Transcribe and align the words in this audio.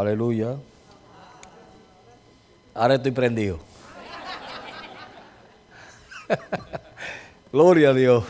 Aleluya. 0.00 0.56
Ahora 2.74 2.94
estoy 2.94 3.10
prendido. 3.10 3.58
Gloria 7.52 7.90
a 7.90 7.92
Dios. 7.92 8.24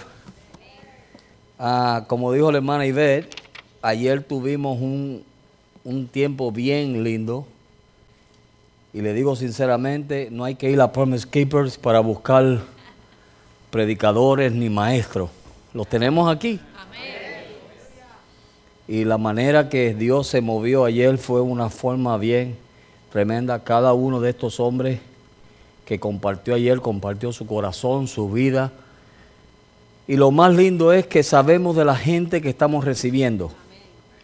Ah, 1.60 2.06
como 2.08 2.32
dijo 2.32 2.50
la 2.50 2.58
hermana 2.58 2.86
Ivette, 2.86 3.36
ayer 3.82 4.20
tuvimos 4.24 4.80
un, 4.80 5.22
un 5.84 6.08
tiempo 6.08 6.50
bien 6.50 7.04
lindo. 7.04 7.46
Y 8.92 9.02
le 9.02 9.14
digo 9.14 9.36
sinceramente, 9.36 10.26
no 10.32 10.42
hay 10.42 10.56
que 10.56 10.70
ir 10.70 10.80
a 10.80 10.90
Promise 10.90 11.28
Keepers 11.28 11.78
para 11.78 12.00
buscar 12.00 12.62
predicadores 13.70 14.50
ni 14.50 14.68
maestros. 14.68 15.30
Los 15.72 15.86
tenemos 15.86 16.34
aquí. 16.34 16.58
Y 18.90 19.04
la 19.04 19.18
manera 19.18 19.68
que 19.68 19.94
Dios 19.94 20.26
se 20.26 20.40
movió 20.40 20.84
ayer 20.84 21.16
fue 21.16 21.40
una 21.40 21.70
forma 21.70 22.18
bien 22.18 22.56
tremenda. 23.12 23.62
Cada 23.62 23.92
uno 23.92 24.20
de 24.20 24.30
estos 24.30 24.58
hombres 24.58 24.98
que 25.84 26.00
compartió 26.00 26.56
ayer, 26.56 26.80
compartió 26.80 27.32
su 27.32 27.46
corazón, 27.46 28.08
su 28.08 28.32
vida. 28.32 28.72
Y 30.08 30.16
lo 30.16 30.32
más 30.32 30.56
lindo 30.56 30.92
es 30.92 31.06
que 31.06 31.22
sabemos 31.22 31.76
de 31.76 31.84
la 31.84 31.94
gente 31.94 32.42
que 32.42 32.48
estamos 32.48 32.84
recibiendo. 32.84 33.52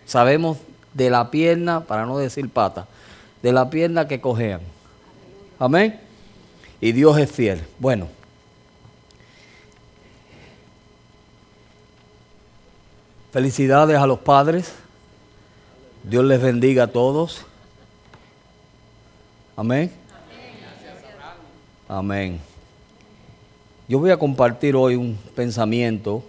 Sabemos 0.05 0.59
de 0.95 1.11
la 1.11 1.31
pierna, 1.31 1.83
para 1.83 2.05
no 2.05 2.19
decir 2.19 2.51
pata, 2.51 2.89
de 3.45 3.53
la 3.53 3.71
pierna 3.71 4.09
que 4.09 4.21
cojean. 4.21 4.63
Amén. 5.61 6.01
Y 6.81 6.91
Dios 6.91 7.17
es 7.19 7.31
fiel. 7.31 7.63
Bueno. 7.79 8.16
Felicidades 13.37 13.99
a 13.99 14.07
los 14.07 14.21
padres. 14.21 14.73
Dios 16.05 16.25
les 16.25 16.41
bendiga 16.41 16.85
a 16.85 16.87
todos. 16.87 17.45
Amén. 19.55 19.93
Amén. 21.87 22.41
Yo 23.89 23.99
voy 23.99 24.11
a 24.11 24.17
compartir 24.17 24.75
hoy 24.75 24.95
un 24.97 25.19
pensamiento 25.35 26.25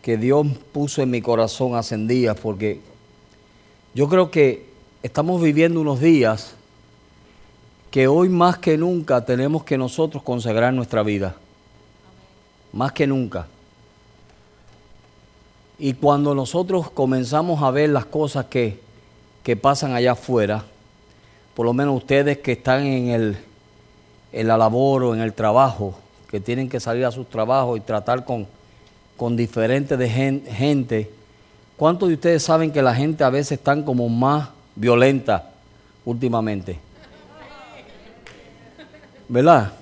que 0.00 0.16
Dios 0.16 0.46
puso 0.72 1.02
en 1.02 1.10
mi 1.10 1.20
corazón 1.20 1.74
hace 1.74 1.98
días 1.98 2.34
porque 2.40 2.80
yo 3.92 4.08
creo 4.08 4.30
que 4.30 4.64
estamos 5.02 5.42
viviendo 5.42 5.82
unos 5.82 6.00
días 6.00 6.54
que 7.90 8.08
hoy 8.08 8.30
más 8.30 8.56
que 8.56 8.78
nunca 8.78 9.22
tenemos 9.22 9.64
que 9.64 9.76
nosotros 9.76 10.22
consagrar 10.22 10.72
nuestra 10.72 11.02
vida. 11.02 11.36
Más 12.72 12.92
que 12.92 13.06
nunca. 13.06 13.46
Y 15.82 15.94
cuando 15.94 16.34
nosotros 16.34 16.90
comenzamos 16.90 17.62
a 17.62 17.70
ver 17.70 17.88
las 17.88 18.04
cosas 18.04 18.44
que, 18.44 18.78
que 19.42 19.56
pasan 19.56 19.94
allá 19.94 20.12
afuera, 20.12 20.62
por 21.54 21.64
lo 21.64 21.72
menos 21.72 21.96
ustedes 21.96 22.36
que 22.36 22.52
están 22.52 22.84
en, 22.84 23.08
el, 23.08 24.46
la 24.46 24.58
labor 24.58 25.04
o 25.04 25.14
en 25.14 25.22
el 25.22 25.32
trabajo, 25.32 25.94
que 26.28 26.38
tienen 26.38 26.68
que 26.68 26.80
salir 26.80 27.06
a 27.06 27.10
sus 27.10 27.30
trabajos 27.30 27.78
y 27.78 27.80
tratar 27.80 28.26
con, 28.26 28.46
con 29.16 29.38
diferentes 29.38 29.98
de 29.98 30.06
gente, 30.06 31.10
¿cuántos 31.78 32.10
de 32.10 32.14
ustedes 32.16 32.42
saben 32.42 32.70
que 32.70 32.82
la 32.82 32.94
gente 32.94 33.24
a 33.24 33.30
veces 33.30 33.52
está 33.52 33.82
como 33.82 34.06
más 34.10 34.50
violenta 34.76 35.48
últimamente? 36.04 36.78
¿Verdad? 39.30 39.72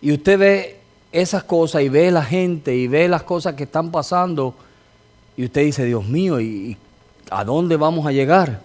Y 0.00 0.10
usted 0.10 0.38
ve 0.38 0.80
esas 1.14 1.44
cosas 1.44 1.82
y 1.82 1.88
ve 1.88 2.10
la 2.10 2.24
gente 2.24 2.74
y 2.74 2.88
ve 2.88 3.08
las 3.08 3.22
cosas 3.22 3.54
que 3.54 3.62
están 3.62 3.92
pasando 3.92 4.52
y 5.36 5.44
usted 5.44 5.62
dice, 5.62 5.84
Dios 5.84 6.06
mío, 6.06 6.40
¿y 6.40 6.76
a 7.30 7.44
dónde 7.44 7.76
vamos 7.76 8.04
a 8.04 8.10
llegar? 8.10 8.60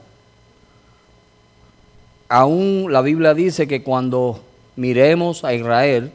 Aún 2.28 2.88
la 2.90 3.02
Biblia 3.02 3.36
dice 3.36 3.68
que 3.68 3.84
cuando 3.84 4.42
miremos 4.76 5.44
a 5.44 5.54
Israel 5.54 6.12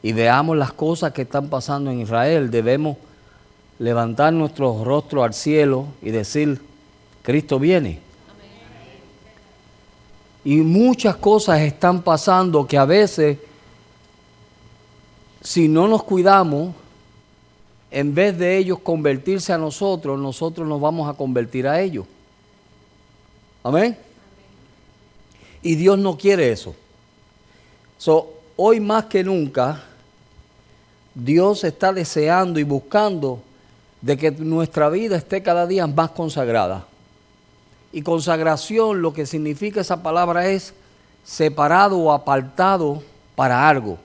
y 0.00 0.12
veamos 0.12 0.56
las 0.56 0.72
cosas 0.72 1.12
que 1.12 1.22
están 1.22 1.48
pasando 1.48 1.90
en 1.90 2.00
Israel, 2.02 2.52
debemos 2.52 2.96
levantar 3.80 4.32
nuestros 4.32 4.84
rostros 4.84 5.24
al 5.24 5.34
cielo 5.34 5.86
y 6.02 6.10
decir, 6.10 6.60
Cristo 7.22 7.58
viene. 7.58 7.98
Y 10.44 10.58
muchas 10.58 11.16
cosas 11.16 11.60
están 11.62 12.02
pasando 12.02 12.64
que 12.64 12.78
a 12.78 12.84
veces 12.84 13.38
si 15.40 15.68
no 15.68 15.86
nos 15.86 16.02
cuidamos, 16.02 16.74
en 17.90 18.14
vez 18.14 18.36
de 18.36 18.56
ellos 18.58 18.80
convertirse 18.80 19.52
a 19.52 19.58
nosotros, 19.58 20.18
nosotros 20.18 20.66
nos 20.66 20.80
vamos 20.80 21.08
a 21.08 21.14
convertir 21.14 21.66
a 21.66 21.80
ellos. 21.80 22.06
Amén. 23.62 23.96
Y 25.62 25.74
Dios 25.74 25.98
no 25.98 26.16
quiere 26.16 26.52
eso. 26.52 26.74
So, 27.96 28.32
hoy 28.56 28.80
más 28.80 29.06
que 29.06 29.24
nunca, 29.24 29.82
Dios 31.14 31.64
está 31.64 31.92
deseando 31.92 32.60
y 32.60 32.64
buscando 32.64 33.40
de 34.00 34.16
que 34.16 34.30
nuestra 34.30 34.88
vida 34.88 35.16
esté 35.16 35.42
cada 35.42 35.66
día 35.66 35.86
más 35.86 36.10
consagrada. 36.10 36.86
Y 37.92 38.02
consagración, 38.02 39.00
lo 39.00 39.12
que 39.12 39.24
significa 39.24 39.80
esa 39.80 40.02
palabra 40.02 40.48
es 40.48 40.74
separado 41.24 41.98
o 41.98 42.12
apartado 42.12 43.02
para 43.34 43.68
algo 43.68 43.98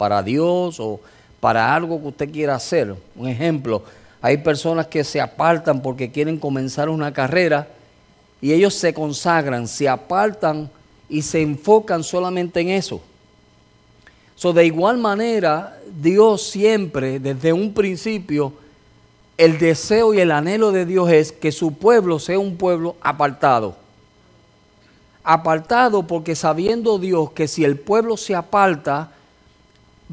para 0.00 0.22
Dios 0.22 0.80
o 0.80 0.98
para 1.40 1.74
algo 1.74 2.00
que 2.00 2.08
usted 2.08 2.32
quiera 2.32 2.54
hacer. 2.54 2.96
Un 3.14 3.28
ejemplo, 3.28 3.82
hay 4.22 4.38
personas 4.38 4.86
que 4.86 5.04
se 5.04 5.20
apartan 5.20 5.82
porque 5.82 6.10
quieren 6.10 6.38
comenzar 6.38 6.88
una 6.88 7.12
carrera 7.12 7.68
y 8.40 8.54
ellos 8.54 8.72
se 8.72 8.94
consagran, 8.94 9.68
se 9.68 9.90
apartan 9.90 10.70
y 11.06 11.20
se 11.20 11.42
enfocan 11.42 12.02
solamente 12.02 12.60
en 12.60 12.70
eso. 12.70 13.02
So, 14.36 14.54
de 14.54 14.64
igual 14.64 14.96
manera, 14.96 15.78
Dios 16.00 16.44
siempre, 16.44 17.20
desde 17.20 17.52
un 17.52 17.74
principio, 17.74 18.54
el 19.36 19.58
deseo 19.58 20.14
y 20.14 20.20
el 20.20 20.30
anhelo 20.30 20.72
de 20.72 20.86
Dios 20.86 21.10
es 21.10 21.30
que 21.30 21.52
su 21.52 21.74
pueblo 21.74 22.18
sea 22.18 22.38
un 22.38 22.56
pueblo 22.56 22.96
apartado. 23.02 23.76
Apartado 25.22 26.06
porque 26.06 26.34
sabiendo 26.34 26.98
Dios 26.98 27.32
que 27.32 27.48
si 27.48 27.66
el 27.66 27.78
pueblo 27.78 28.16
se 28.16 28.34
aparta, 28.34 29.12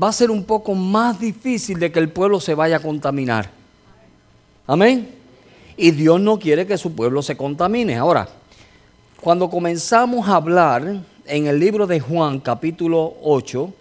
va 0.02 0.10
a 0.10 0.14
ser 0.14 0.30
un 0.30 0.44
poco 0.44 0.76
más 0.76 1.20
difícil 1.20 1.80
de 1.80 1.92
que 1.92 2.00
el 2.00 2.10
pueblo 2.10 2.40
se 2.40 2.54
vaya 2.54 2.78
a 2.78 2.82
contaminar. 2.82 3.50
Amén. 4.66 5.10
Y 5.76 5.92
Dios 5.92 6.20
no 6.20 6.38
quiere 6.38 6.68
que 6.68 6.78
su 6.78 6.94
pueblo 6.94 7.22
se 7.22 7.38
contamine. 7.38 7.96
Ahora, 7.96 8.28
cuando 9.22 9.50
comenzamos 9.50 10.28
a 10.28 10.36
hablar 10.36 11.02
en 11.26 11.48
el 11.48 11.60
libro 11.60 11.88
de 11.88 12.00
Juan 12.00 12.40
capítulo 12.40 13.16
8, 13.24 13.74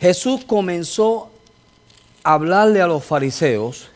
Jesús 0.00 0.44
comenzó 0.44 1.30
a 2.22 2.34
hablarle 2.34 2.80
a 2.80 2.86
los 2.86 3.04
fariseos 3.04 3.90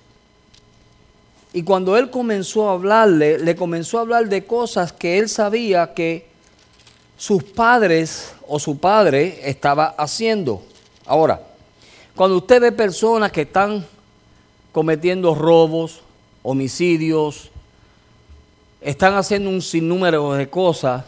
y 1.52 1.62
cuando 1.64 1.96
él 1.96 2.10
comenzó 2.10 2.68
a 2.68 2.72
hablarle, 2.72 3.38
le 3.38 3.54
comenzó 3.54 3.98
a 3.98 4.02
hablar 4.02 4.28
de 4.28 4.44
cosas 4.44 4.92
que 4.92 5.18
él 5.18 5.28
sabía 5.28 5.92
que 5.92 6.31
sus 7.22 7.44
padres 7.44 8.34
o 8.48 8.58
su 8.58 8.78
padre 8.78 9.48
estaba 9.48 9.94
haciendo. 9.96 10.60
Ahora, 11.06 11.40
cuando 12.16 12.38
usted 12.38 12.60
ve 12.60 12.72
personas 12.72 13.30
que 13.30 13.42
están 13.42 13.86
cometiendo 14.72 15.32
robos, 15.32 16.00
homicidios, 16.42 17.48
están 18.80 19.14
haciendo 19.14 19.50
un 19.50 19.62
sinnúmero 19.62 20.32
de 20.32 20.50
cosas 20.50 21.04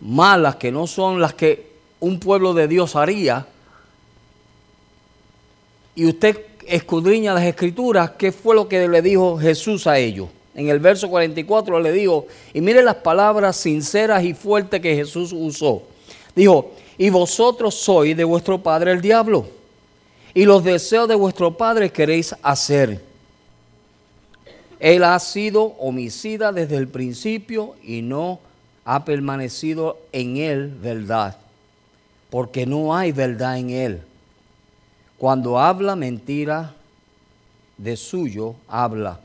malas 0.00 0.56
que 0.56 0.72
no 0.72 0.86
son 0.86 1.20
las 1.20 1.34
que 1.34 1.70
un 2.00 2.18
pueblo 2.18 2.54
de 2.54 2.66
Dios 2.66 2.96
haría, 2.96 3.46
y 5.94 6.06
usted 6.06 6.46
escudriña 6.66 7.34
las 7.34 7.44
escrituras, 7.44 8.12
¿qué 8.12 8.32
fue 8.32 8.54
lo 8.54 8.68
que 8.68 8.88
le 8.88 9.02
dijo 9.02 9.36
Jesús 9.36 9.86
a 9.86 9.98
ellos? 9.98 10.30
En 10.56 10.70
el 10.70 10.80
verso 10.80 11.10
44 11.10 11.78
le 11.80 11.92
digo, 11.92 12.26
y 12.54 12.62
mire 12.62 12.82
las 12.82 12.96
palabras 12.96 13.56
sinceras 13.58 14.24
y 14.24 14.32
fuertes 14.32 14.80
que 14.80 14.96
Jesús 14.96 15.32
usó. 15.34 15.82
Dijo, 16.34 16.72
y 16.96 17.10
vosotros 17.10 17.74
sois 17.74 18.16
de 18.16 18.24
vuestro 18.24 18.62
padre 18.62 18.92
el 18.92 19.02
diablo, 19.02 19.46
y 20.32 20.46
los 20.46 20.64
deseos 20.64 21.08
de 21.08 21.14
vuestro 21.14 21.56
padre 21.58 21.92
queréis 21.92 22.34
hacer. 22.42 23.02
Él 24.80 25.04
ha 25.04 25.18
sido 25.18 25.74
homicida 25.78 26.52
desde 26.52 26.76
el 26.76 26.88
principio 26.88 27.74
y 27.82 28.00
no 28.00 28.40
ha 28.86 29.04
permanecido 29.04 29.98
en 30.12 30.38
él 30.38 30.74
verdad, 30.80 31.36
porque 32.30 32.64
no 32.64 32.96
hay 32.96 33.12
verdad 33.12 33.58
en 33.58 33.70
él. 33.70 34.02
Cuando 35.18 35.58
habla 35.58 35.96
mentira, 35.96 36.74
de 37.76 37.94
suyo 37.96 38.54
habla, 38.68 39.20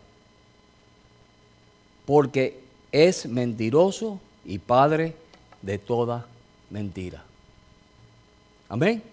porque 2.05 2.59
es 2.91 3.25
mentiroso 3.25 4.19
y 4.45 4.59
padre 4.59 5.15
de 5.61 5.77
toda 5.77 6.25
mentira. 6.69 7.23
Amén. 8.69 9.03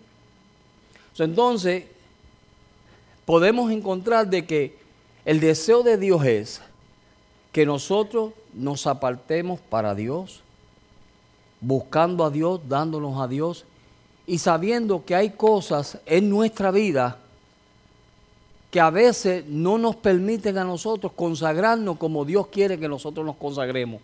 Entonces, 1.19 1.85
podemos 3.25 3.71
encontrar 3.73 4.29
de 4.29 4.47
que 4.47 4.79
el 5.25 5.41
deseo 5.41 5.83
de 5.83 5.97
Dios 5.97 6.25
es 6.25 6.61
que 7.53 7.67
nosotros 7.67 8.33
nos 8.55 8.87
apartemos 8.87 9.59
para 9.61 9.95
Dios, 9.95 10.43
buscando 11.61 12.25
a 12.25 12.31
Dios, 12.31 12.61
dándonos 12.69 13.21
a 13.21 13.27
Dios 13.27 13.65
y 14.27 14.39
sabiendo 14.39 15.05
que 15.05 15.15
hay 15.15 15.31
cosas 15.31 15.99
en 16.07 16.31
nuestra 16.31 16.71
vida 16.71 17.19
que 18.71 18.81
a 18.81 18.91
veces 18.91 19.47
no 19.47 19.79
nos 19.79 19.97
permiten 19.97 20.59
a 20.59 20.65
nosotros 20.65 21.13
consagrarnos 21.15 21.97
como 21.97 22.25
Dios 22.25 22.49
quiere 22.49 22.79
que 22.79 22.89
nosotros 22.89 23.25
nos 23.25 23.37
consagremos. 23.37 24.01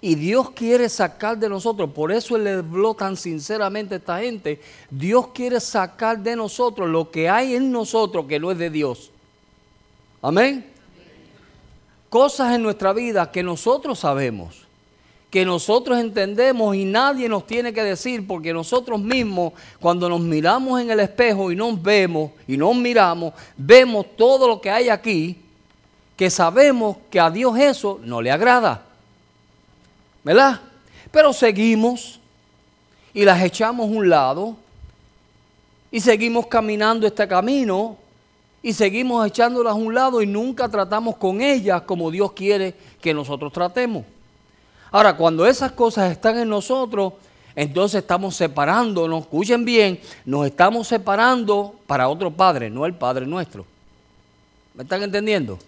Y 0.00 0.14
Dios 0.14 0.50
quiere 0.50 0.88
sacar 0.88 1.38
de 1.38 1.48
nosotros, 1.48 1.90
por 1.90 2.12
eso 2.12 2.36
Él 2.36 2.44
le 2.44 2.52
habló 2.52 2.94
tan 2.94 3.16
sinceramente 3.16 3.94
a 3.94 3.98
esta 3.98 4.20
gente, 4.20 4.60
Dios 4.90 5.28
quiere 5.28 5.58
sacar 5.58 6.18
de 6.18 6.36
nosotros 6.36 6.88
lo 6.88 7.10
que 7.10 7.28
hay 7.28 7.54
en 7.54 7.72
nosotros 7.72 8.26
que 8.26 8.38
no 8.38 8.50
es 8.50 8.58
de 8.58 8.70
Dios. 8.70 9.10
Amén. 10.20 10.66
Cosas 12.10 12.54
en 12.54 12.62
nuestra 12.62 12.92
vida 12.92 13.30
que 13.30 13.42
nosotros 13.42 13.98
sabemos, 13.98 14.65
que 15.30 15.44
nosotros 15.44 15.98
entendemos 15.98 16.74
y 16.76 16.84
nadie 16.84 17.28
nos 17.28 17.46
tiene 17.46 17.72
que 17.72 17.82
decir 17.82 18.26
porque 18.26 18.52
nosotros 18.52 19.00
mismos 19.00 19.52
cuando 19.80 20.08
nos 20.08 20.20
miramos 20.20 20.80
en 20.80 20.90
el 20.90 21.00
espejo 21.00 21.50
y 21.50 21.56
nos 21.56 21.82
vemos 21.82 22.30
y 22.46 22.56
nos 22.56 22.74
miramos, 22.76 23.34
vemos 23.56 24.06
todo 24.16 24.48
lo 24.48 24.60
que 24.60 24.70
hay 24.70 24.88
aquí, 24.88 25.36
que 26.16 26.30
sabemos 26.30 26.96
que 27.10 27.20
a 27.20 27.30
Dios 27.30 27.58
eso 27.58 28.00
no 28.02 28.22
le 28.22 28.30
agrada. 28.30 28.86
¿verdad? 30.26 30.60
Pero 31.12 31.32
seguimos 31.32 32.18
y 33.14 33.24
las 33.24 33.40
echamos 33.44 33.86
a 33.88 33.92
un 33.92 34.08
lado 34.08 34.56
y 35.88 36.00
seguimos 36.00 36.48
caminando 36.48 37.06
este 37.06 37.28
camino 37.28 37.96
y 38.60 38.72
seguimos 38.72 39.24
echándolas 39.24 39.74
a 39.74 39.76
un 39.76 39.94
lado 39.94 40.20
y 40.20 40.26
nunca 40.26 40.68
tratamos 40.68 41.16
con 41.16 41.40
ellas 41.40 41.82
como 41.82 42.10
Dios 42.10 42.32
quiere 42.32 42.74
que 43.00 43.14
nosotros 43.14 43.52
tratemos. 43.52 44.04
Ahora, 44.90 45.16
cuando 45.16 45.46
esas 45.46 45.72
cosas 45.72 46.12
están 46.12 46.38
en 46.38 46.48
nosotros, 46.48 47.14
entonces 47.54 48.02
estamos 48.02 48.36
separándonos, 48.36 49.22
escuchen 49.22 49.64
bien, 49.64 49.98
nos 50.24 50.46
estamos 50.46 50.86
separando 50.86 51.74
para 51.86 52.08
otro 52.08 52.30
Padre, 52.30 52.68
no 52.70 52.84
el 52.84 52.94
Padre 52.94 53.26
nuestro. 53.26 53.64
¿Me 54.74 54.82
están 54.82 55.02
entendiendo? 55.02 55.58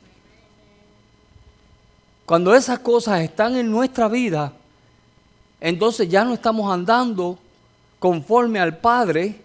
Cuando 2.26 2.54
esas 2.54 2.78
cosas 2.80 3.22
están 3.22 3.56
en 3.56 3.70
nuestra 3.70 4.06
vida, 4.06 4.52
entonces 5.60 6.08
ya 6.10 6.24
no 6.24 6.34
estamos 6.34 6.70
andando 6.70 7.38
conforme 7.98 8.60
al 8.60 8.76
Padre 8.76 9.40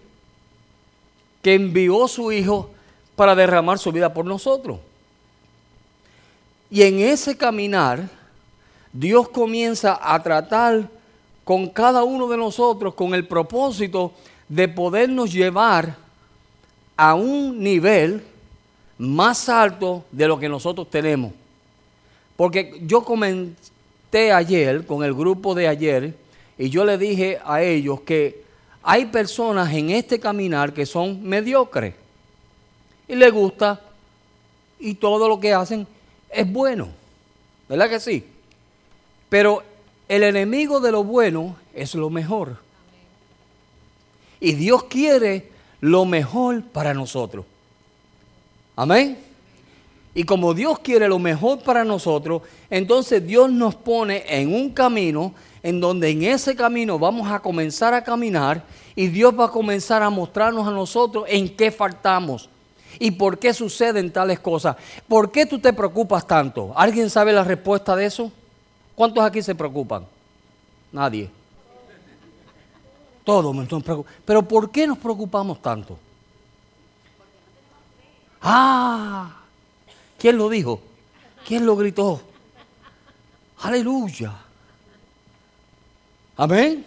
que 1.40 1.54
envió 1.54 2.06
su 2.08 2.30
Hijo 2.30 2.70
para 3.16 3.34
derramar 3.34 3.78
su 3.78 3.90
vida 3.90 4.12
por 4.12 4.26
nosotros. 4.26 4.78
Y 6.70 6.82
en 6.82 7.00
ese 7.00 7.36
caminar, 7.36 8.08
Dios 8.94 9.28
comienza 9.28 9.98
a 10.00 10.22
tratar 10.22 10.88
con 11.42 11.68
cada 11.68 12.04
uno 12.04 12.28
de 12.28 12.36
nosotros 12.36 12.94
con 12.94 13.12
el 13.12 13.26
propósito 13.26 14.12
de 14.48 14.68
podernos 14.68 15.32
llevar 15.32 15.96
a 16.96 17.14
un 17.16 17.58
nivel 17.58 18.22
más 18.96 19.48
alto 19.48 20.04
de 20.12 20.28
lo 20.28 20.38
que 20.38 20.48
nosotros 20.48 20.88
tenemos. 20.88 21.32
Porque 22.36 22.80
yo 22.82 23.04
comenté 23.04 24.30
ayer 24.32 24.86
con 24.86 25.02
el 25.02 25.12
grupo 25.12 25.56
de 25.56 25.66
ayer 25.66 26.14
y 26.56 26.70
yo 26.70 26.84
le 26.84 26.96
dije 26.96 27.40
a 27.44 27.62
ellos 27.62 28.00
que 28.02 28.44
hay 28.80 29.06
personas 29.06 29.72
en 29.74 29.90
este 29.90 30.20
caminar 30.20 30.72
que 30.72 30.86
son 30.86 31.20
mediocres 31.20 31.94
y 33.08 33.16
les 33.16 33.32
gusta 33.32 33.80
y 34.78 34.94
todo 34.94 35.28
lo 35.28 35.40
que 35.40 35.52
hacen 35.52 35.84
es 36.30 36.50
bueno. 36.50 36.90
¿Verdad 37.68 37.88
que 37.90 37.98
sí? 37.98 38.24
Pero 39.34 39.64
el 40.06 40.22
enemigo 40.22 40.78
de 40.78 40.92
lo 40.92 41.02
bueno 41.02 41.56
es 41.74 41.96
lo 41.96 42.08
mejor. 42.08 42.58
Y 44.38 44.52
Dios 44.52 44.84
quiere 44.84 45.50
lo 45.80 46.04
mejor 46.04 46.62
para 46.62 46.94
nosotros. 46.94 47.44
Amén. 48.76 49.18
Y 50.14 50.22
como 50.22 50.54
Dios 50.54 50.78
quiere 50.78 51.08
lo 51.08 51.18
mejor 51.18 51.64
para 51.64 51.82
nosotros, 51.82 52.42
entonces 52.70 53.26
Dios 53.26 53.50
nos 53.50 53.74
pone 53.74 54.22
en 54.28 54.54
un 54.54 54.70
camino 54.70 55.34
en 55.64 55.80
donde 55.80 56.10
en 56.10 56.22
ese 56.22 56.54
camino 56.54 56.96
vamos 56.96 57.28
a 57.28 57.40
comenzar 57.40 57.92
a 57.92 58.04
caminar 58.04 58.62
y 58.94 59.08
Dios 59.08 59.34
va 59.36 59.46
a 59.46 59.50
comenzar 59.50 60.00
a 60.04 60.10
mostrarnos 60.10 60.64
a 60.64 60.70
nosotros 60.70 61.24
en 61.26 61.48
qué 61.56 61.72
faltamos 61.72 62.48
y 63.00 63.10
por 63.10 63.40
qué 63.40 63.52
suceden 63.52 64.12
tales 64.12 64.38
cosas. 64.38 64.76
¿Por 65.08 65.32
qué 65.32 65.44
tú 65.44 65.58
te 65.58 65.72
preocupas 65.72 66.24
tanto? 66.24 66.72
¿Alguien 66.76 67.10
sabe 67.10 67.32
la 67.32 67.42
respuesta 67.42 67.96
de 67.96 68.06
eso? 68.06 68.30
¿Cuántos 68.94 69.24
aquí 69.24 69.42
se 69.42 69.54
preocupan? 69.54 70.06
Nadie. 70.92 71.30
Todos 73.24 73.54
me 73.54 73.62
están 73.62 73.82
preocupando. 73.82 74.18
Pero 74.24 74.42
¿por 74.42 74.70
qué 74.70 74.86
nos 74.86 74.98
preocupamos 74.98 75.60
tanto? 75.60 75.98
Ah, 78.40 79.44
¿Quién 80.18 80.36
lo 80.36 80.48
dijo? 80.48 80.80
¿Quién 81.46 81.66
lo 81.66 81.76
gritó? 81.76 82.20
Aleluya. 83.58 84.32
Amén. 86.36 86.84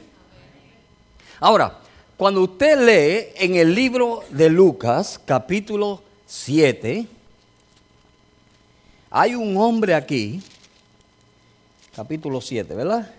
Ahora, 1.40 1.80
cuando 2.16 2.42
usted 2.42 2.80
lee 2.80 3.44
en 3.44 3.56
el 3.56 3.74
libro 3.74 4.24
de 4.30 4.50
Lucas, 4.50 5.20
capítulo 5.24 6.02
7, 6.26 7.08
hay 9.12 9.36
un 9.36 9.56
hombre 9.58 9.94
aquí, 9.94 10.42
capítulo 11.98 12.40
7, 12.40 12.76
¿verdad? 12.76 13.12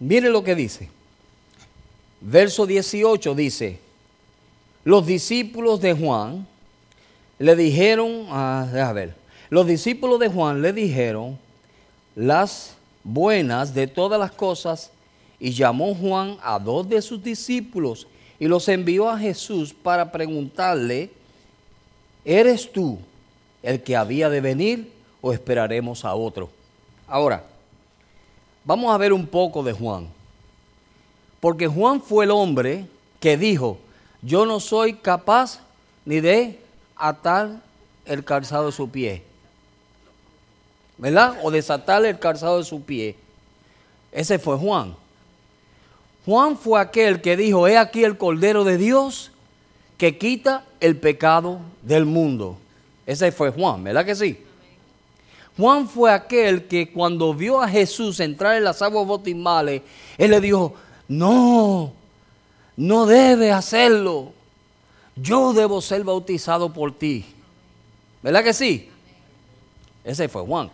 Mire 0.00 0.28
lo 0.28 0.42
que 0.42 0.56
dice. 0.56 0.88
Verso 2.20 2.66
18 2.66 3.32
dice, 3.36 3.78
los 4.82 5.06
discípulos 5.06 5.80
de 5.80 5.94
Juan, 5.94 6.44
le 7.38 7.54
dijeron, 7.54 8.26
a, 8.30 8.92
ver, 8.92 9.14
los 9.50 9.68
discípulos 9.68 10.18
de 10.18 10.26
Juan 10.26 10.62
le 10.62 10.72
dijeron 10.72 11.38
las 12.16 12.74
buenas 13.04 13.72
de 13.72 13.86
todas 13.86 14.18
las 14.18 14.32
cosas 14.32 14.90
y 15.38 15.52
llamó 15.52 15.94
Juan 15.94 16.38
a 16.42 16.58
dos 16.58 16.88
de 16.88 17.02
sus 17.02 17.22
discípulos 17.22 18.08
y 18.40 18.48
los 18.48 18.68
envió 18.68 19.08
a 19.08 19.16
Jesús 19.16 19.72
para 19.72 20.10
preguntarle, 20.10 21.08
¿eres 22.24 22.72
tú 22.72 22.98
el 23.62 23.80
que 23.80 23.94
había 23.94 24.28
de 24.28 24.40
venir 24.40 24.95
o 25.26 25.32
esperaremos 25.32 26.04
a 26.04 26.14
otro? 26.14 26.48
Ahora, 27.08 27.42
vamos 28.64 28.94
a 28.94 28.96
ver 28.96 29.12
un 29.12 29.26
poco 29.26 29.60
de 29.64 29.72
Juan. 29.72 30.06
Porque 31.40 31.66
Juan 31.66 32.00
fue 32.00 32.26
el 32.26 32.30
hombre 32.30 32.86
que 33.18 33.36
dijo, 33.36 33.76
yo 34.22 34.46
no 34.46 34.60
soy 34.60 34.94
capaz 34.94 35.58
ni 36.04 36.20
de 36.20 36.60
atar 36.94 37.60
el 38.04 38.24
calzado 38.24 38.66
de 38.66 38.72
su 38.72 38.88
pie. 38.88 39.24
¿Verdad? 40.96 41.40
O 41.42 41.50
desatar 41.50 42.04
el 42.04 42.20
calzado 42.20 42.58
de 42.58 42.64
su 42.64 42.82
pie. 42.82 43.16
Ese 44.12 44.38
fue 44.38 44.56
Juan. 44.56 44.94
Juan 46.24 46.56
fue 46.56 46.80
aquel 46.80 47.20
que 47.20 47.36
dijo, 47.36 47.66
he 47.66 47.76
aquí 47.76 48.04
el 48.04 48.16
Cordero 48.16 48.62
de 48.62 48.78
Dios 48.78 49.32
que 49.98 50.18
quita 50.18 50.64
el 50.78 50.96
pecado 50.96 51.58
del 51.82 52.04
mundo. 52.04 52.58
Ese 53.06 53.32
fue 53.32 53.50
Juan, 53.50 53.82
¿verdad 53.82 54.06
que 54.06 54.14
sí? 54.14 54.45
Juan 55.56 55.88
fue 55.88 56.12
aquel 56.12 56.66
que 56.66 56.92
cuando 56.92 57.32
vio 57.32 57.62
a 57.62 57.68
Jesús 57.68 58.20
entrar 58.20 58.56
en 58.56 58.64
las 58.64 58.82
aguas 58.82 59.06
bautismales, 59.06 59.82
él 60.18 60.30
le 60.30 60.40
dijo, 60.40 60.74
no, 61.08 61.92
no 62.76 63.06
debe 63.06 63.52
hacerlo 63.52 64.36
yo 65.16 65.54
debo 65.54 65.80
ser 65.80 66.04
bautizado 66.04 66.72
por 66.72 66.96
ti. 66.96 67.24
¿Verdad 68.22 68.44
que 68.44 68.52
sí? 68.52 68.90
Ese 70.04 70.28
fue 70.28 70.42
Juan. 70.42 70.70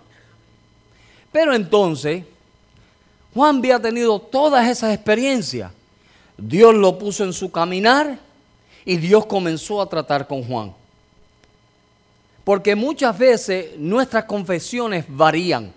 Pero 1.31 1.55
entonces, 1.55 2.25
Juan 3.33 3.59
había 3.59 3.81
tenido 3.81 4.19
todas 4.19 4.69
esas 4.69 4.93
experiencias. 4.93 5.71
Dios 6.37 6.75
lo 6.75 6.99
puso 6.99 7.25
en 7.25 7.33
su 7.33 7.51
caminar 7.51 8.19
y 8.85 8.97
Dios 8.97 9.25
comenzó 9.27 9.81
a 9.81 9.89
tratar 9.89 10.27
con 10.27 10.43
Juan. 10.43 10.75
Porque 12.45 12.75
muchas 12.75 13.17
veces 13.17 13.79
nuestras 13.79 14.25
confesiones 14.25 15.05
varían. 15.09 15.73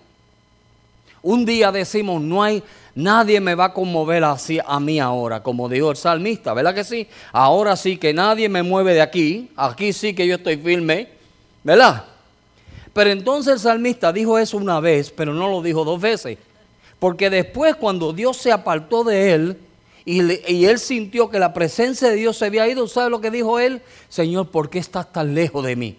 Un 1.22 1.44
día 1.44 1.72
decimos, 1.72 2.20
no 2.22 2.42
hay, 2.42 2.62
nadie 2.94 3.40
me 3.40 3.54
va 3.54 3.66
a 3.66 3.72
conmover 3.72 4.24
así 4.24 4.58
a 4.64 4.78
mí 4.78 5.00
ahora, 5.00 5.42
como 5.42 5.68
dijo 5.68 5.90
el 5.90 5.96
salmista, 5.96 6.54
¿verdad 6.54 6.74
que 6.74 6.84
sí? 6.84 7.08
Ahora 7.32 7.76
sí 7.76 7.96
que 7.96 8.14
nadie 8.14 8.48
me 8.48 8.62
mueve 8.62 8.94
de 8.94 9.02
aquí, 9.02 9.50
aquí 9.56 9.92
sí 9.92 10.14
que 10.14 10.26
yo 10.26 10.36
estoy 10.36 10.56
firme, 10.56 11.08
¿verdad? 11.64 12.04
Pero 12.92 13.10
entonces 13.10 13.54
el 13.54 13.58
salmista 13.58 14.12
dijo 14.12 14.38
eso 14.38 14.56
una 14.56 14.80
vez, 14.80 15.10
pero 15.10 15.34
no 15.34 15.48
lo 15.48 15.62
dijo 15.62 15.84
dos 15.84 16.00
veces. 16.00 16.38
Porque 16.98 17.28
después 17.28 17.76
cuando 17.76 18.12
Dios 18.12 18.36
se 18.36 18.52
apartó 18.52 19.04
de 19.04 19.34
él 19.34 19.58
y, 20.04 20.22
y, 20.52 20.66
él 20.66 20.78
sintió 20.78 21.28
que 21.28 21.38
la 21.38 21.52
presencia 21.52 22.08
de 22.08 22.14
Dios 22.14 22.38
se 22.38 22.46
había 22.46 22.68
ido, 22.68 22.86
¿sabe 22.86 23.10
lo 23.10 23.20
que 23.20 23.30
dijo 23.30 23.58
él? 23.58 23.82
Señor, 24.08 24.48
¿por 24.50 24.70
qué 24.70 24.78
estás 24.78 25.12
tan 25.12 25.34
lejos 25.34 25.64
de 25.64 25.74
mí? 25.74 25.96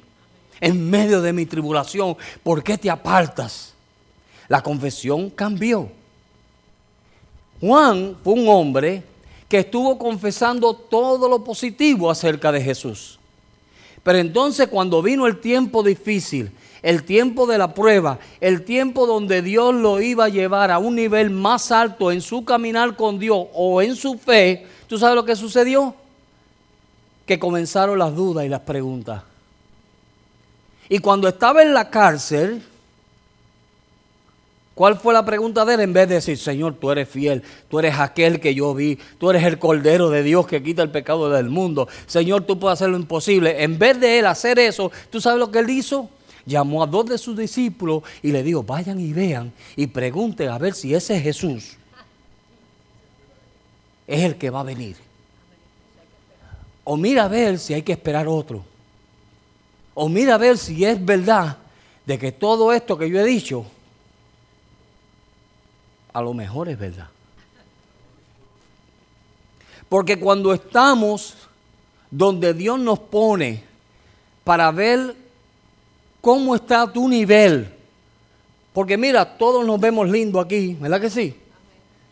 En 0.59 0.89
medio 0.89 1.21
de 1.21 1.33
mi 1.33 1.45
tribulación, 1.45 2.17
¿por 2.43 2.63
qué 2.63 2.77
te 2.77 2.89
apartas? 2.89 3.73
La 4.47 4.61
confesión 4.61 5.29
cambió. 5.29 5.89
Juan 7.59 8.15
fue 8.23 8.33
un 8.33 8.47
hombre 8.47 9.03
que 9.49 9.59
estuvo 9.59 9.97
confesando 9.97 10.73
todo 10.73 11.29
lo 11.29 11.43
positivo 11.43 12.09
acerca 12.11 12.51
de 12.51 12.61
Jesús. 12.61 13.19
Pero 14.03 14.19
entonces 14.19 14.67
cuando 14.67 15.01
vino 15.01 15.27
el 15.27 15.39
tiempo 15.39 15.83
difícil, 15.83 16.51
el 16.81 17.03
tiempo 17.03 17.47
de 17.47 17.57
la 17.57 17.73
prueba, 17.73 18.19
el 18.39 18.63
tiempo 18.63 19.05
donde 19.05 19.41
Dios 19.41 19.73
lo 19.73 19.99
iba 20.01 20.25
a 20.25 20.29
llevar 20.29 20.71
a 20.71 20.79
un 20.79 20.95
nivel 20.95 21.29
más 21.29 21.71
alto 21.71 22.11
en 22.11 22.21
su 22.21 22.45
caminar 22.45 22.95
con 22.95 23.19
Dios 23.19 23.47
o 23.53 23.81
en 23.81 23.95
su 23.95 24.17
fe, 24.17 24.65
¿tú 24.87 24.97
sabes 24.97 25.15
lo 25.15 25.25
que 25.25 25.35
sucedió? 25.35 25.95
Que 27.25 27.39
comenzaron 27.39 27.99
las 27.99 28.15
dudas 28.15 28.45
y 28.45 28.49
las 28.49 28.61
preguntas. 28.61 29.23
Y 30.89 30.99
cuando 30.99 31.27
estaba 31.27 31.61
en 31.61 31.73
la 31.73 31.89
cárcel, 31.89 32.63
¿Cuál 34.77 34.95
fue 34.95 35.11
la 35.11 35.25
pregunta 35.25 35.65
de 35.65 35.73
él? 35.73 35.79
En 35.79 35.91
vez 35.91 36.07
de 36.07 36.13
decir, 36.13 36.37
Señor, 36.37 36.75
tú 36.75 36.91
eres 36.91 37.09
fiel, 37.09 37.41
tú 37.67 37.79
eres 37.79 37.97
aquel 37.97 38.39
que 38.39 38.53
yo 38.53 38.75
vi, 38.75 38.99
tú 39.17 39.31
eres 39.31 39.43
el 39.43 39.57
Cordero 39.57 40.11
de 40.11 40.21
Dios 40.21 40.45
que 40.45 40.61
quita 40.61 40.83
el 40.83 40.91
pecado 40.91 41.31
del 41.31 41.49
mundo. 41.49 41.87
Señor, 42.05 42.43
tú 42.43 42.59
puedes 42.59 42.77
hacer 42.77 42.91
lo 42.91 42.97
imposible. 42.97 43.63
En 43.63 43.79
vez 43.79 43.99
de 43.99 44.19
él 44.19 44.27
hacer 44.27 44.59
eso, 44.59 44.91
¿tú 45.09 45.19
sabes 45.19 45.39
lo 45.39 45.49
que 45.49 45.57
él 45.57 45.69
hizo? 45.71 46.11
Llamó 46.45 46.83
a 46.83 46.85
dos 46.85 47.07
de 47.07 47.17
sus 47.17 47.35
discípulos 47.35 48.03
y 48.21 48.31
le 48.31 48.43
dijo, 48.43 48.61
vayan 48.61 48.99
y 48.99 49.13
vean 49.13 49.51
y 49.75 49.87
pregunten 49.87 50.49
a 50.49 50.59
ver 50.59 50.75
si 50.75 50.93
ese 50.93 51.19
Jesús 51.19 51.75
es 54.05 54.23
el 54.23 54.35
que 54.35 54.51
va 54.51 54.59
a 54.59 54.63
venir. 54.63 54.95
O 56.83 56.97
mira 56.97 57.23
a 57.23 57.27
ver 57.27 57.57
si 57.57 57.73
hay 57.73 57.81
que 57.81 57.93
esperar 57.93 58.27
otro. 58.27 58.63
O 59.99 60.07
mira 60.07 60.35
a 60.35 60.37
ver 60.37 60.59
si 60.59 60.85
es 60.85 61.03
verdad 61.03 61.57
de 62.05 62.19
que 62.19 62.31
todo 62.31 62.71
esto 62.71 62.99
que 62.99 63.09
yo 63.09 63.19
he 63.19 63.23
dicho 63.23 63.65
a 66.13 66.21
lo 66.21 66.35
mejor 66.35 66.69
es 66.69 66.77
verdad. 66.77 67.07
Porque 69.89 70.19
cuando 70.19 70.53
estamos 70.53 71.33
donde 72.11 72.53
Dios 72.53 72.79
nos 72.79 72.99
pone 72.99 73.63
para 74.43 74.69
ver 74.69 75.15
cómo 76.21 76.53
está 76.53 76.93
tu 76.93 77.09
nivel, 77.09 77.67
porque 78.73 78.97
mira, 78.97 79.25
todos 79.25 79.65
nos 79.65 79.79
vemos 79.79 80.07
lindos 80.07 80.45
aquí, 80.45 80.77
¿verdad 80.79 81.01
que 81.01 81.09
sí? 81.09 81.35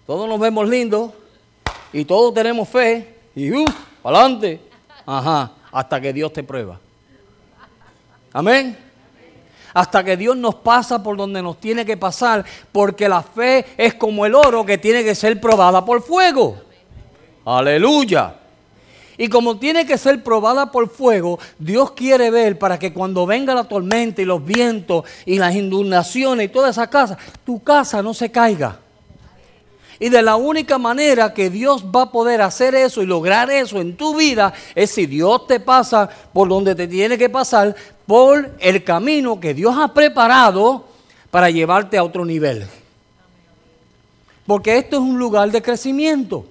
Todos 0.07 0.27
nos 0.27 0.39
vemos 0.39 0.67
lindos 0.67 1.11
y 1.93 2.03
todos 2.03 2.33
tenemos 2.33 2.67
fe 2.67 3.15
y 3.35 3.51
uh, 3.51 3.63
adelante. 4.03 4.59
Ajá, 5.05 5.51
hasta 5.71 6.01
que 6.01 6.11
Dios 6.11 6.33
te 6.33 6.41
prueba. 6.41 6.79
Amén 8.35 8.85
hasta 9.75 10.05
que 10.05 10.15
Dios 10.15 10.37
nos 10.37 10.55
pasa 10.55 11.03
por 11.03 11.17
donde 11.17 11.41
nos 11.41 11.59
tiene 11.59 11.85
que 11.85 11.97
pasar, 11.97 12.45
porque 12.71 13.09
la 13.09 13.21
fe 13.21 13.65
es 13.75 13.93
como 13.95 14.25
el 14.25 14.33
oro 14.33 14.65
que 14.65 14.77
tiene 14.77 15.03
que 15.03 15.13
ser 15.13 15.39
probada 15.41 15.83
por 15.83 16.01
fuego. 16.01 16.55
Aleluya. 17.43 18.35
Y 19.17 19.27
como 19.27 19.57
tiene 19.57 19.85
que 19.85 19.97
ser 19.97 20.23
probada 20.23 20.71
por 20.71 20.89
fuego, 20.89 21.39
Dios 21.59 21.91
quiere 21.91 22.31
ver 22.31 22.57
para 22.57 22.79
que 22.79 22.93
cuando 22.93 23.25
venga 23.25 23.53
la 23.53 23.65
tormenta 23.65 24.21
y 24.21 24.25
los 24.25 24.43
vientos 24.43 25.03
y 25.25 25.37
las 25.37 25.53
inundaciones 25.53 26.45
y 26.45 26.49
toda 26.49 26.69
esa 26.69 26.89
casa, 26.89 27.17
tu 27.45 27.61
casa 27.61 28.01
no 28.01 28.13
se 28.13 28.31
caiga. 28.31 28.79
Y 29.99 30.09
de 30.09 30.21
la 30.21 30.35
única 30.35 30.77
manera 30.77 31.33
que 31.33 31.49
Dios 31.49 31.85
va 31.85 32.03
a 32.03 32.11
poder 32.11 32.41
hacer 32.41 32.75
eso 32.75 33.01
y 33.01 33.05
lograr 33.05 33.49
eso 33.49 33.79
en 33.79 33.95
tu 33.95 34.15
vida 34.15 34.53
es 34.73 34.91
si 34.91 35.05
Dios 35.05 35.47
te 35.47 35.59
pasa 35.59 36.09
por 36.33 36.49
donde 36.49 36.75
te 36.75 36.87
tiene 36.87 37.17
que 37.17 37.29
pasar, 37.29 37.73
por 38.07 38.55
el 38.59 38.83
camino 38.83 39.39
que 39.39 39.53
Dios 39.53 39.75
ha 39.77 39.93
preparado 39.93 40.85
para 41.31 41.49
llevarte 41.49 41.97
a 41.97 42.03
otro 42.03 42.25
nivel. 42.25 42.67
Porque 44.45 44.77
esto 44.77 44.97
es 44.97 45.01
un 45.01 45.17
lugar 45.17 45.51
de 45.51 45.61
crecimiento. 45.61 46.45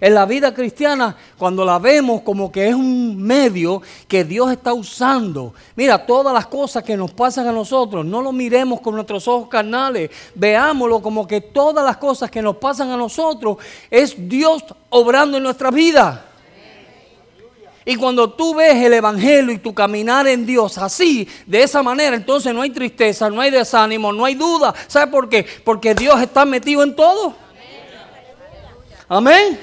En 0.00 0.14
la 0.14 0.26
vida 0.26 0.54
cristiana, 0.54 1.16
cuando 1.36 1.64
la 1.64 1.80
vemos 1.80 2.20
como 2.22 2.52
que 2.52 2.68
es 2.68 2.74
un 2.74 3.20
medio 3.20 3.82
que 4.06 4.22
Dios 4.22 4.52
está 4.52 4.72
usando, 4.72 5.52
mira, 5.74 6.06
todas 6.06 6.32
las 6.32 6.46
cosas 6.46 6.84
que 6.84 6.96
nos 6.96 7.10
pasan 7.12 7.48
a 7.48 7.52
nosotros, 7.52 8.06
no 8.06 8.22
lo 8.22 8.30
miremos 8.30 8.80
con 8.80 8.94
nuestros 8.94 9.26
ojos 9.26 9.48
carnales, 9.48 10.10
veámoslo 10.36 11.02
como 11.02 11.26
que 11.26 11.40
todas 11.40 11.84
las 11.84 11.96
cosas 11.96 12.30
que 12.30 12.40
nos 12.40 12.56
pasan 12.58 12.90
a 12.92 12.96
nosotros 12.96 13.56
es 13.90 14.14
Dios 14.28 14.64
obrando 14.90 15.36
en 15.36 15.42
nuestra 15.42 15.72
vida. 15.72 16.27
Y 17.88 17.96
cuando 17.96 18.28
tú 18.28 18.54
ves 18.54 18.74
el 18.84 18.92
Evangelio 18.92 19.50
y 19.50 19.56
tu 19.56 19.72
caminar 19.72 20.28
en 20.28 20.44
Dios 20.44 20.76
así, 20.76 21.26
de 21.46 21.62
esa 21.62 21.82
manera, 21.82 22.14
entonces 22.14 22.52
no 22.52 22.60
hay 22.60 22.68
tristeza, 22.68 23.30
no 23.30 23.40
hay 23.40 23.50
desánimo, 23.50 24.12
no 24.12 24.26
hay 24.26 24.34
duda. 24.34 24.74
¿Sabe 24.86 25.10
por 25.10 25.26
qué? 25.26 25.46
Porque 25.64 25.94
Dios 25.94 26.20
está 26.20 26.44
metido 26.44 26.82
en 26.82 26.94
todo. 26.94 27.34
Amén. 29.08 29.58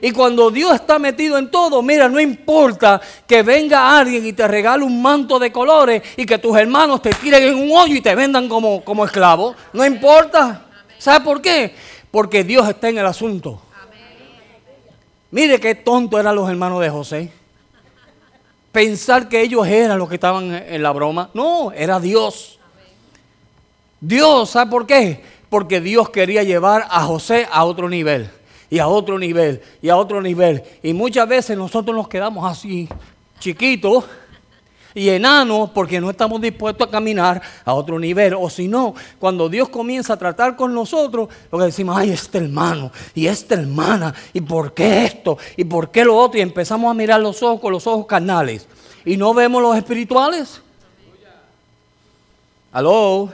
Y 0.00 0.10
cuando 0.10 0.50
Dios 0.50 0.74
está 0.74 0.98
metido 0.98 1.38
en 1.38 1.52
todo, 1.52 1.80
mira, 1.82 2.08
no 2.08 2.18
importa 2.18 3.00
que 3.28 3.44
venga 3.44 3.96
alguien 3.96 4.26
y 4.26 4.32
te 4.32 4.48
regale 4.48 4.82
un 4.82 5.00
manto 5.00 5.38
de 5.38 5.52
colores 5.52 6.02
y 6.16 6.26
que 6.26 6.38
tus 6.38 6.56
hermanos 6.56 7.00
te 7.00 7.10
tiren 7.10 7.44
en 7.44 7.54
un 7.54 7.70
hoyo 7.70 7.94
y 7.94 8.00
te 8.00 8.16
vendan 8.16 8.48
como, 8.48 8.82
como 8.82 9.04
esclavo. 9.04 9.54
No 9.72 9.86
importa. 9.86 10.66
¿Sabe 10.98 11.24
por 11.24 11.40
qué? 11.40 11.76
Porque 12.10 12.42
Dios 12.42 12.68
está 12.68 12.88
en 12.88 12.98
el 12.98 13.06
asunto. 13.06 13.62
Mire 15.30 15.60
qué 15.60 15.76
tonto 15.76 16.18
eran 16.18 16.34
los 16.34 16.50
hermanos 16.50 16.80
de 16.80 16.90
José. 16.90 17.41
Pensar 18.72 19.28
que 19.28 19.42
ellos 19.42 19.66
eran 19.66 19.98
los 19.98 20.08
que 20.08 20.14
estaban 20.14 20.52
en 20.54 20.82
la 20.82 20.90
broma. 20.92 21.30
No, 21.34 21.72
era 21.72 22.00
Dios. 22.00 22.58
Dios, 24.00 24.50
¿sabe 24.50 24.70
por 24.70 24.86
qué? 24.86 25.22
Porque 25.48 25.80
Dios 25.80 26.10
quería 26.10 26.42
llevar 26.42 26.86
a 26.90 27.04
José 27.04 27.46
a 27.50 27.64
otro 27.64 27.88
nivel 27.88 28.30
y 28.70 28.78
a 28.78 28.88
otro 28.88 29.18
nivel 29.18 29.60
y 29.82 29.90
a 29.90 29.96
otro 29.96 30.22
nivel. 30.22 30.62
Y 30.82 30.94
muchas 30.94 31.28
veces 31.28 31.56
nosotros 31.56 31.94
nos 31.94 32.08
quedamos 32.08 32.50
así, 32.50 32.88
chiquitos 33.38 34.04
y 34.94 35.08
enanos, 35.08 35.70
porque 35.70 36.00
no 36.00 36.10
estamos 36.10 36.40
dispuestos 36.40 36.88
a 36.88 36.90
caminar 36.90 37.40
a 37.64 37.74
otro 37.74 37.98
nivel. 37.98 38.34
O 38.34 38.50
si 38.50 38.68
no, 38.68 38.94
cuando 39.18 39.48
Dios 39.48 39.68
comienza 39.68 40.14
a 40.14 40.16
tratar 40.16 40.56
con 40.56 40.74
nosotros, 40.74 41.28
lo 41.50 41.58
que 41.58 41.64
decimos, 41.64 41.96
ay, 41.96 42.10
este 42.10 42.38
hermano 42.38 42.92
y 43.14 43.26
esta 43.26 43.54
hermana, 43.54 44.14
¿y 44.32 44.40
por 44.40 44.74
qué 44.74 45.04
esto? 45.04 45.38
¿Y 45.56 45.64
por 45.64 45.90
qué 45.90 46.04
lo 46.04 46.16
otro? 46.16 46.38
Y 46.38 46.42
empezamos 46.42 46.90
a 46.90 46.94
mirar 46.94 47.20
los 47.20 47.42
ojos 47.42 47.60
con 47.60 47.72
los 47.72 47.86
ojos 47.86 48.06
carnales. 48.06 48.66
Y 49.04 49.16
no 49.16 49.34
vemos 49.34 49.62
los 49.62 49.76
espirituales. 49.76 50.60
Aló, 52.72 53.28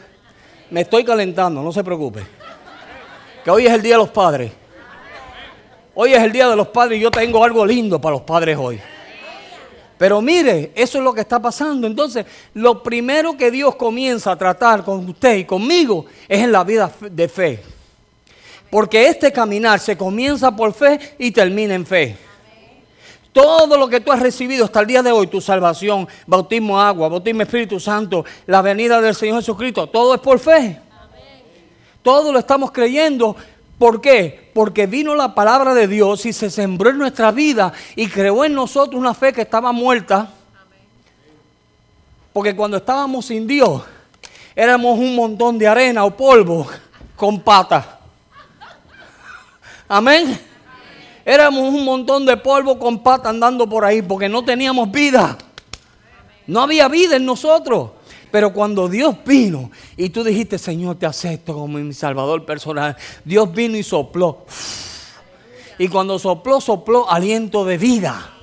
me 0.70 0.80
estoy 0.80 1.04
calentando, 1.04 1.62
no 1.62 1.72
se 1.72 1.84
preocupe. 1.84 2.26
Que 3.44 3.50
hoy 3.50 3.66
es 3.66 3.72
el 3.72 3.82
Día 3.82 3.94
de 3.94 3.98
los 3.98 4.10
Padres. 4.10 4.52
Hoy 5.94 6.12
es 6.12 6.22
el 6.22 6.32
Día 6.32 6.48
de 6.48 6.56
los 6.56 6.68
Padres 6.68 6.98
y 6.98 7.02
yo 7.02 7.10
tengo 7.10 7.42
algo 7.42 7.64
lindo 7.64 8.00
para 8.00 8.14
los 8.14 8.22
padres 8.22 8.56
hoy. 8.56 8.80
Pero 9.98 10.22
mire, 10.22 10.70
eso 10.74 10.98
es 10.98 11.04
lo 11.04 11.12
que 11.12 11.22
está 11.22 11.40
pasando. 11.40 11.86
Entonces, 11.86 12.24
lo 12.54 12.82
primero 12.82 13.36
que 13.36 13.50
Dios 13.50 13.74
comienza 13.74 14.32
a 14.32 14.38
tratar 14.38 14.84
con 14.84 15.08
usted 15.08 15.36
y 15.38 15.44
conmigo 15.44 16.06
es 16.28 16.40
en 16.40 16.52
la 16.52 16.62
vida 16.62 16.90
de 17.00 17.28
fe. 17.28 17.62
Porque 18.70 19.08
este 19.08 19.32
caminar 19.32 19.80
se 19.80 19.96
comienza 19.96 20.54
por 20.54 20.72
fe 20.72 21.16
y 21.18 21.32
termina 21.32 21.74
en 21.74 21.84
fe. 21.84 22.16
Todo 23.32 23.76
lo 23.76 23.88
que 23.88 24.00
tú 24.00 24.12
has 24.12 24.20
recibido 24.20 24.64
hasta 24.64 24.80
el 24.80 24.86
día 24.86 25.02
de 25.02 25.12
hoy, 25.12 25.26
tu 25.26 25.40
salvación, 25.40 26.08
bautismo 26.26 26.80
agua, 26.80 27.08
bautismo 27.08 27.42
Espíritu 27.42 27.78
Santo, 27.78 28.24
la 28.46 28.62
venida 28.62 29.00
del 29.00 29.14
Señor 29.14 29.36
Jesucristo, 29.40 29.88
todo 29.88 30.14
es 30.14 30.20
por 30.20 30.38
fe. 30.38 30.80
Todo 32.02 32.32
lo 32.32 32.38
estamos 32.38 32.70
creyendo 32.70 33.36
¿Por 33.78 34.00
qué? 34.00 34.50
Porque 34.52 34.86
vino 34.86 35.14
la 35.14 35.34
palabra 35.34 35.72
de 35.72 35.86
Dios 35.86 36.26
y 36.26 36.32
se 36.32 36.50
sembró 36.50 36.90
en 36.90 36.98
nuestra 36.98 37.30
vida 37.30 37.72
y 37.94 38.08
creó 38.08 38.44
en 38.44 38.54
nosotros 38.54 38.98
una 38.98 39.14
fe 39.14 39.32
que 39.32 39.42
estaba 39.42 39.70
muerta. 39.70 40.30
Porque 42.32 42.56
cuando 42.56 42.78
estábamos 42.78 43.26
sin 43.26 43.46
Dios, 43.46 43.82
éramos 44.56 44.98
un 44.98 45.14
montón 45.14 45.58
de 45.58 45.68
arena 45.68 46.04
o 46.04 46.16
polvo 46.16 46.66
con 47.14 47.40
patas. 47.40 47.86
Amén. 49.88 50.38
Éramos 51.24 51.72
un 51.72 51.84
montón 51.84 52.26
de 52.26 52.36
polvo 52.36 52.78
con 52.78 53.02
patas 53.02 53.30
andando 53.30 53.68
por 53.68 53.84
ahí 53.84 54.02
porque 54.02 54.28
no 54.28 54.44
teníamos 54.44 54.90
vida. 54.90 55.38
No 56.48 56.62
había 56.62 56.88
vida 56.88 57.16
en 57.16 57.24
nosotros. 57.24 57.90
Pero 58.30 58.52
cuando 58.52 58.88
Dios 58.88 59.16
vino 59.24 59.70
y 59.96 60.10
tú 60.10 60.22
dijiste, 60.22 60.58
Señor, 60.58 60.96
te 60.96 61.06
acepto 61.06 61.54
como 61.54 61.78
mi 61.78 61.92
salvador 61.92 62.44
personal, 62.44 62.96
Dios 63.24 63.52
vino 63.52 63.76
y 63.76 63.82
sopló. 63.82 64.44
Y 65.78 65.88
cuando 65.88 66.18
sopló, 66.18 66.60
sopló 66.60 67.10
aliento 67.10 67.64
de 67.64 67.78
vida. 67.78 68.34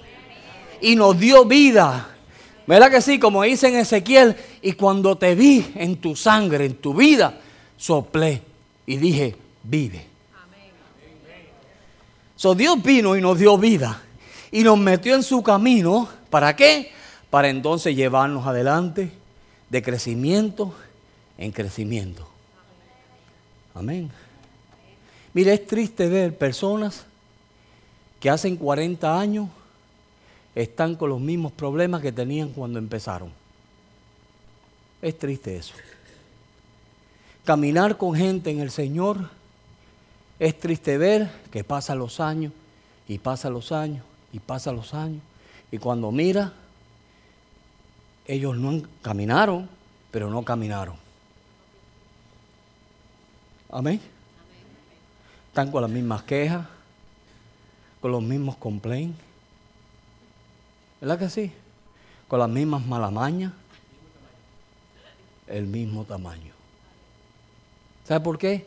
Y 0.81 0.95
nos 0.95 1.19
dio 1.19 1.45
vida. 1.45 2.09
¿Verdad 2.65 2.89
que 2.89 3.01
sí? 3.01 3.19
Como 3.19 3.43
dice 3.43 3.67
en 3.67 3.75
Ezequiel, 3.75 4.35
y 4.61 4.73
cuando 4.73 5.17
te 5.17 5.35
vi 5.35 5.71
en 5.75 5.97
tu 5.97 6.15
sangre, 6.15 6.65
en 6.65 6.75
tu 6.75 6.93
vida, 6.93 7.39
soplé 7.77 8.41
y 8.85 8.97
dije, 8.97 9.35
vive. 9.63 10.07
So 12.35 12.55
Dios 12.55 12.81
vino 12.81 13.15
y 13.15 13.21
nos 13.21 13.37
dio 13.37 13.57
vida 13.57 14.01
y 14.51 14.63
nos 14.63 14.77
metió 14.77 15.15
en 15.15 15.23
su 15.23 15.43
camino. 15.43 16.09
¿Para 16.29 16.55
qué? 16.55 16.91
Para 17.29 17.49
entonces 17.49 17.95
llevarnos 17.95 18.45
adelante 18.47 19.24
de 19.75 19.83
crecimiento 19.83 20.73
en 21.37 21.51
crecimiento. 21.51 22.25
Amén. 23.73 24.09
Mire, 25.33 25.53
es 25.53 25.67
triste 25.67 26.07
ver 26.07 26.37
personas 26.37 27.05
que 28.21 28.29
hacen 28.29 28.55
40 28.55 29.19
años 29.19 29.49
están 30.55 30.95
con 30.95 31.09
los 31.09 31.19
mismos 31.19 31.51
problemas 31.51 32.01
que 32.01 32.13
tenían 32.13 32.51
cuando 32.53 32.79
empezaron. 32.79 33.33
Es 35.01 35.19
triste 35.19 35.57
eso. 35.57 35.73
Caminar 37.43 37.97
con 37.97 38.15
gente 38.15 38.51
en 38.51 38.61
el 38.61 38.71
Señor 38.71 39.29
es 40.39 40.57
triste 40.57 40.97
ver 40.97 41.29
que 41.51 41.65
pasan 41.65 41.99
los 41.99 42.21
años 42.21 42.53
y 43.09 43.17
pasan 43.17 43.51
los 43.51 43.73
años 43.73 44.05
y 44.31 44.39
pasan 44.39 44.77
los 44.77 44.93
años 44.93 45.21
y 45.69 45.79
cuando 45.79 46.13
mira 46.13 46.53
ellos 48.25 48.57
no 48.57 48.81
caminaron, 49.01 49.69
pero 50.11 50.29
no 50.29 50.43
caminaron. 50.43 50.95
Amén. 53.69 54.01
Están 55.49 55.71
con 55.71 55.81
las 55.81 55.91
mismas 55.91 56.23
quejas, 56.23 56.65
con 58.01 58.11
los 58.11 58.23
mismos 58.23 58.55
complaints. 58.57 59.17
¿Verdad 61.01 61.19
que 61.19 61.29
sí? 61.29 61.51
Con 62.27 62.39
las 62.39 62.49
mismas 62.49 62.85
malamañas. 62.85 63.53
El 65.47 65.67
mismo 65.67 66.05
tamaño. 66.05 66.53
¿Sabe 68.05 68.19
por 68.21 68.37
qué? 68.37 68.65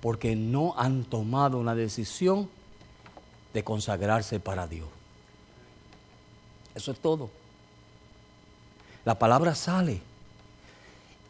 Porque 0.00 0.36
no 0.36 0.74
han 0.76 1.04
tomado 1.04 1.58
una 1.58 1.74
decisión 1.74 2.50
de 3.54 3.64
consagrarse 3.64 4.40
para 4.40 4.66
Dios. 4.66 4.88
Eso 6.74 6.92
es 6.92 6.98
todo. 6.98 7.30
La 9.04 9.18
palabra 9.18 9.54
sale 9.54 10.00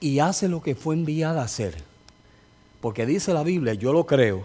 y 0.00 0.18
hace 0.18 0.48
lo 0.48 0.62
que 0.62 0.74
fue 0.74 0.94
enviada 0.94 1.42
a 1.42 1.44
hacer. 1.44 1.82
Porque 2.80 3.06
dice 3.06 3.32
la 3.32 3.42
Biblia, 3.42 3.74
yo 3.74 3.92
lo 3.92 4.04
creo, 4.04 4.44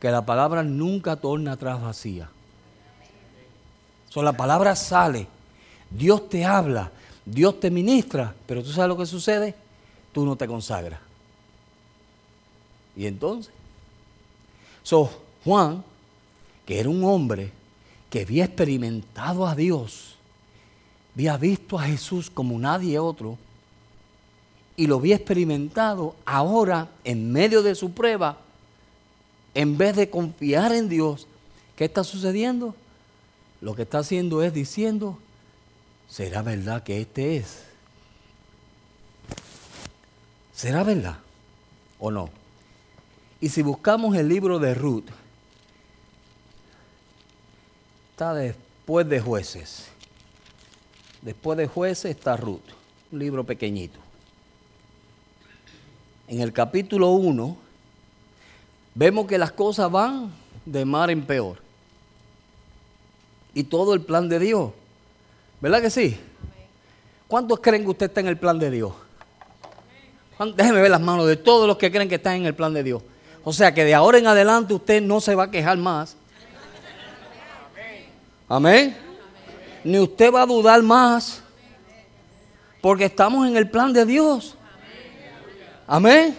que 0.00 0.10
la 0.10 0.24
palabra 0.24 0.62
nunca 0.62 1.16
torna 1.16 1.52
atrás 1.52 1.80
vacía. 1.82 2.28
So, 4.08 4.22
la 4.22 4.34
palabra 4.34 4.76
sale, 4.76 5.26
Dios 5.90 6.28
te 6.28 6.44
habla, 6.44 6.92
Dios 7.24 7.58
te 7.58 7.70
ministra, 7.70 8.34
pero 8.46 8.62
tú 8.62 8.70
sabes 8.70 8.88
lo 8.88 8.96
que 8.96 9.06
sucede, 9.06 9.54
tú 10.12 10.24
no 10.24 10.36
te 10.36 10.46
consagras. 10.46 11.00
Y 12.96 13.06
entonces, 13.06 13.52
so, 14.84 15.10
Juan, 15.44 15.82
que 16.64 16.78
era 16.78 16.88
un 16.88 17.02
hombre 17.02 17.50
que 18.08 18.20
había 18.20 18.44
experimentado 18.44 19.46
a 19.46 19.56
Dios, 19.56 20.14
había 21.14 21.36
visto 21.36 21.78
a 21.78 21.84
Jesús 21.84 22.30
como 22.30 22.58
nadie 22.58 22.98
otro 22.98 23.38
y 24.76 24.88
lo 24.88 24.96
había 24.96 25.16
experimentado, 25.16 26.16
ahora 26.24 26.88
en 27.04 27.30
medio 27.30 27.62
de 27.62 27.76
su 27.76 27.92
prueba, 27.92 28.38
en 29.54 29.78
vez 29.78 29.94
de 29.94 30.10
confiar 30.10 30.72
en 30.72 30.88
Dios, 30.88 31.28
¿qué 31.76 31.84
está 31.84 32.02
sucediendo? 32.02 32.74
Lo 33.60 33.76
que 33.76 33.82
está 33.82 33.98
haciendo 33.98 34.42
es 34.42 34.52
diciendo, 34.52 35.18
¿será 36.08 36.42
verdad 36.42 36.82
que 36.82 37.00
este 37.00 37.36
es? 37.36 37.62
¿Será 40.52 40.82
verdad 40.82 41.18
o 42.00 42.10
no? 42.10 42.30
Y 43.40 43.50
si 43.50 43.62
buscamos 43.62 44.16
el 44.16 44.28
libro 44.28 44.58
de 44.58 44.74
Ruth, 44.74 45.06
está 48.10 48.34
después 48.34 49.08
de 49.08 49.20
jueces. 49.20 49.93
Después 51.24 51.56
de 51.56 51.66
jueces 51.66 52.10
está 52.10 52.36
Ruth, 52.36 52.60
un 53.10 53.18
libro 53.18 53.44
pequeñito. 53.44 53.98
En 56.28 56.40
el 56.42 56.52
capítulo 56.52 57.12
1 57.12 57.56
vemos 58.94 59.26
que 59.26 59.38
las 59.38 59.50
cosas 59.50 59.90
van 59.90 60.30
de 60.66 60.84
mar 60.84 61.10
en 61.10 61.24
peor. 61.24 61.56
Y 63.54 63.64
todo 63.64 63.94
el 63.94 64.02
plan 64.02 64.28
de 64.28 64.38
Dios. 64.38 64.72
¿Verdad 65.62 65.80
que 65.80 65.88
sí? 65.88 66.20
¿Cuántos 67.26 67.58
creen 67.60 67.84
que 67.84 67.90
usted 67.90 68.06
está 68.06 68.20
en 68.20 68.28
el 68.28 68.36
plan 68.36 68.58
de 68.58 68.70
Dios? 68.70 68.92
Déjeme 70.56 70.82
ver 70.82 70.90
las 70.90 71.00
manos 71.00 71.26
de 71.26 71.36
todos 71.36 71.66
los 71.66 71.78
que 71.78 71.90
creen 71.90 72.08
que 72.08 72.16
están 72.16 72.36
en 72.36 72.44
el 72.44 72.54
plan 72.54 72.74
de 72.74 72.82
Dios. 72.82 73.02
O 73.44 73.52
sea 73.52 73.72
que 73.72 73.84
de 73.84 73.94
ahora 73.94 74.18
en 74.18 74.26
adelante 74.26 74.74
usted 74.74 75.00
no 75.00 75.22
se 75.22 75.34
va 75.34 75.44
a 75.44 75.50
quejar 75.50 75.78
más. 75.78 76.18
Amén 78.46 79.03
ni 79.84 79.98
usted 79.98 80.32
va 80.32 80.42
a 80.42 80.46
dudar 80.46 80.82
más, 80.82 81.42
porque 82.80 83.04
estamos 83.04 83.46
en 83.46 83.56
el 83.56 83.70
plan 83.70 83.92
de 83.92 84.04
Dios. 84.04 84.56
Amén. 85.86 86.36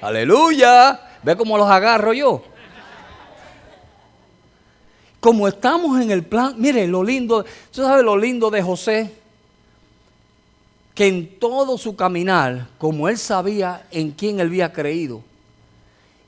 Aleluya. 0.00 1.00
Ve 1.22 1.36
cómo 1.36 1.58
los 1.58 1.68
agarro 1.68 2.12
yo. 2.12 2.42
Como 5.20 5.48
estamos 5.48 6.00
en 6.00 6.10
el 6.10 6.24
plan, 6.24 6.54
mire 6.56 6.86
lo 6.86 7.02
lindo, 7.02 7.38
¿usted 7.38 7.82
sabe 7.82 8.02
lo 8.02 8.16
lindo 8.16 8.50
de 8.50 8.62
José? 8.62 9.12
Que 10.94 11.08
en 11.08 11.38
todo 11.38 11.76
su 11.78 11.96
caminar, 11.96 12.68
como 12.78 13.08
él 13.08 13.18
sabía 13.18 13.86
en 13.90 14.12
quién 14.12 14.40
él 14.40 14.46
había 14.48 14.72
creído, 14.72 15.22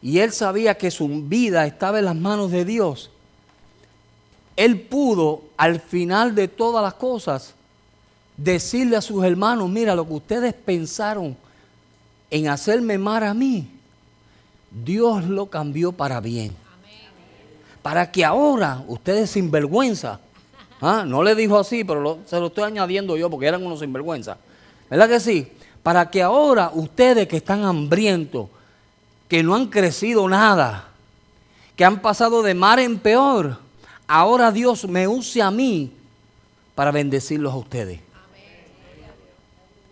y 0.02 0.18
él 0.18 0.32
sabía 0.32 0.76
que 0.76 0.90
su 0.90 1.08
vida 1.08 1.66
estaba 1.66 1.98
en 1.98 2.06
las 2.06 2.16
manos 2.16 2.50
de 2.50 2.64
Dios, 2.64 3.10
él 4.58 4.80
pudo 4.80 5.42
al 5.56 5.78
final 5.78 6.34
de 6.34 6.48
todas 6.48 6.82
las 6.82 6.94
cosas 6.94 7.54
decirle 8.36 8.96
a 8.96 9.00
sus 9.00 9.24
hermanos, 9.24 9.70
mira, 9.70 9.94
lo 9.94 10.04
que 10.04 10.14
ustedes 10.14 10.52
pensaron 10.52 11.36
en 12.28 12.48
hacerme 12.48 12.98
mal 12.98 13.22
a 13.22 13.34
mí, 13.34 13.68
Dios 14.84 15.24
lo 15.26 15.46
cambió 15.46 15.92
para 15.92 16.20
bien. 16.20 16.56
Para 17.82 18.10
que 18.10 18.24
ahora 18.24 18.82
ustedes 18.88 19.30
sinvergüenza, 19.30 20.18
¿ah? 20.80 21.04
no 21.06 21.22
le 21.22 21.36
dijo 21.36 21.56
así, 21.56 21.84
pero 21.84 22.18
se 22.26 22.40
lo 22.40 22.48
estoy 22.48 22.64
añadiendo 22.64 23.16
yo 23.16 23.30
porque 23.30 23.46
eran 23.46 23.64
unos 23.64 23.78
sinvergüenza. 23.78 24.38
¿Verdad 24.90 25.08
que 25.08 25.20
sí? 25.20 25.52
Para 25.84 26.10
que 26.10 26.20
ahora 26.20 26.72
ustedes 26.74 27.28
que 27.28 27.36
están 27.36 27.62
hambrientos, 27.62 28.48
que 29.28 29.40
no 29.44 29.54
han 29.54 29.68
crecido 29.68 30.28
nada, 30.28 30.88
que 31.76 31.84
han 31.84 32.02
pasado 32.02 32.42
de 32.42 32.54
mar 32.54 32.80
en 32.80 32.98
peor, 32.98 33.67
ahora 34.08 34.50
Dios 34.50 34.88
me 34.88 35.06
use 35.06 35.40
a 35.40 35.50
mí 35.50 35.92
para 36.74 36.90
bendecirlos 36.90 37.52
a 37.52 37.56
ustedes. 37.56 38.00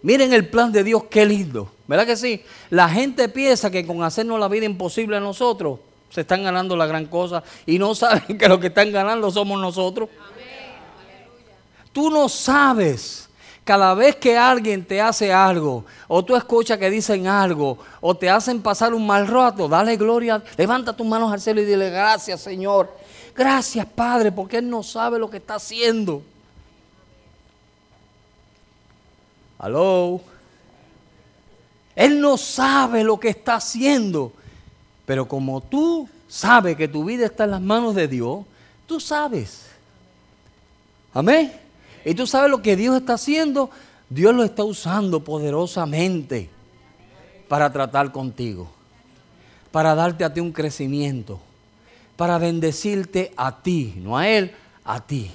Miren 0.02 0.33
el 0.33 0.48
plan 0.48 0.72
de 0.72 0.83
Dios, 0.83 1.05
qué 1.11 1.26
lindo. 1.26 1.70
¿Verdad 1.87 2.07
que 2.07 2.16
sí? 2.16 2.42
La 2.70 2.88
gente 2.88 3.29
piensa 3.29 3.70
que 3.70 3.87
con 3.87 4.02
hacernos 4.02 4.40
la 4.40 4.48
vida 4.48 4.64
imposible 4.64 5.16
a 5.16 5.20
nosotros 5.20 5.81
se 6.11 6.22
están 6.22 6.44
ganando 6.44 6.76
la 6.76 6.87
gran 6.87 7.07
cosa 7.07 7.42
y 7.66 7.79
no 7.79 7.94
saben 7.94 8.38
que 8.38 8.48
lo 8.48 8.59
que 8.59 8.68
están 8.68 8.90
ganando 8.90 9.31
somos 9.31 9.61
nosotros. 9.61 10.09
Tú 11.92 12.11
no 12.11 12.29
sabes 12.29 13.29
cada 13.64 13.94
vez 13.94 14.14
que 14.14 14.38
alguien 14.38 14.85
te 14.85 15.00
hace 15.00 15.33
algo, 15.33 15.85
o 16.07 16.24
tú 16.24 16.37
escuchas 16.37 16.79
que 16.79 16.88
dicen 16.88 17.26
algo, 17.26 17.79
o 18.00 18.14
te 18.14 18.31
hacen 18.31 18.62
pasar 18.62 18.94
un 18.94 19.05
mal 19.05 19.26
rato, 19.26 19.66
dale 19.66 19.96
gloria, 19.96 20.40
levanta 20.57 20.92
tus 20.92 21.05
manos 21.05 21.33
al 21.33 21.40
cielo 21.40 21.61
y 21.61 21.64
dile 21.64 21.90
gracias 21.90 22.42
Señor 22.42 23.06
Gracias, 23.37 23.87
Padre, 23.87 24.33
porque 24.33 24.59
Él 24.59 24.70
no 24.70 24.83
sabe 24.83 25.18
lo 25.18 25.29
que 25.29 25.37
está 25.37 25.57
haciendo. 25.57 26.22
Aló. 29.59 30.20
Él 31.94 32.20
no 32.20 32.37
sabe 32.37 33.05
lo 33.05 33.18
que 33.18 33.29
está 33.29 33.57
haciendo. 33.57 34.33
Pero 35.05 35.29
como 35.29 35.61
tú 35.61 36.09
sabes 36.29 36.77
que 36.77 36.88
tu 36.88 37.05
vida 37.05 37.27
está 37.27 37.44
en 37.44 37.53
las 37.53 37.61
manos 37.61 37.94
de 37.94 38.09
Dios, 38.09 38.44
tú 38.87 39.01
sabes. 39.01 39.66
Amén. 41.12 41.53
Y 42.05 42.14
tú 42.14 42.27
sabes 42.27 42.51
lo 42.51 42.62
que 42.62 42.77
Dios 42.77 42.96
está 42.96 43.14
haciendo. 43.14 43.70
Dios 44.09 44.35
lo 44.35 44.44
está 44.44 44.64
usando 44.64 45.22
poderosamente. 45.25 46.51
para 47.49 47.70
tratar 47.70 48.11
contigo, 48.11 48.68
para 49.70 49.94
darte 49.94 50.25
a 50.25 50.35
ti 50.35 50.40
un 50.40 50.51
crecimiento, 50.51 51.38
para 52.16 52.38
bendecirte 52.38 53.33
a 53.37 53.62
ti, 53.62 53.94
no 53.98 54.16
a 54.16 54.29
Él, 54.29 54.52
a 54.85 55.00
ti. 55.00 55.31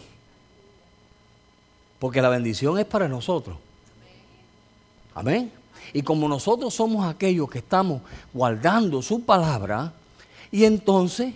Porque 2.00 2.22
la 2.22 2.30
bendición 2.30 2.80
es 2.80 2.86
para 2.86 3.08
nosotros. 3.08 3.58
Amén. 5.14 5.52
Y 5.94 6.02
como 6.02 6.28
nosotros 6.28 6.74
somos 6.74 7.06
aquellos 7.06 7.50
que 7.50 7.60
estamos 7.60 8.02
guardando 8.34 9.02
su 9.02 9.24
palabra, 9.24 9.94
y 10.52 10.66
entonces, 10.66 11.34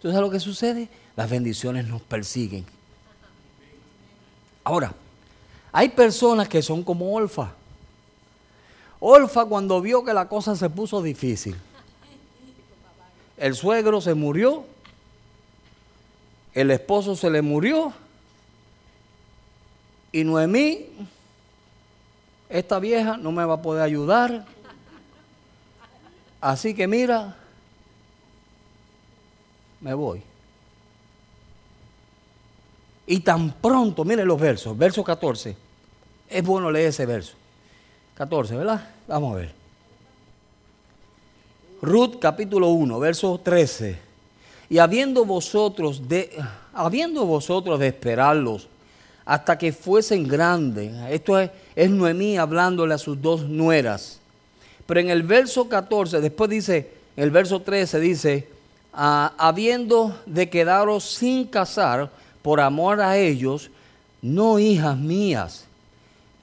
¿tú 0.00 0.08
sabes 0.08 0.20
lo 0.20 0.30
que 0.30 0.40
sucede? 0.40 0.88
Las 1.16 1.30
bendiciones 1.30 1.86
nos 1.86 2.02
persiguen. 2.02 2.64
Ahora, 4.64 4.94
hay 5.70 5.88
personas 5.90 6.48
que 6.48 6.62
son 6.62 6.82
como 6.82 7.12
Olfa. 7.12 7.52
Olfa 9.00 9.44
cuando 9.44 9.80
vio 9.80 10.04
que 10.04 10.14
la 10.14 10.28
cosa 10.28 10.54
se 10.54 10.70
puso 10.70 11.02
difícil, 11.02 11.56
el 13.42 13.56
suegro 13.56 14.00
se 14.00 14.14
murió, 14.14 14.64
el 16.54 16.70
esposo 16.70 17.16
se 17.16 17.28
le 17.28 17.42
murió 17.42 17.92
y 20.12 20.22
Noemí, 20.22 20.86
esta 22.48 22.78
vieja 22.78 23.16
no 23.16 23.32
me 23.32 23.44
va 23.44 23.54
a 23.54 23.62
poder 23.62 23.82
ayudar. 23.82 24.46
Así 26.40 26.72
que 26.72 26.86
mira, 26.86 27.36
me 29.80 29.92
voy. 29.92 30.22
Y 33.08 33.18
tan 33.20 33.54
pronto, 33.54 34.04
miren 34.04 34.28
los 34.28 34.40
versos, 34.40 34.78
verso 34.78 35.02
14. 35.02 35.56
Es 36.28 36.44
bueno 36.44 36.70
leer 36.70 36.90
ese 36.90 37.06
verso. 37.06 37.34
14, 38.14 38.54
¿verdad? 38.54 38.88
Vamos 39.08 39.32
a 39.32 39.36
ver. 39.40 39.61
Ruth 41.82 42.20
capítulo 42.20 42.68
1, 42.68 43.00
verso 43.00 43.40
13. 43.42 43.98
Y 44.70 44.78
habiendo 44.78 45.24
vosotros 45.24 46.08
de 46.08 46.30
habiendo 46.72 47.26
vosotros 47.26 47.80
de 47.80 47.88
esperarlos 47.88 48.68
hasta 49.24 49.58
que 49.58 49.72
fuesen 49.72 50.26
grandes. 50.28 50.92
Esto 51.10 51.40
es, 51.40 51.50
es 51.74 51.90
Noemí 51.90 52.38
hablándole 52.38 52.94
a 52.94 52.98
sus 52.98 53.20
dos 53.20 53.42
nueras. 53.42 54.20
Pero 54.86 55.00
en 55.00 55.10
el 55.10 55.24
verso 55.24 55.68
14, 55.68 56.20
después 56.20 56.48
dice, 56.48 56.92
en 57.16 57.24
el 57.24 57.30
verso 57.32 57.60
13 57.60 57.98
dice, 57.98 58.48
ah, 58.92 59.32
habiendo 59.36 60.16
de 60.24 60.48
quedaros 60.48 61.02
sin 61.04 61.46
casar 61.46 62.10
por 62.42 62.60
amor 62.60 63.00
a 63.00 63.18
ellos, 63.18 63.70
no 64.20 64.60
hijas 64.60 64.96
mías, 64.96 65.64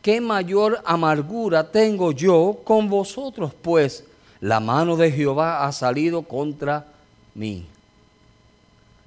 ¿qué 0.02 0.19
mayor 0.19 0.82
amargura 0.84 1.71
tengo 1.71 2.12
yo 2.12 2.60
con 2.65 2.89
vosotros? 2.89 3.54
Pues 3.62 4.04
la 4.41 4.60
mano 4.60 4.95
de 4.95 5.12
Jehová 5.12 5.65
ha 5.65 5.71
salido 5.71 6.21
contra 6.23 6.86
mí. 7.36 7.65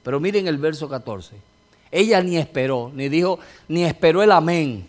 Pero 0.03 0.21
miren 0.21 0.47
el 0.47 0.59
verso 0.59 0.88
14. 0.88 1.37
Ella 1.90 2.23
ni 2.23 2.37
esperó, 2.37 2.90
ni 2.95 3.09
dijo, 3.09 3.38
ni 3.68 3.85
esperó 3.85 4.23
el 4.23 4.33
amén. 4.33 4.87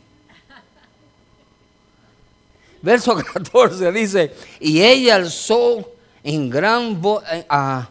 Verso 2.81 3.15
14 3.33 3.91
dice, 3.91 4.33
y 4.59 4.81
ella 4.81 5.15
alzó 5.15 5.89
en 6.23 6.49
gran 6.49 7.01
voz, 7.01 7.23
eh, 7.31 7.45
ah, 7.49 7.89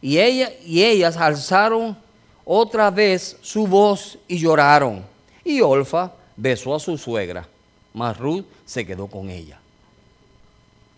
y, 0.00 0.18
ella, 0.18 0.50
y 0.64 0.82
ellas 0.82 1.16
alzaron 1.16 1.96
otra 2.44 2.90
vez 2.90 3.36
su 3.40 3.66
voz 3.66 4.18
y 4.28 4.38
lloraron. 4.38 5.04
Y 5.44 5.60
Olfa 5.60 6.12
besó 6.36 6.74
a 6.74 6.80
su 6.80 6.96
suegra, 6.96 7.46
mas 7.92 8.16
Ruth 8.18 8.44
se 8.64 8.86
quedó 8.86 9.06
con 9.06 9.28
ella. 9.28 9.58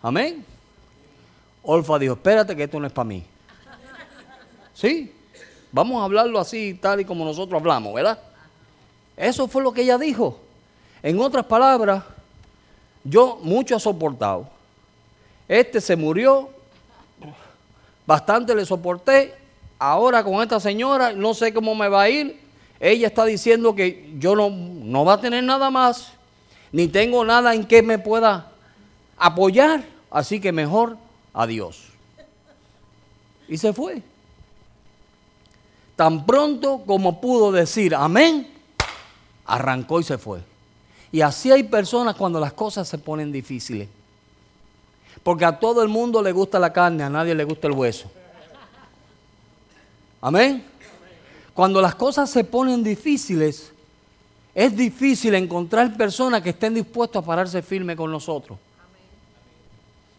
Amén. 0.03 0.45
Olfa 1.65 1.99
dijo, 1.99 2.15
espérate 2.15 2.55
que 2.55 2.65
esto 2.65 2.79
no 2.79 2.87
es 2.87 2.93
para 2.93 3.09
mí. 3.09 3.25
¿Sí? 4.75 5.13
Vamos 5.73 6.01
a 6.01 6.05
hablarlo 6.05 6.39
así, 6.39 6.79
tal 6.81 7.01
y 7.01 7.05
como 7.05 7.25
nosotros 7.25 7.59
hablamos, 7.59 7.95
¿verdad? 7.95 8.19
Eso 9.17 9.49
fue 9.49 9.63
lo 9.63 9.73
que 9.73 9.83
ella 9.83 9.99
dijo. 9.99 10.39
En 11.03 11.19
otras 11.21 11.45
palabras, 11.47 12.05
yo 13.03 13.39
mucho 13.43 13.77
he 13.77 13.81
soportado. 13.81 14.49
Este 15.49 15.81
se 15.81 15.97
murió, 15.97 16.51
bastante 18.07 18.55
le 18.55 18.65
soporté. 18.65 19.35
Ahora 19.79 20.23
con 20.23 20.41
esta 20.43 20.61
señora 20.61 21.13
no 21.13 21.35
sé 21.35 21.53
cómo 21.53 21.75
me 21.75 21.89
va 21.89 22.03
a 22.03 22.09
ir. 22.11 22.41
Ella 22.81 23.07
está 23.07 23.25
diciendo 23.25 23.75
que 23.75 24.15
yo 24.19 24.37
no, 24.37 24.51
no 24.51 25.05
va 25.05 25.15
a 25.15 25.21
tener 25.21 25.43
nada 25.45 25.71
más, 25.71 26.13
ni 26.73 26.89
tengo 26.89 27.25
nada 27.25 27.55
en 27.55 27.67
que 27.67 27.83
me 27.83 27.99
pueda 27.99 28.51
apoyar. 29.17 29.85
Así 30.11 30.41
que 30.41 30.53
mejor 30.53 30.97
adiós. 31.35 31.89
Y 33.49 33.59
se 33.59 33.73
fue. 33.73 34.03
Tan 35.97 36.25
pronto 36.25 36.83
como 36.87 37.21
pudo 37.21 37.53
decir 37.53 37.95
amén, 37.95 38.51
arrancó 39.45 40.01
y 40.01 40.05
se 40.05 40.17
fue. 40.17 40.41
Y 41.13 41.21
así 41.21 41.53
hay 41.53 41.65
personas 41.65 42.17
cuando 42.17 42.41
las 42.41 42.53
cosas 42.53 42.89
se 42.89 42.99
ponen 42.99 43.31
difíciles. 43.31 43.89
Porque 45.23 45.45
a 45.45 45.59
todo 45.59 45.83
el 45.83 45.89
mundo 45.89 46.23
le 46.23 46.33
gusta 46.33 46.59
la 46.59 46.73
carne, 46.73 47.05
a 47.05 47.11
nadie 47.11 47.35
le 47.35 47.45
gusta 47.45 47.69
el 47.69 47.75
hueso. 47.75 48.11
Amén. 50.21 50.65
Cuando 51.53 51.81
las 51.81 51.95
cosas 51.95 52.29
se 52.31 52.43
ponen 52.43 52.83
difíciles, 52.83 53.73
es 54.55 54.77
difícil 54.77 55.35
encontrar 55.35 55.97
personas 55.97 56.43
que 56.43 56.51
estén 56.51 56.75
dispuestas 56.75 57.23
a 57.23 57.27
pararse 57.27 57.63
firme 57.63 57.95
con 57.95 58.11
nosotros. 58.11 58.59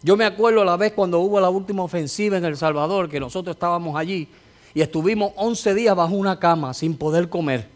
Yo 0.02 0.16
me 0.16 0.26
acuerdo 0.26 0.64
la 0.64 0.78
vez 0.78 0.94
cuando 0.94 1.20
hubo 1.20 1.40
la 1.40 1.50
última 1.50 1.84
ofensiva 1.84 2.38
en 2.38 2.46
El 2.46 2.58
Salvador, 2.58 3.10
que 3.10 3.20
nosotros 3.20 3.56
estábamos 3.56 3.96
allí 3.96 4.28
y 4.74 4.82
estuvimos 4.82 5.32
11 5.38 5.74
días 5.74 5.96
bajo 5.96 6.14
una 6.16 6.38
cama 6.38 6.74
sin 6.74 6.96
poder 6.98 7.30
comer. 7.30 7.68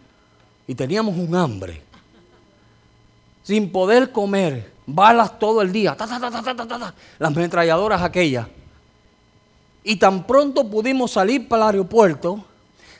Y 0.67 0.75
teníamos 0.75 1.17
un 1.17 1.33
hambre. 1.35 1.81
Sin 3.41 3.71
poder 3.71 4.11
comer. 4.11 4.71
Balas 4.85 5.39
todo 5.39 5.61
el 5.61 5.71
día. 5.71 5.95
Las 7.17 7.35
metralladoras 7.35 8.01
aquellas. 8.01 8.47
Y 9.83 9.95
tan 9.95 10.27
pronto 10.27 10.69
pudimos 10.69 11.11
salir 11.11 11.47
para 11.47 11.63
el 11.63 11.69
aeropuerto, 11.69 12.43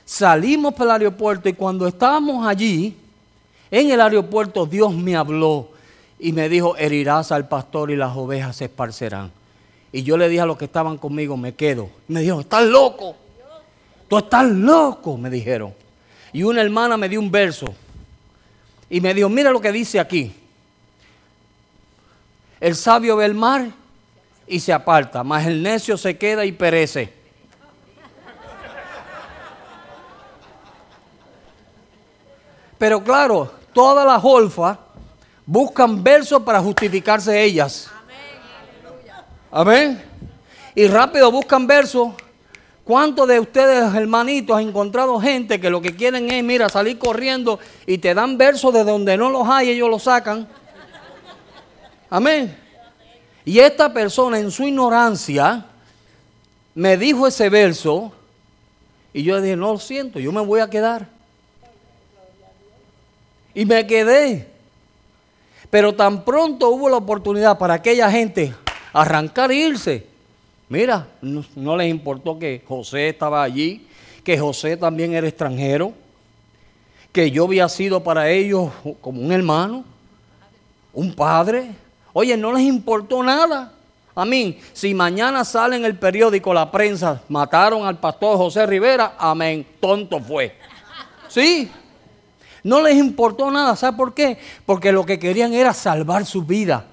salimos 0.04 0.72
para 0.74 0.96
el 0.96 1.02
aeropuerto 1.02 1.48
y 1.48 1.52
cuando 1.52 1.86
estábamos 1.86 2.46
allí, 2.46 2.96
en 3.70 3.90
el 3.90 4.00
aeropuerto 4.00 4.66
Dios 4.66 4.92
me 4.94 5.14
habló 5.14 5.68
y 6.20 6.32
me 6.32 6.50
dijo, 6.50 6.76
herirás 6.76 7.32
al 7.32 7.48
pastor 7.48 7.90
y 7.90 7.96
las 7.96 8.14
ovejas 8.14 8.56
se 8.56 8.66
esparcerán. 8.66 9.32
Y 9.90 10.02
yo 10.02 10.18
le 10.18 10.28
dije 10.28 10.42
a 10.42 10.46
los 10.46 10.58
que 10.58 10.66
estaban 10.66 10.98
conmigo, 10.98 11.36
me 11.36 11.54
quedo. 11.54 11.88
me 12.08 12.20
dijo, 12.20 12.40
estás 12.40 12.64
loco. 12.64 13.16
Tú 14.06 14.18
estás 14.18 14.46
loco, 14.46 15.16
me 15.16 15.30
dijeron. 15.30 15.74
Y 16.32 16.42
una 16.42 16.60
hermana 16.60 16.98
me 16.98 17.08
dio 17.08 17.18
un 17.18 17.30
verso. 17.30 17.74
Y 18.90 19.00
me 19.00 19.14
dijo, 19.14 19.30
mira 19.30 19.50
lo 19.50 19.60
que 19.60 19.72
dice 19.72 19.98
aquí. 19.98 20.34
El 22.60 22.76
sabio 22.76 23.16
ve 23.16 23.24
el 23.24 23.34
mar 23.34 23.68
y 24.46 24.60
se 24.60 24.74
aparta, 24.74 25.24
mas 25.24 25.46
el 25.46 25.62
necio 25.62 25.96
se 25.96 26.18
queda 26.18 26.44
y 26.44 26.52
perece. 26.52 27.14
Pero 32.76 33.02
claro, 33.02 33.52
todas 33.72 34.06
las 34.06 34.22
olfas 34.22 34.78
buscan 35.50 36.00
versos 36.00 36.44
para 36.44 36.60
justificarse 36.60 37.42
ellas. 37.42 37.90
Amén. 39.50 40.00
Y 40.76 40.86
rápido 40.86 41.28
buscan 41.32 41.66
versos. 41.66 42.12
¿Cuántos 42.84 43.26
de 43.26 43.40
ustedes, 43.40 43.92
hermanitos, 43.92 44.56
han 44.56 44.68
encontrado 44.68 45.18
gente 45.18 45.60
que 45.60 45.68
lo 45.68 45.82
que 45.82 45.96
quieren 45.96 46.30
es, 46.30 46.44
mira, 46.44 46.68
salir 46.68 47.00
corriendo 47.00 47.58
y 47.84 47.98
te 47.98 48.14
dan 48.14 48.38
versos 48.38 48.72
de 48.72 48.84
donde 48.84 49.16
no 49.16 49.28
los 49.28 49.48
hay, 49.48 49.70
ellos 49.70 49.90
los 49.90 50.04
sacan? 50.04 50.46
Amén. 52.08 52.56
Y 53.44 53.58
esta 53.58 53.92
persona 53.92 54.38
en 54.38 54.52
su 54.52 54.62
ignorancia 54.62 55.66
me 56.76 56.96
dijo 56.96 57.26
ese 57.26 57.48
verso 57.48 58.12
y 59.12 59.24
yo 59.24 59.40
dije, 59.40 59.56
no 59.56 59.72
lo 59.72 59.80
siento, 59.80 60.20
yo 60.20 60.30
me 60.30 60.42
voy 60.42 60.60
a 60.60 60.70
quedar. 60.70 61.08
Y 63.52 63.64
me 63.64 63.84
quedé. 63.84 64.59
Pero 65.70 65.94
tan 65.94 66.24
pronto 66.24 66.68
hubo 66.70 66.88
la 66.88 66.96
oportunidad 66.96 67.56
para 67.56 67.74
aquella 67.74 68.10
gente 68.10 68.52
arrancar 68.92 69.52
e 69.52 69.56
irse. 69.56 70.06
Mira, 70.68 71.06
no, 71.20 71.76
les 71.76 71.88
importó 71.88 72.38
que 72.38 72.62
José 72.66 73.08
estaba 73.08 73.42
allí, 73.42 73.86
que 74.22 74.38
José 74.38 74.76
también 74.76 75.14
era 75.14 75.26
extranjero, 75.26 75.92
que 77.12 77.30
yo 77.30 77.44
había 77.44 77.68
sido 77.68 78.02
para 78.02 78.28
ellos 78.30 78.70
como 79.00 79.20
un 79.20 79.32
hermano, 79.32 79.84
un 80.92 81.14
padre. 81.14 81.70
Oye, 82.12 82.36
no 82.36 82.52
les 82.52 82.62
importó 82.62 83.22
nada. 83.22 83.72
A 84.14 84.24
mí, 84.24 84.60
si 84.72 84.92
mañana 84.92 85.44
sale 85.44 85.76
en 85.76 85.84
el 85.84 85.96
periódico 85.96 86.52
la 86.52 86.70
prensa, 86.70 87.22
mataron 87.28 87.86
al 87.86 87.98
pastor 87.98 88.36
José 88.36 88.66
Rivera, 88.66 89.14
amén, 89.18 89.66
tonto 89.80 90.20
fue. 90.20 90.56
Sí, 91.28 91.70
no 92.62 92.82
les 92.82 92.96
importó 92.96 93.50
nada, 93.50 93.76
¿sabe 93.76 93.96
por 93.96 94.14
qué? 94.14 94.38
Porque 94.66 94.92
lo 94.92 95.06
que 95.06 95.18
querían 95.18 95.52
era 95.52 95.72
salvar 95.72 96.26
su 96.26 96.42
vida. 96.42 96.86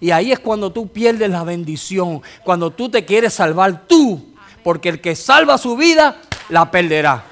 Y 0.00 0.10
ahí 0.10 0.32
es 0.32 0.40
cuando 0.40 0.72
tú 0.72 0.88
pierdes 0.88 1.30
la 1.30 1.44
bendición, 1.44 2.22
cuando 2.42 2.70
tú 2.70 2.88
te 2.88 3.04
quieres 3.04 3.34
salvar 3.34 3.86
tú, 3.86 4.34
porque 4.64 4.88
el 4.88 5.00
que 5.00 5.14
salva 5.14 5.58
su 5.58 5.76
vida 5.76 6.16
la 6.48 6.70
perderá. 6.70 7.24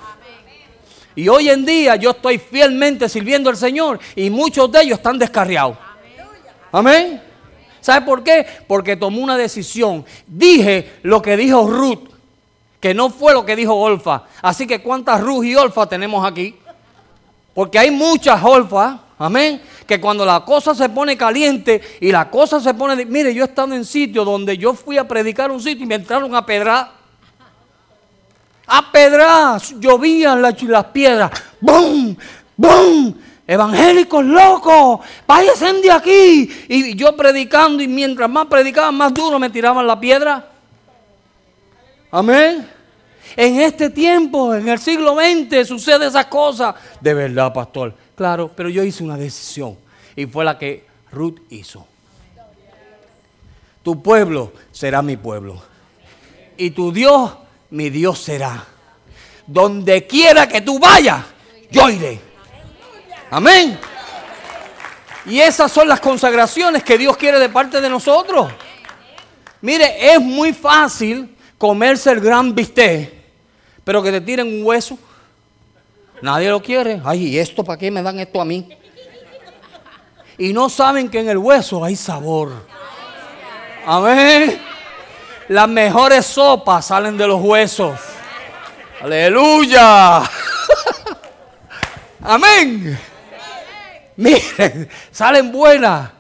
Y 1.17 1.29
hoy 1.29 1.49
en 1.49 1.67
día 1.67 1.97
yo 1.97 2.11
estoy 2.11 2.39
fielmente 2.39 3.09
sirviendo 3.09 3.51
al 3.51 3.57
Señor 3.57 3.99
y 4.15 4.31
muchos 4.31 4.71
de 4.71 4.83
ellos 4.83 4.99
están 4.99 5.19
descarriados. 5.19 5.77
Amén. 6.71 7.21
¿Sabe 7.81 8.07
por 8.07 8.23
qué? 8.23 8.47
Porque 8.69 8.97
tomó 8.97 9.21
una 9.21 9.37
decisión. 9.37 10.05
Dije 10.27 10.99
lo 11.03 11.21
que 11.21 11.37
dijo 11.37 11.69
Ruth, 11.69 12.09
que 12.79 12.95
no 12.95 13.11
fue 13.11 13.33
lo 13.33 13.45
que 13.45 13.57
dijo 13.57 13.75
Olfa. 13.75 14.25
Así 14.43 14.67
que 14.67 14.81
¿cuántas 14.81 15.21
Ruth 15.21 15.45
y 15.45 15.57
Olfa 15.57 15.87
tenemos 15.87 16.25
aquí? 16.25 16.57
Porque 17.61 17.79
hay 17.79 17.91
muchas 17.91 18.43
Olfa, 18.43 19.01
amén, 19.19 19.61
que 19.87 20.01
cuando 20.01 20.25
la 20.25 20.43
cosa 20.47 20.75
se 20.75 20.89
pone 20.89 21.15
caliente 21.15 21.79
y 22.01 22.11
la 22.11 22.31
cosa 22.31 22.59
se 22.59 22.73
pone... 22.73 23.05
Mire, 23.05 23.35
yo 23.35 23.45
he 23.45 23.47
estado 23.47 23.75
en 23.75 23.85
sitios 23.85 24.25
donde 24.25 24.57
yo 24.57 24.73
fui 24.73 24.97
a 24.97 25.07
predicar 25.07 25.51
un 25.51 25.61
sitio 25.61 25.85
y 25.85 25.87
me 25.87 25.97
entraron 25.97 26.35
a 26.35 26.47
pedrar. 26.47 26.91
A 28.67 28.91
pedrar, 28.91 29.61
llovían 29.79 30.41
las, 30.41 30.63
las 30.63 30.87
piedras. 30.87 31.31
¡Bum! 31.61 32.17
¡Bum! 32.57 33.15
evangélicos 33.47 34.25
locos, 34.25 35.01
váyanse 35.27 35.71
de 35.83 35.93
aquí. 35.93 36.51
Y 36.67 36.97
yo 36.97 37.15
predicando 37.15 37.83
y 37.83 37.89
mientras 37.89 38.31
más 38.31 38.47
predicaba, 38.47 38.91
más 38.91 39.13
duro 39.13 39.39
me 39.39 39.51
tiraban 39.51 39.87
la 39.87 40.01
piedra. 40.01 40.49
Amén. 42.11 42.80
En 43.37 43.61
este 43.61 43.91
tiempo, 43.91 44.55
en 44.55 44.69
el 44.69 44.79
siglo 44.79 45.15
XX, 45.15 45.67
sucede 45.67 46.07
esa 46.07 46.29
cosa. 46.29 46.75
De 47.01 47.15
verdad, 47.15 47.53
pastor. 47.53 47.95
Claro, 48.15 48.51
pero 48.55 48.69
yo 48.69 48.83
hice 48.83 49.03
una 49.03 49.17
decisión 49.17 49.77
y 50.17 50.27
fue 50.27 50.45
la 50.45 50.59
que 50.59 50.85
Ruth 51.13 51.41
hizo. 51.51 51.87
Tu 53.83 54.03
pueblo 54.03 54.53
será 54.73 55.01
mi 55.01 55.17
pueblo. 55.17 55.63
Y 56.57 56.71
tu 56.71 56.93
Dios, 56.93 57.33
mi 57.71 57.89
Dios 57.89 58.19
será. 58.19 58.67
Donde 59.47 60.07
quiera 60.07 60.47
que 60.47 60.61
tú 60.61 60.79
vayas, 60.79 61.25
yo 61.71 61.89
iré. 61.89 62.21
Amén. 63.31 63.79
Y 65.27 65.41
esas 65.41 65.71
son 65.71 65.89
las 65.89 66.01
consagraciones 66.01 66.83
que 66.83 66.99
Dios 66.99 67.17
quiere 67.17 67.39
de 67.39 67.49
parte 67.49 67.81
de 67.81 67.89
nosotros. 67.89 68.53
Mire, 69.63 70.13
es 70.13 70.21
muy 70.21 70.53
fácil 70.53 71.37
comerse 71.59 72.11
el 72.11 72.21
gran 72.21 72.55
bistec, 72.55 73.20
pero 73.85 74.03
que 74.03 74.11
te 74.11 74.21
tiren 74.21 74.47
un 74.47 74.65
hueso. 74.65 74.99
Nadie 76.23 76.51
lo 76.51 76.63
quiere. 76.63 77.01
Ay, 77.05 77.29
¿y 77.29 77.39
esto 77.39 77.65
para 77.65 77.79
qué 77.79 77.91
me 77.91 78.03
dan 78.03 78.19
esto 78.19 78.41
a 78.41 78.45
mí? 78.45 78.69
Y 80.39 80.53
no 80.53 80.69
saben 80.69 81.09
que 81.09 81.21
en 81.21 81.29
el 81.29 81.39
hueso 81.39 81.85
hay 81.85 81.97
sabor. 81.97 82.67
Amén. 83.87 84.61
Las 85.49 85.69
mejores 85.69 86.27
sopas 86.27 86.87
salen 86.87 87.17
de 87.17 87.27
los 87.27 87.41
huesos. 87.41 87.99
Aleluya. 89.03 90.19
Amén. 92.23 92.99
Miren, 94.17 94.89
salen 95.11 95.51
buenas. 95.51 96.11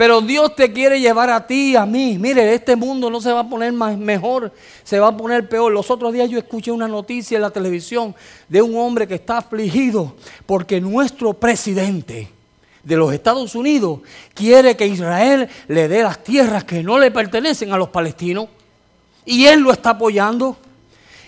Pero 0.00 0.22
Dios 0.22 0.56
te 0.56 0.72
quiere 0.72 0.98
llevar 0.98 1.28
a 1.28 1.46
ti, 1.46 1.76
a 1.76 1.84
mí. 1.84 2.16
Mire, 2.18 2.54
este 2.54 2.74
mundo 2.74 3.10
no 3.10 3.20
se 3.20 3.30
va 3.32 3.40
a 3.40 3.48
poner 3.50 3.70
más, 3.74 3.98
mejor, 3.98 4.50
se 4.82 4.98
va 4.98 5.08
a 5.08 5.14
poner 5.14 5.46
peor. 5.46 5.70
Los 5.70 5.90
otros 5.90 6.10
días 6.14 6.30
yo 6.30 6.38
escuché 6.38 6.70
una 6.70 6.88
noticia 6.88 7.36
en 7.36 7.42
la 7.42 7.50
televisión 7.50 8.14
de 8.48 8.62
un 8.62 8.78
hombre 8.78 9.06
que 9.06 9.16
está 9.16 9.36
afligido 9.36 10.16
porque 10.46 10.80
nuestro 10.80 11.34
presidente 11.34 12.30
de 12.82 12.96
los 12.96 13.12
Estados 13.12 13.54
Unidos 13.54 14.00
quiere 14.32 14.74
que 14.74 14.86
Israel 14.86 15.50
le 15.68 15.86
dé 15.86 16.02
las 16.02 16.24
tierras 16.24 16.64
que 16.64 16.82
no 16.82 16.98
le 16.98 17.10
pertenecen 17.10 17.70
a 17.70 17.76
los 17.76 17.90
palestinos. 17.90 18.48
Y 19.26 19.44
él 19.48 19.60
lo 19.60 19.70
está 19.70 19.90
apoyando. 19.90 20.56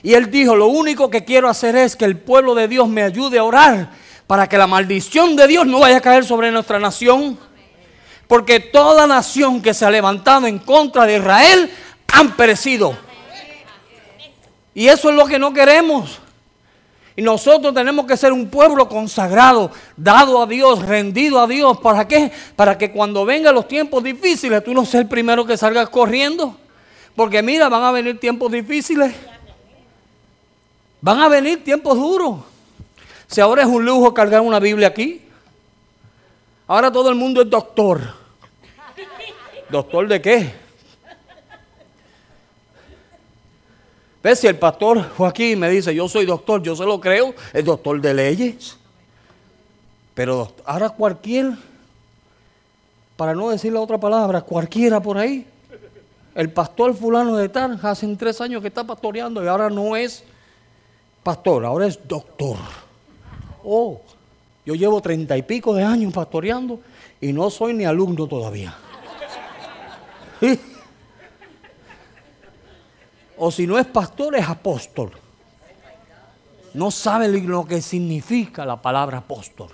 Y 0.03 0.15
él 0.15 0.31
dijo, 0.31 0.57
lo 0.57 0.69
único 0.69 1.11
que 1.11 1.27
quiero 1.27 1.51
hacer 1.51 1.77
es 1.77 1.95
que 1.95 2.07
el 2.07 2.17
pueblo 2.17 2.55
de 2.55 2.69
Dios 2.69 2.89
me 2.89 3.03
ayude 3.03 3.39
a 3.39 3.45
orar 3.45 3.91
para 4.27 4.49
que 4.49 4.57
la 4.57 4.67
maldición 4.67 5.37
de 5.37 5.47
Dios 5.47 5.67
no 5.67 5.81
vaya 5.81 5.99
a 5.99 6.01
caer 6.01 6.25
sobre 6.25 6.51
nuestra 6.51 6.79
nación. 6.79 7.39
Porque 8.33 8.61
toda 8.61 9.07
nación 9.07 9.61
que 9.61 9.75
se 9.75 9.85
ha 9.85 9.91
levantado 9.91 10.47
en 10.47 10.59
contra 10.59 11.05
de 11.05 11.19
Israel 11.19 11.71
han 12.11 12.35
perecido. 12.35 12.97
Y 14.73 14.89
eso 14.89 15.11
es 15.11 15.17
lo 15.17 15.27
que 15.27 15.39
no 15.39 15.53
queremos. 15.53 16.19
Y 17.15 17.21
nosotros 17.21 17.75
tenemos 17.75 18.07
que 18.07 18.17
ser 18.17 18.33
un 18.33 18.49
pueblo 18.49 18.89
consagrado, 18.89 19.71
dado 19.99 20.41
a 20.41 20.47
Dios, 20.47 20.81
rendido 20.81 21.41
a 21.41 21.47
Dios. 21.47 21.77
¿Para 21.81 22.09
qué? 22.09 22.33
Para 22.57 22.79
que 22.79 22.91
cuando 22.91 23.27
vengan 23.27 23.55
los 23.55 23.69
tiempos 23.69 24.03
difíciles, 24.03 24.65
tú 24.65 24.73
no 24.73 24.87
seas 24.87 25.03
el 25.03 25.09
primero 25.09 25.45
que 25.45 25.59
salgas 25.59 25.91
corriendo. 25.91 26.57
Porque 27.15 27.43
mira, 27.43 27.69
van 27.69 27.83
a 27.83 27.93
venir 27.93 28.19
tiempos 28.19 28.51
difíciles. 28.51 29.15
Van 31.03 31.21
a 31.21 31.29
venir 31.29 31.63
tiempos 31.63 31.99
duros. 31.99 32.39
Si 33.27 33.43
ahora 33.43 33.61
es 33.61 33.69
un 33.69 33.85
lujo 33.85 34.15
cargar 34.15 34.41
una 34.41 34.59
Biblia 34.59 34.89
aquí, 34.89 35.21
ahora 36.67 36.91
todo 36.91 37.11
el 37.11 37.15
mundo 37.15 37.43
es 37.43 37.51
doctor. 37.51 38.22
¿Doctor 39.73 40.07
de 40.07 40.21
qué? 40.21 40.53
¿Ves? 44.23 44.39
Si 44.39 44.47
el 44.47 44.59
pastor 44.59 45.03
Joaquín 45.17 45.59
me 45.59 45.71
dice, 45.71 45.95
yo 45.95 46.07
soy 46.11 46.27
doctor, 46.27 46.63
yo 46.63 46.77
se 46.77 46.85
lo 46.85 47.01
creo, 47.01 47.35
es 47.55 47.65
doctor 47.65 47.99
de 47.99 48.13
leyes. 48.13 48.77
Pero 50.13 50.53
ahora 50.67 50.91
cualquier, 50.91 51.53
para 53.17 53.35
no 53.35 53.49
decir 53.49 53.73
la 53.73 53.81
otra 53.81 53.99
palabra, 53.99 54.43
cualquiera 54.43 55.01
por 55.01 55.17
ahí, 55.17 55.47
el 56.35 56.51
pastor 56.51 56.95
fulano 56.95 57.35
de 57.39 57.49
tal, 57.49 57.81
hace 57.83 58.07
tres 58.17 58.43
años 58.43 58.61
que 58.61 58.69
está 58.69 58.85
pastoreando 58.85 59.43
y 59.43 59.49
ahora 59.49 59.71
no 59.71 59.97
es 59.97 60.23
pastor, 61.23 61.65
ahora 61.65 61.87
es 61.87 61.99
doctor. 62.07 62.59
Oh, 63.65 64.03
yo 64.67 64.75
llevo 64.75 65.01
treinta 65.01 65.35
y 65.35 65.43
pico 65.43 65.73
de 65.73 65.83
años 65.83 66.13
pastoreando 66.13 66.79
y 67.23 67.33
no 67.33 67.49
soy 67.49 67.73
ni 67.73 67.87
alumno 67.87 68.27
todavía. 68.27 68.77
O 73.37 73.51
si 73.51 73.67
no 73.67 73.79
es 73.79 73.87
pastor, 73.87 74.37
es 74.37 74.49
apóstol. 74.49 75.11
No 76.75 76.91
sabe 76.91 77.29
lo 77.29 77.65
que 77.67 77.83
significa 77.83 78.65
la 78.65 78.81
palabra 78.81 79.19
apóstol. 79.19 79.71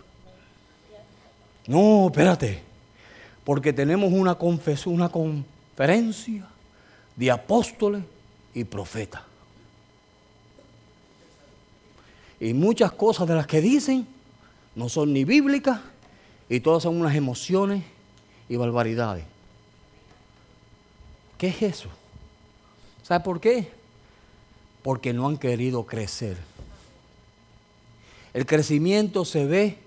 No, 1.66 2.06
espérate. 2.06 2.62
Porque 3.44 3.72
tenemos 3.72 4.12
una, 4.12 4.36
una 4.86 5.08
conferencia 5.08 6.46
de 7.14 7.30
apóstoles 7.30 8.02
y 8.54 8.64
profetas. 8.64 9.22
Y 12.40 12.54
muchas 12.54 12.92
cosas 12.92 13.26
de 13.28 13.34
las 13.34 13.46
que 13.46 13.60
dicen 13.60 14.06
no 14.74 14.88
son 14.88 15.12
ni 15.12 15.24
bíblicas 15.24 15.80
y 16.48 16.60
todas 16.60 16.84
son 16.84 17.00
unas 17.00 17.14
emociones 17.14 17.84
y 18.48 18.56
barbaridades. 18.56 19.24
¿Qué 21.38 21.48
es 21.48 21.62
eso? 21.62 21.88
¿Sabe 23.04 23.24
por 23.24 23.40
qué? 23.40 23.70
Porque 24.82 25.12
no 25.12 25.28
han 25.28 25.38
querido 25.38 25.86
crecer. 25.86 26.36
El 28.34 28.44
crecimiento 28.44 29.24
se 29.24 29.46
ve 29.46 29.78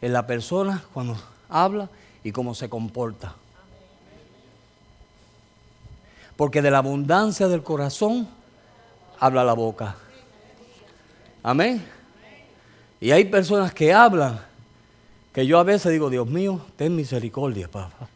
en 0.00 0.12
la 0.12 0.26
persona 0.26 0.82
cuando 0.92 1.16
habla 1.48 1.88
y 2.24 2.32
cómo 2.32 2.54
se 2.54 2.68
comporta. 2.68 3.36
Porque 6.36 6.62
de 6.62 6.70
la 6.70 6.78
abundancia 6.78 7.48
del 7.48 7.62
corazón 7.62 8.26
habla 9.20 9.44
la 9.44 9.52
boca. 9.52 9.96
Amén. 11.42 11.84
Y 13.00 13.10
hay 13.10 13.26
personas 13.26 13.72
que 13.72 13.92
hablan 13.92 14.40
que 15.32 15.46
yo 15.46 15.58
a 15.58 15.64
veces 15.64 15.92
digo, 15.92 16.10
Dios 16.10 16.26
mío, 16.26 16.60
ten 16.76 16.96
misericordia, 16.96 17.68
papá. 17.68 18.08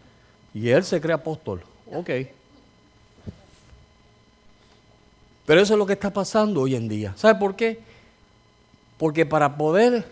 Y 0.55 0.70
él 0.70 0.85
se 0.85 1.01
cree 1.01 1.14
apóstol. 1.14 1.62
Ok. 1.92 2.11
Pero 5.49 5.63
eso 5.63 5.73
es 5.73 5.79
lo 5.79 5.87
que 5.87 5.95
está 5.95 6.13
pasando 6.13 6.61
hoy 6.61 6.75
en 6.75 6.89
día. 6.89 7.15
¿Sabe 7.17 7.41
por 7.41 7.57
qué? 7.57 7.81
Porque 8.99 9.25
para 9.25 9.57
poder... 9.57 10.05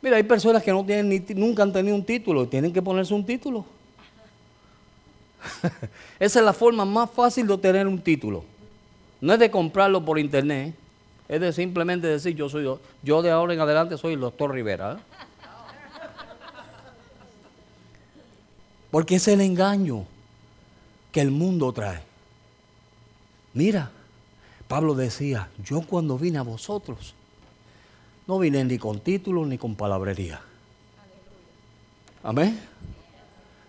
Mira, 0.00 0.16
hay 0.16 0.22
personas 0.22 0.62
que 0.62 0.72
no 0.72 0.86
tienen 0.86 1.10
ni, 1.10 1.18
nunca 1.34 1.62
han 1.62 1.70
tenido 1.70 1.94
un 1.94 2.02
título 2.02 2.44
y 2.44 2.46
tienen 2.46 2.72
que 2.72 2.80
ponerse 2.80 3.12
un 3.12 3.26
título. 3.26 3.66
Esa 6.18 6.38
es 6.38 6.44
la 6.46 6.54
forma 6.54 6.86
más 6.86 7.10
fácil 7.10 7.46
de 7.46 7.52
obtener 7.52 7.86
un 7.86 8.00
título. 8.00 8.42
No 9.20 9.34
es 9.34 9.38
de 9.38 9.50
comprarlo 9.50 10.02
por 10.02 10.18
internet. 10.18 10.74
Es 11.28 11.42
de 11.42 11.52
simplemente 11.52 12.06
decir, 12.06 12.34
yo 12.34 12.48
soy 12.48 12.66
yo 13.02 13.20
de 13.20 13.30
ahora 13.30 13.52
en 13.52 13.60
adelante 13.60 13.98
soy 13.98 14.14
el 14.14 14.20
doctor 14.20 14.50
Rivera. 14.50 14.94
¿eh? 14.94 14.96
Porque 18.90 19.16
es 19.16 19.28
el 19.28 19.42
engaño 19.42 20.06
que 21.12 21.20
el 21.20 21.30
mundo 21.30 21.70
trae. 21.70 22.00
Mira, 23.52 23.90
Pablo 24.68 24.94
decía, 24.94 25.48
yo 25.62 25.82
cuando 25.82 26.18
vine 26.18 26.38
a 26.38 26.42
vosotros, 26.42 27.14
no 28.26 28.38
vine 28.38 28.64
ni 28.64 28.78
con 28.78 29.00
título 29.00 29.44
ni 29.44 29.58
con 29.58 29.74
palabrería. 29.74 30.40
Amén. 32.22 32.58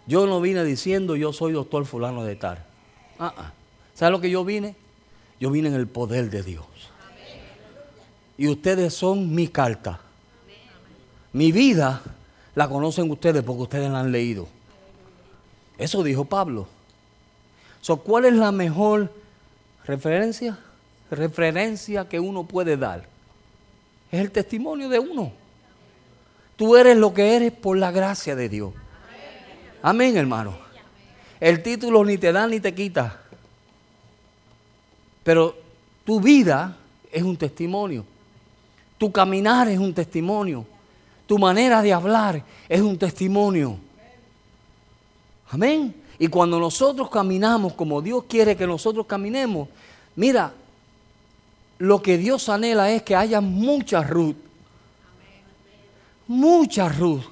Yo 0.07 0.25
no 0.27 0.39
vine 0.39 0.63
diciendo 0.63 1.15
yo 1.15 1.33
soy 1.33 1.53
doctor 1.53 1.85
fulano 1.85 2.23
de 2.23 2.35
tal. 2.35 2.63
Ah, 3.19 3.33
ah. 3.37 3.51
¿Sabe 3.93 4.11
lo 4.11 4.21
que 4.21 4.29
yo 4.29 4.45
vine? 4.45 4.75
Yo 5.39 5.51
vine 5.51 5.69
en 5.69 5.75
el 5.75 5.87
poder 5.87 6.29
de 6.29 6.43
Dios. 6.43 6.65
Y 8.37 8.47
ustedes 8.47 8.93
son 8.93 9.33
mi 9.33 9.47
carta. 9.47 9.99
Mi 11.33 11.51
vida 11.51 12.01
la 12.55 12.69
conocen 12.69 13.09
ustedes 13.11 13.43
porque 13.43 13.63
ustedes 13.63 13.91
la 13.91 13.99
han 13.99 14.11
leído. 14.11 14.47
Eso 15.77 16.03
dijo 16.03 16.25
Pablo. 16.25 16.67
¿Cuál 18.03 18.25
es 18.25 18.33
la 18.33 18.51
mejor 18.51 19.11
referencia? 19.85 20.57
Referencia 21.11 22.07
que 22.07 22.19
uno 22.19 22.43
puede 22.43 22.77
dar. 22.77 23.05
Es 24.11 24.19
el 24.19 24.31
testimonio 24.31 24.89
de 24.89 24.99
uno. 24.99 25.31
Tú 26.55 26.75
eres 26.75 26.97
lo 26.97 27.13
que 27.13 27.35
eres 27.35 27.51
por 27.51 27.77
la 27.77 27.91
gracia 27.91 28.35
de 28.35 28.49
Dios. 28.49 28.73
Amén, 29.81 30.17
hermano. 30.17 30.57
El 31.39 31.61
título 31.61 32.03
ni 32.05 32.17
te 32.17 32.31
da 32.31 32.47
ni 32.47 32.59
te 32.59 32.73
quita. 32.73 33.21
Pero 35.23 35.55
tu 36.05 36.21
vida 36.21 36.77
es 37.11 37.23
un 37.23 37.35
testimonio. 37.35 38.05
Tu 38.97 39.11
caminar 39.11 39.67
es 39.67 39.77
un 39.77 39.93
testimonio. 39.93 40.65
Tu 41.27 41.37
manera 41.37 41.81
de 41.81 41.91
hablar 41.91 42.43
es 42.69 42.81
un 42.81 42.97
testimonio. 42.97 43.77
Amén. 45.49 45.93
Y 46.17 46.27
cuando 46.27 46.59
nosotros 46.59 47.09
caminamos 47.09 47.73
como 47.73 48.01
Dios 48.01 48.23
quiere 48.27 48.55
que 48.55 48.65
nosotros 48.65 49.05
caminemos, 49.05 49.67
mira, 50.15 50.53
lo 51.77 52.01
que 52.01 52.17
Dios 52.17 52.47
anhela 52.49 52.91
es 52.91 53.03
que 53.03 53.15
haya 53.15 53.41
muchas 53.41 54.09
Ruth. 54.09 54.35
Muchas 56.27 56.97
Ruth. 56.97 57.23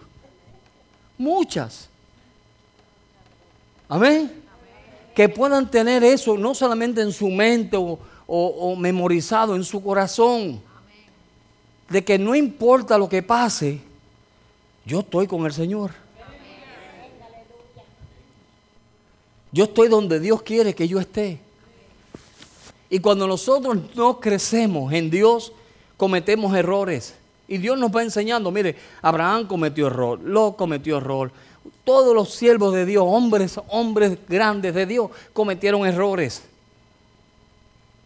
Muchas. 1.18 1.90
Amén. 3.88 4.44
Que 5.16 5.30
puedan 5.30 5.70
tener 5.70 6.04
eso 6.04 6.38
no 6.38 6.54
solamente 6.54 7.02
en 7.02 7.12
su 7.12 7.30
mente 7.30 7.78
o, 7.78 8.00
o 8.28 8.76
memorizado 8.76 9.56
en 9.56 9.64
su 9.64 9.82
corazón. 9.84 10.62
De 11.90 12.04
que 12.04 12.18
no 12.18 12.36
importa 12.36 12.98
lo 12.98 13.08
que 13.08 13.22
pase, 13.22 13.80
yo 14.86 15.02
estoy 15.02 15.28
con 15.28 15.46
el 15.46 15.54
Señor. 15.54 15.92
Yo 19.52 19.66
estoy 19.66 19.88
donde 19.88 20.20
Dios 20.20 20.42
quiere 20.42 20.74
que 20.74 20.88
yo 20.88 21.00
esté. 21.00 21.40
Y 22.94 23.00
cuando 23.00 23.26
nosotros 23.26 23.76
no 23.96 24.20
crecemos 24.20 24.94
en 24.94 25.10
Dios, 25.10 25.52
cometemos 25.98 26.56
errores. 26.56 27.16
Y 27.48 27.58
Dios 27.58 27.76
nos 27.76 27.90
va 27.90 28.04
enseñando, 28.04 28.52
mire, 28.52 28.76
Abraham 29.02 29.48
cometió 29.48 29.88
error, 29.88 30.20
Lot 30.22 30.58
cometió 30.58 30.98
error. 30.98 31.32
Todos 31.84 32.14
los 32.14 32.36
siervos 32.36 32.72
de 32.76 32.86
Dios, 32.86 33.04
hombres, 33.08 33.60
hombres 33.70 34.20
grandes 34.30 34.76
de 34.76 34.86
Dios, 34.86 35.10
cometieron 35.34 35.88
errores. 35.88 36.44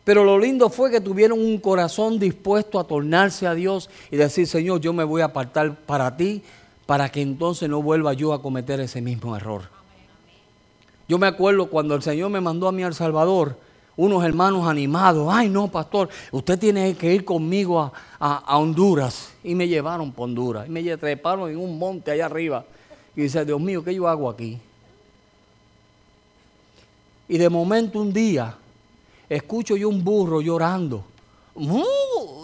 Pero 0.06 0.24
lo 0.24 0.40
lindo 0.40 0.70
fue 0.70 0.90
que 0.90 1.02
tuvieron 1.02 1.38
un 1.38 1.58
corazón 1.58 2.18
dispuesto 2.18 2.80
a 2.80 2.86
tornarse 2.86 3.46
a 3.46 3.56
Dios 3.56 3.90
y 4.10 4.16
decir, 4.16 4.48
Señor, 4.48 4.80
yo 4.80 4.94
me 4.94 5.04
voy 5.04 5.22
a 5.22 5.26
apartar 5.26 5.76
para 5.76 6.16
ti, 6.16 6.44
para 6.86 7.10
que 7.10 7.22
entonces 7.22 7.68
no 7.68 7.82
vuelva 7.82 8.14
yo 8.14 8.32
a 8.32 8.42
cometer 8.42 8.80
ese 8.80 9.02
mismo 9.02 9.36
error. 9.36 9.64
Yo 11.10 11.18
me 11.18 11.28
acuerdo 11.28 11.70
cuando 11.70 11.94
el 11.94 12.04
Señor 12.04 12.30
me 12.30 12.40
mandó 12.40 12.70
a 12.70 12.72
mí 12.72 12.84
al 12.84 12.96
Salvador, 12.96 13.67
unos 13.98 14.24
hermanos 14.24 14.68
animados, 14.68 15.28
ay 15.30 15.50
no, 15.50 15.68
pastor, 15.68 16.08
usted 16.32 16.58
tiene 16.58 16.96
que 16.96 17.14
ir 17.14 17.26
conmigo 17.26 17.92
a, 18.20 18.58
Honduras. 18.58 19.34
Y 19.44 19.56
me 19.56 19.68
llevaron 19.68 20.12
por 20.12 20.26
Honduras. 20.26 20.68
Y 20.68 20.70
me 20.70 20.98
treparon 20.98 21.50
en 21.50 21.58
un 21.58 21.78
monte 21.78 22.12
allá 22.12 22.28
arriba. 22.28 22.64
Y 23.16 23.24
dice, 23.24 23.44
Dios 23.44 23.60
mío, 23.60 23.84
¿qué 23.84 23.94
yo 23.94 24.08
hago 24.08 24.30
aquí? 24.30 24.60
Y 27.28 27.38
de 27.38 27.50
momento 27.50 28.00
un 28.00 28.14
día, 28.14 28.56
escucho 29.28 29.76
yo 29.76 29.90
un 29.90 30.04
burro 30.04 30.42
llorando. 30.42 31.04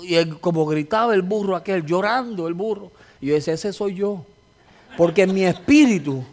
Y 0.03 0.25
como 0.41 0.65
gritaba 0.65 1.13
el 1.13 1.21
burro 1.21 1.55
aquel, 1.55 1.85
llorando 1.85 2.47
el 2.47 2.55
burro. 2.55 2.91
Y 3.21 3.27
yo 3.27 3.35
decía, 3.35 3.53
ese 3.53 3.71
soy 3.71 3.93
yo. 3.93 4.25
Porque 4.97 5.23
en 5.23 5.33
mi 5.33 5.43
espíritu 5.43 6.23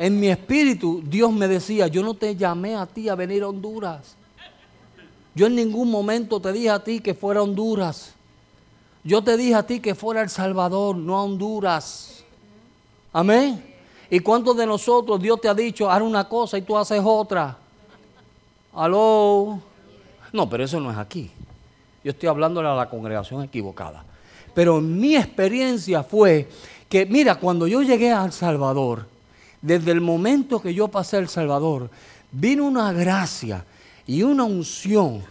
en 0.00 0.18
mi 0.18 0.28
espíritu 0.28 1.02
Dios 1.04 1.30
me 1.30 1.46
decía, 1.46 1.86
yo 1.86 2.02
no 2.02 2.14
te 2.14 2.34
llamé 2.34 2.74
a 2.74 2.86
ti 2.86 3.10
a 3.10 3.14
venir 3.14 3.42
a 3.42 3.48
Honduras. 3.48 4.16
Yo 5.34 5.46
en 5.46 5.54
ningún 5.54 5.90
momento 5.90 6.40
te 6.40 6.52
dije 6.52 6.70
a 6.70 6.82
ti 6.82 7.00
que 7.00 7.12
fuera 7.12 7.42
Honduras. 7.42 8.14
Yo 9.04 9.22
te 9.22 9.36
dije 9.36 9.54
a 9.54 9.66
ti 9.66 9.78
que 9.78 9.94
fuera 9.94 10.22
El 10.22 10.30
Salvador, 10.30 10.96
no 10.96 11.18
a 11.18 11.22
Honduras. 11.22 12.24
Amén. 13.12 13.62
¿Y 14.08 14.20
cuántos 14.20 14.56
de 14.56 14.64
nosotros 14.64 15.20
Dios 15.20 15.38
te 15.38 15.48
ha 15.48 15.54
dicho, 15.54 15.90
haz 15.90 16.00
una 16.00 16.26
cosa 16.26 16.56
y 16.56 16.62
tú 16.62 16.78
haces 16.78 17.02
otra? 17.04 17.58
Aló. 18.72 19.60
No, 20.32 20.48
pero 20.48 20.64
eso 20.64 20.80
no 20.80 20.90
es 20.90 20.96
aquí. 20.96 21.30
Yo 22.02 22.12
estoy 22.12 22.30
hablándole 22.30 22.68
a 22.68 22.74
la 22.74 22.88
congregación 22.88 23.44
equivocada. 23.44 24.02
Pero 24.54 24.80
mi 24.80 25.14
experiencia 25.14 26.02
fue 26.02 26.48
que, 26.88 27.04
mira, 27.04 27.34
cuando 27.34 27.66
yo 27.66 27.82
llegué 27.82 28.10
a 28.12 28.24
El 28.24 28.32
Salvador, 28.32 29.19
desde 29.62 29.92
el 29.92 30.00
momento 30.00 30.60
que 30.60 30.74
yo 30.74 30.88
pasé 30.88 31.18
El 31.18 31.28
Salvador, 31.28 31.90
vino 32.32 32.64
una 32.64 32.92
gracia 32.92 33.64
y 34.06 34.22
una 34.22 34.44
unción 34.44 35.22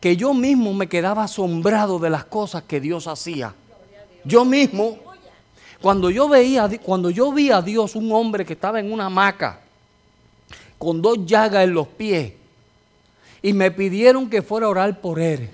que 0.00 0.16
yo 0.16 0.34
mismo 0.34 0.74
me 0.74 0.88
quedaba 0.88 1.24
asombrado 1.24 1.98
de 1.98 2.10
las 2.10 2.24
cosas 2.24 2.64
que 2.64 2.80
Dios 2.80 3.06
hacía. 3.06 3.54
Yo 4.24 4.44
mismo, 4.44 4.98
cuando 5.80 6.10
yo 6.10 6.28
veía, 6.28 6.68
cuando 6.82 7.10
yo 7.10 7.32
vi 7.32 7.50
a 7.50 7.62
Dios, 7.62 7.94
un 7.94 8.10
hombre 8.10 8.44
que 8.44 8.54
estaba 8.54 8.80
en 8.80 8.92
una 8.92 9.06
hamaca, 9.06 9.60
con 10.76 11.00
dos 11.00 11.24
llagas 11.24 11.64
en 11.64 11.74
los 11.74 11.86
pies, 11.86 12.32
y 13.42 13.52
me 13.52 13.70
pidieron 13.70 14.28
que 14.28 14.42
fuera 14.42 14.66
a 14.66 14.70
orar 14.70 15.00
por 15.00 15.20
él. 15.20 15.50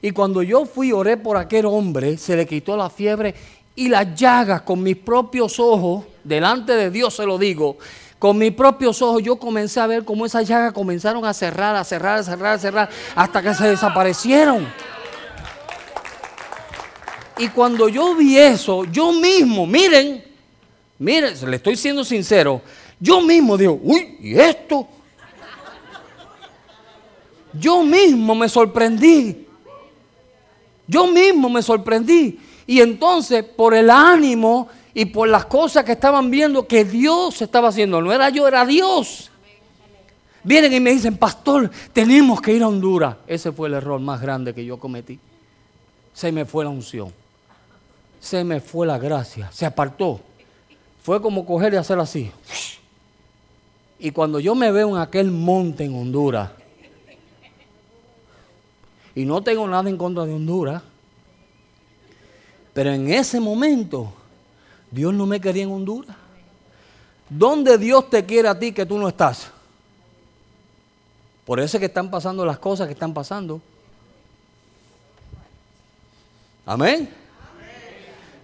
Y 0.00 0.12
cuando 0.12 0.42
yo 0.42 0.64
fui 0.64 0.92
oré 0.92 1.16
por 1.16 1.36
aquel 1.36 1.66
hombre, 1.66 2.16
se 2.18 2.36
le 2.36 2.46
quitó 2.46 2.76
la 2.76 2.88
fiebre 2.88 3.34
y 3.78 3.88
las 3.88 4.12
llagas 4.16 4.62
con 4.62 4.82
mis 4.82 4.96
propios 4.96 5.60
ojos 5.60 6.04
delante 6.24 6.72
de 6.72 6.90
Dios 6.90 7.14
se 7.14 7.24
lo 7.24 7.38
digo, 7.38 7.78
con 8.18 8.36
mis 8.36 8.50
propios 8.50 9.00
ojos 9.00 9.22
yo 9.22 9.36
comencé 9.36 9.78
a 9.78 9.86
ver 9.86 10.04
cómo 10.04 10.26
esas 10.26 10.48
llagas 10.48 10.72
comenzaron 10.72 11.24
a 11.24 11.32
cerrar, 11.32 11.76
a 11.76 11.84
cerrar, 11.84 12.18
a 12.18 12.22
cerrar, 12.24 12.54
a 12.54 12.58
cerrar, 12.58 12.90
hasta 13.14 13.40
que 13.40 13.54
se 13.54 13.68
desaparecieron. 13.68 14.66
Y 17.38 17.46
cuando 17.50 17.88
yo 17.88 18.16
vi 18.16 18.36
eso, 18.36 18.84
yo 18.84 19.12
mismo, 19.12 19.64
miren, 19.64 20.24
miren, 20.98 21.34
le 21.48 21.56
estoy 21.56 21.76
siendo 21.76 22.02
sincero, 22.02 22.60
yo 22.98 23.20
mismo 23.20 23.56
digo, 23.56 23.78
uy, 23.80 24.16
¿y 24.18 24.40
esto? 24.40 24.88
Yo 27.52 27.84
mismo 27.84 28.34
me 28.34 28.48
sorprendí. 28.48 29.46
Yo 30.88 31.06
mismo 31.06 31.48
me 31.48 31.62
sorprendí. 31.62 32.40
Y 32.68 32.82
entonces, 32.82 33.44
por 33.44 33.72
el 33.72 33.88
ánimo 33.88 34.68
y 34.92 35.06
por 35.06 35.26
las 35.26 35.46
cosas 35.46 35.84
que 35.84 35.92
estaban 35.92 36.30
viendo 36.30 36.68
que 36.68 36.84
Dios 36.84 37.40
estaba 37.40 37.68
haciendo. 37.68 38.02
No 38.02 38.12
era 38.12 38.28
yo, 38.28 38.46
era 38.46 38.66
Dios. 38.66 39.30
Vienen 40.44 40.74
y 40.74 40.78
me 40.78 40.90
dicen, 40.90 41.16
pastor, 41.16 41.70
tenemos 41.94 42.42
que 42.42 42.52
ir 42.52 42.62
a 42.62 42.68
Honduras. 42.68 43.16
Ese 43.26 43.52
fue 43.52 43.68
el 43.68 43.74
error 43.74 43.98
más 44.00 44.20
grande 44.20 44.52
que 44.52 44.66
yo 44.66 44.78
cometí. 44.78 45.18
Se 46.12 46.30
me 46.30 46.44
fue 46.44 46.62
la 46.62 46.68
unción. 46.68 47.10
Se 48.20 48.44
me 48.44 48.60
fue 48.60 48.86
la 48.86 48.98
gracia. 48.98 49.50
Se 49.50 49.64
apartó. 49.64 50.20
Fue 51.02 51.22
como 51.22 51.46
coger 51.46 51.72
y 51.72 51.76
hacer 51.76 51.98
así. 51.98 52.30
Y 53.98 54.10
cuando 54.10 54.40
yo 54.40 54.54
me 54.54 54.70
veo 54.70 54.90
en 54.90 54.98
aquel 54.98 55.30
monte 55.30 55.84
en 55.84 55.94
Honduras, 55.94 56.50
y 59.14 59.24
no 59.24 59.42
tengo 59.42 59.66
nada 59.66 59.88
en 59.88 59.96
contra 59.96 60.26
de 60.26 60.34
Honduras, 60.34 60.82
pero 62.78 62.92
en 62.92 63.10
ese 63.10 63.40
momento 63.40 64.12
Dios 64.88 65.12
no 65.12 65.26
me 65.26 65.40
quería 65.40 65.64
en 65.64 65.72
Honduras. 65.72 66.14
¿Dónde 67.28 67.76
Dios 67.76 68.08
te 68.08 68.24
quiere 68.24 68.46
a 68.46 68.56
ti 68.56 68.70
que 68.70 68.86
tú 68.86 68.96
no 69.00 69.08
estás? 69.08 69.50
Por 71.44 71.58
eso 71.58 71.76
es 71.76 71.80
que 71.80 71.86
están 71.86 72.08
pasando 72.08 72.46
las 72.46 72.60
cosas 72.60 72.86
que 72.86 72.92
están 72.92 73.12
pasando. 73.12 73.60
Amén. 76.64 77.08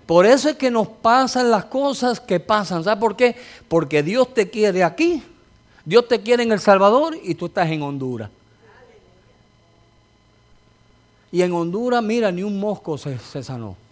Por 0.05 0.26
eso 0.26 0.49
es 0.49 0.57
que 0.57 0.68
nos 0.68 0.89
pasan 0.89 1.49
las 1.49 1.66
cosas 1.66 2.18
que 2.18 2.41
pasan. 2.41 2.82
¿Sabes 2.82 2.99
por 2.99 3.14
qué? 3.14 3.37
Porque 3.68 4.03
Dios 4.03 4.35
te 4.35 4.51
quiere 4.51 4.82
aquí. 4.82 5.22
Dios 5.85 6.09
te 6.09 6.20
quiere 6.20 6.43
en 6.43 6.51
El 6.51 6.59
Salvador 6.59 7.16
y 7.22 7.37
tú 7.37 7.47
estás 7.47 7.70
en 7.70 7.82
Honduras. 7.82 8.30
Y 11.30 11.41
en 11.41 11.53
Honduras, 11.53 12.03
mira, 12.03 12.32
ni 12.32 12.43
un 12.43 12.59
mosco 12.59 12.99
se, 12.99 13.16
se 13.20 13.41
sanó. 13.41 13.84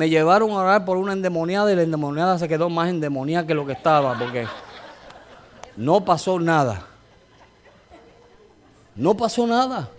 Me 0.00 0.08
llevaron 0.08 0.52
a 0.52 0.54
orar 0.54 0.84
por 0.86 0.96
una 0.96 1.12
endemoniada 1.12 1.70
y 1.70 1.76
la 1.76 1.82
endemoniada 1.82 2.38
se 2.38 2.48
quedó 2.48 2.70
más 2.70 2.88
endemoniada 2.88 3.46
que 3.46 3.52
lo 3.52 3.66
que 3.66 3.74
estaba, 3.74 4.18
porque 4.18 4.46
no 5.76 6.02
pasó 6.02 6.40
nada. 6.40 6.86
No 8.96 9.14
pasó 9.14 9.46
nada. 9.46 9.90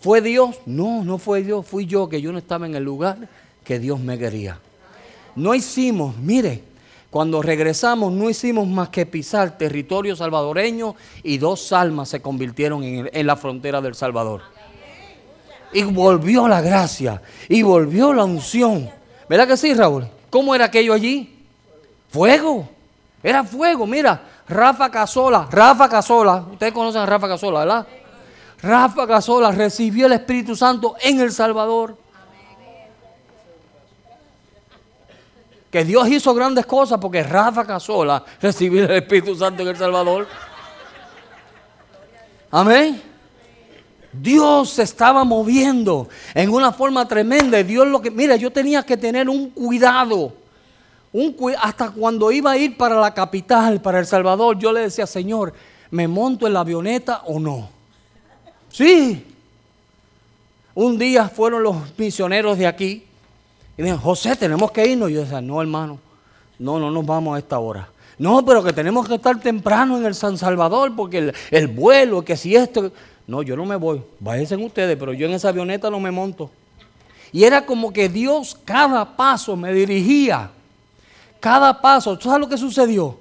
¿Fue 0.00 0.22
Dios? 0.22 0.56
No, 0.64 1.04
no 1.04 1.18
fue 1.18 1.42
Dios, 1.42 1.66
fui 1.66 1.84
yo 1.84 2.08
que 2.08 2.22
yo 2.22 2.32
no 2.32 2.38
estaba 2.38 2.64
en 2.64 2.76
el 2.76 2.82
lugar 2.82 3.28
que 3.62 3.78
Dios 3.78 4.00
me 4.00 4.18
quería. 4.18 4.58
No 5.36 5.54
hicimos, 5.54 6.16
mire, 6.16 6.62
Cuando 7.10 7.42
regresamos 7.42 8.10
no 8.10 8.30
hicimos 8.30 8.66
más 8.66 8.88
que 8.88 9.04
pisar 9.04 9.58
territorio 9.58 10.16
salvadoreño 10.16 10.94
y 11.22 11.36
dos 11.36 11.74
almas 11.74 12.08
se 12.08 12.22
convirtieron 12.22 12.82
en, 12.84 13.10
en 13.12 13.26
la 13.26 13.36
frontera 13.36 13.82
del 13.82 13.94
Salvador. 13.94 14.40
Y 15.72 15.82
volvió 15.82 16.48
la 16.48 16.60
gracia 16.60 17.20
y 17.48 17.62
volvió 17.62 18.12
la 18.14 18.24
unción. 18.24 18.90
¿Verdad 19.28 19.46
que 19.46 19.56
sí, 19.56 19.74
Raúl? 19.74 20.08
¿Cómo 20.30 20.54
era 20.54 20.66
aquello 20.66 20.94
allí? 20.94 21.44
Fuego. 22.08 22.68
Era 23.22 23.44
fuego. 23.44 23.86
Mira, 23.86 24.20
Rafa 24.48 24.90
Casola, 24.90 25.46
Rafa 25.50 25.88
Casola, 25.88 26.44
ustedes 26.50 26.72
conocen 26.72 27.02
a 27.02 27.06
Rafa 27.06 27.28
Casola, 27.28 27.60
¿verdad? 27.60 27.86
Rafa 28.62 29.06
Casola 29.06 29.52
recibió 29.52 30.06
el 30.06 30.12
Espíritu 30.12 30.56
Santo 30.56 30.96
en 31.00 31.20
El 31.20 31.32
Salvador. 31.32 31.96
Que 35.70 35.84
Dios 35.84 36.08
hizo 36.08 36.34
grandes 36.34 36.64
cosas 36.64 36.98
porque 36.98 37.22
Rafa 37.22 37.66
Casola 37.66 38.24
recibió 38.40 38.84
el 38.84 38.90
Espíritu 38.90 39.34
Santo 39.34 39.62
en 39.62 39.68
El 39.68 39.76
Salvador. 39.76 40.26
Amén. 42.50 43.02
Dios 44.12 44.70
se 44.70 44.82
estaba 44.82 45.24
moviendo 45.24 46.08
en 46.34 46.50
una 46.50 46.72
forma 46.72 47.06
tremenda. 47.06 47.62
Dios 47.62 47.86
lo 47.86 48.00
que, 48.00 48.10
mira, 48.10 48.36
yo 48.36 48.50
tenía 48.50 48.82
que 48.82 48.96
tener 48.96 49.28
un 49.28 49.50
cuidado. 49.50 50.32
Un, 51.12 51.34
hasta 51.60 51.90
cuando 51.90 52.30
iba 52.30 52.52
a 52.52 52.56
ir 52.56 52.76
para 52.76 52.96
la 52.96 53.12
capital, 53.12 53.80
para 53.80 53.98
El 53.98 54.06
Salvador, 54.06 54.58
yo 54.58 54.72
le 54.72 54.80
decía, 54.80 55.06
Señor, 55.06 55.52
¿me 55.90 56.08
monto 56.08 56.46
en 56.46 56.54
la 56.54 56.60
avioneta 56.60 57.22
o 57.26 57.38
no? 57.38 57.68
Sí. 58.70 59.24
Un 60.74 60.98
día 60.98 61.28
fueron 61.28 61.62
los 61.62 61.76
misioneros 61.96 62.56
de 62.56 62.66
aquí 62.66 63.04
y 63.76 63.82
dijeron, 63.82 64.00
José, 64.00 64.36
tenemos 64.36 64.70
que 64.70 64.86
irnos. 64.86 65.10
Yo 65.10 65.20
decía, 65.20 65.40
no, 65.40 65.60
hermano, 65.60 65.98
no, 66.58 66.78
no 66.78 66.90
nos 66.90 67.04
vamos 67.04 67.36
a 67.36 67.38
esta 67.38 67.58
hora. 67.58 67.88
No, 68.18 68.44
pero 68.44 68.62
que 68.64 68.72
tenemos 68.72 69.06
que 69.06 69.14
estar 69.14 69.38
temprano 69.40 69.96
en 69.96 70.06
el 70.06 70.14
San 70.14 70.36
Salvador 70.36 70.94
porque 70.96 71.32
el 71.50 71.68
vuelo, 71.68 72.24
que 72.24 72.36
si 72.36 72.56
esto... 72.56 72.90
No, 73.28 73.42
yo 73.42 73.54
no 73.56 73.66
me 73.66 73.76
voy. 73.76 74.02
Váyanse 74.18 74.56
ustedes, 74.56 74.96
pero 74.96 75.12
yo 75.12 75.26
en 75.26 75.34
esa 75.34 75.50
avioneta 75.50 75.90
no 75.90 76.00
me 76.00 76.10
monto. 76.10 76.50
Y 77.30 77.44
era 77.44 77.66
como 77.66 77.92
que 77.92 78.08
Dios 78.08 78.58
cada 78.64 79.16
paso 79.16 79.54
me 79.54 79.70
dirigía. 79.70 80.50
Cada 81.38 81.78
paso. 81.78 82.16
¿Tú 82.16 82.24
sabes 82.24 82.40
lo 82.40 82.48
que 82.48 82.56
sucedió? 82.56 83.18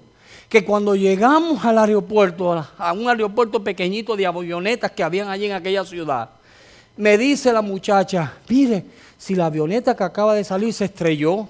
Que 0.48 0.64
cuando 0.64 0.96
llegamos 0.96 1.64
al 1.66 1.78
aeropuerto, 1.78 2.54
a 2.54 2.94
un 2.94 3.10
aeropuerto 3.10 3.62
pequeñito 3.62 4.16
de 4.16 4.26
avionetas 4.26 4.92
que 4.92 5.04
habían 5.04 5.28
allí 5.28 5.48
en 5.48 5.52
aquella 5.52 5.84
ciudad, 5.84 6.30
me 6.96 7.18
dice 7.18 7.52
la 7.52 7.62
muchacha, 7.62 8.34
mire, 8.48 8.86
si 9.18 9.36
la 9.36 9.48
avioneta 9.48 9.94
que 9.94 10.06
acaba 10.06 10.34
de 10.36 10.46
salir 10.46 10.74
se 10.74 10.86
estrelló. 10.86 11.50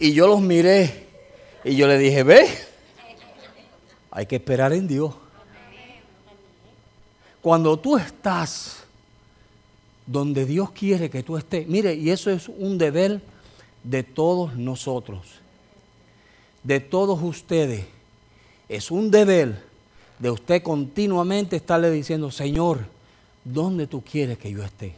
Y 0.00 0.12
yo 0.14 0.26
los 0.26 0.40
miré 0.40 1.06
y 1.62 1.76
yo 1.76 1.86
le 1.86 1.96
dije, 1.96 2.24
ve, 2.24 2.48
hay 4.10 4.26
que 4.26 4.34
esperar 4.34 4.72
en 4.72 4.88
Dios. 4.88 5.21
Cuando 7.42 7.76
tú 7.78 7.98
estás 7.98 8.84
donde 10.06 10.46
Dios 10.46 10.70
quiere 10.70 11.10
que 11.10 11.22
tú 11.22 11.36
estés, 11.36 11.66
mire, 11.66 11.94
y 11.94 12.10
eso 12.10 12.30
es 12.30 12.48
un 12.48 12.78
deber 12.78 13.20
de 13.82 14.02
todos 14.02 14.54
nosotros, 14.54 15.26
de 16.62 16.80
todos 16.80 17.20
ustedes. 17.22 17.84
Es 18.68 18.90
un 18.90 19.10
deber 19.10 19.60
de 20.18 20.30
usted 20.30 20.62
continuamente 20.62 21.56
estarle 21.56 21.90
diciendo, 21.90 22.30
Señor, 22.30 22.86
¿dónde 23.44 23.86
tú 23.86 24.02
quieres 24.02 24.38
que 24.38 24.50
yo 24.50 24.62
esté? 24.62 24.94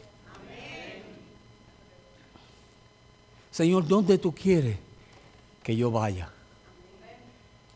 Señor, 3.51 3.87
¿dónde 3.87 4.17
tú 4.17 4.33
quieres 4.33 4.77
que 5.63 5.75
yo 5.75 5.89
vaya? 5.89 6.29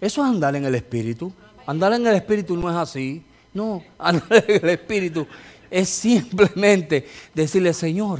Eso 0.01 0.23
es 0.23 0.29
andar 0.29 0.55
en 0.55 0.65
el 0.65 0.75
Espíritu. 0.75 1.31
Andar 1.65 1.93
en 1.93 2.05
el 2.05 2.15
Espíritu 2.15 2.55
no 2.55 2.69
es 2.69 2.75
así. 2.75 3.23
No, 3.53 3.83
el 4.47 4.69
Espíritu 4.69 5.27
es 5.69 5.89
simplemente 5.89 7.07
decirle, 7.33 7.73
Señor, 7.73 8.19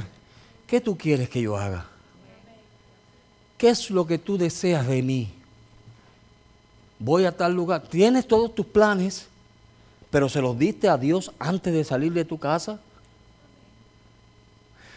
¿qué 0.66 0.80
tú 0.80 0.96
quieres 0.96 1.28
que 1.28 1.42
yo 1.42 1.56
haga? 1.56 1.86
¿Qué 3.56 3.68
es 3.68 3.90
lo 3.90 4.06
que 4.06 4.18
tú 4.18 4.38
deseas 4.38 4.86
de 4.86 5.02
mí? 5.02 5.30
Voy 6.98 7.24
a 7.24 7.36
tal 7.36 7.54
lugar. 7.54 7.82
Tienes 7.82 8.26
todos 8.26 8.54
tus 8.54 8.66
planes, 8.66 9.26
pero 10.10 10.28
se 10.28 10.40
los 10.40 10.58
diste 10.58 10.88
a 10.88 10.96
Dios 10.96 11.32
antes 11.38 11.72
de 11.72 11.84
salir 11.84 12.12
de 12.12 12.24
tu 12.24 12.38
casa. 12.38 12.80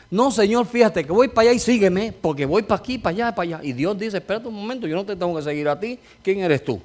No, 0.09 0.29
Señor, 0.31 0.67
fíjate 0.67 1.03
que 1.03 1.11
voy 1.11 1.27
para 1.27 1.49
allá 1.49 1.57
y 1.57 1.59
sígueme, 1.59 2.11
porque 2.13 2.45
voy 2.45 2.61
para 2.61 2.79
aquí, 2.79 2.97
para 2.97 3.15
allá, 3.15 3.35
para 3.35 3.57
allá. 3.57 3.59
Y 3.63 3.73
Dios 3.73 3.97
dice, 3.97 4.17
espérate 4.17 4.47
un 4.47 4.53
momento, 4.53 4.85
yo 4.85 4.95
no 4.95 5.05
te 5.05 5.15
tengo 5.15 5.35
que 5.35 5.41
seguir 5.41 5.67
a 5.67 5.79
ti. 5.79 5.99
¿Quién 6.21 6.39
eres 6.39 6.63
tú? 6.63 6.81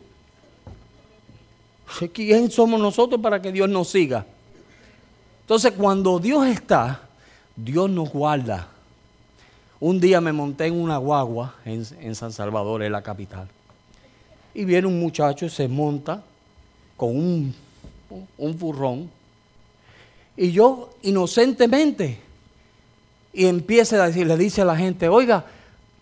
¿Quién 2.13 2.51
somos 2.51 2.81
nosotros 2.81 3.21
para 3.21 3.41
que 3.41 3.51
Dios 3.51 3.69
nos 3.69 3.89
siga? 3.89 4.27
Entonces, 5.43 5.73
cuando 5.73 6.19
Dios 6.19 6.47
está, 6.47 7.01
Dios 7.57 7.89
nos 7.91 8.11
guarda. 8.11 8.69
Un 9.81 10.01
día 10.01 10.21
me 10.21 10.33
monté 10.33 10.67
en 10.67 10.79
una 10.79 10.99
guagua 10.99 11.55
en, 11.65 12.15
San 12.15 12.33
Salvador, 12.33 12.83
en 12.83 12.93
la 12.93 13.03
capital. 13.03 13.49
Y 14.55 14.65
viene 14.65 14.87
un 14.87 15.01
muchacho 15.01 15.47
y 15.47 15.51
se 15.51 15.69
monta 15.69 16.23
con 16.97 17.17
un, 17.17 17.55
un 18.37 18.59
furrón. 18.59 19.11
Y 20.37 20.53
yo, 20.53 20.91
inocentemente, 21.03 22.19
y 23.33 23.47
empieza 23.47 24.03
a 24.03 24.09
decir, 24.09 24.27
le 24.27 24.37
dice 24.37 24.63
a 24.63 24.65
la 24.65 24.77
gente, 24.77 25.09
oiga, 25.09 25.45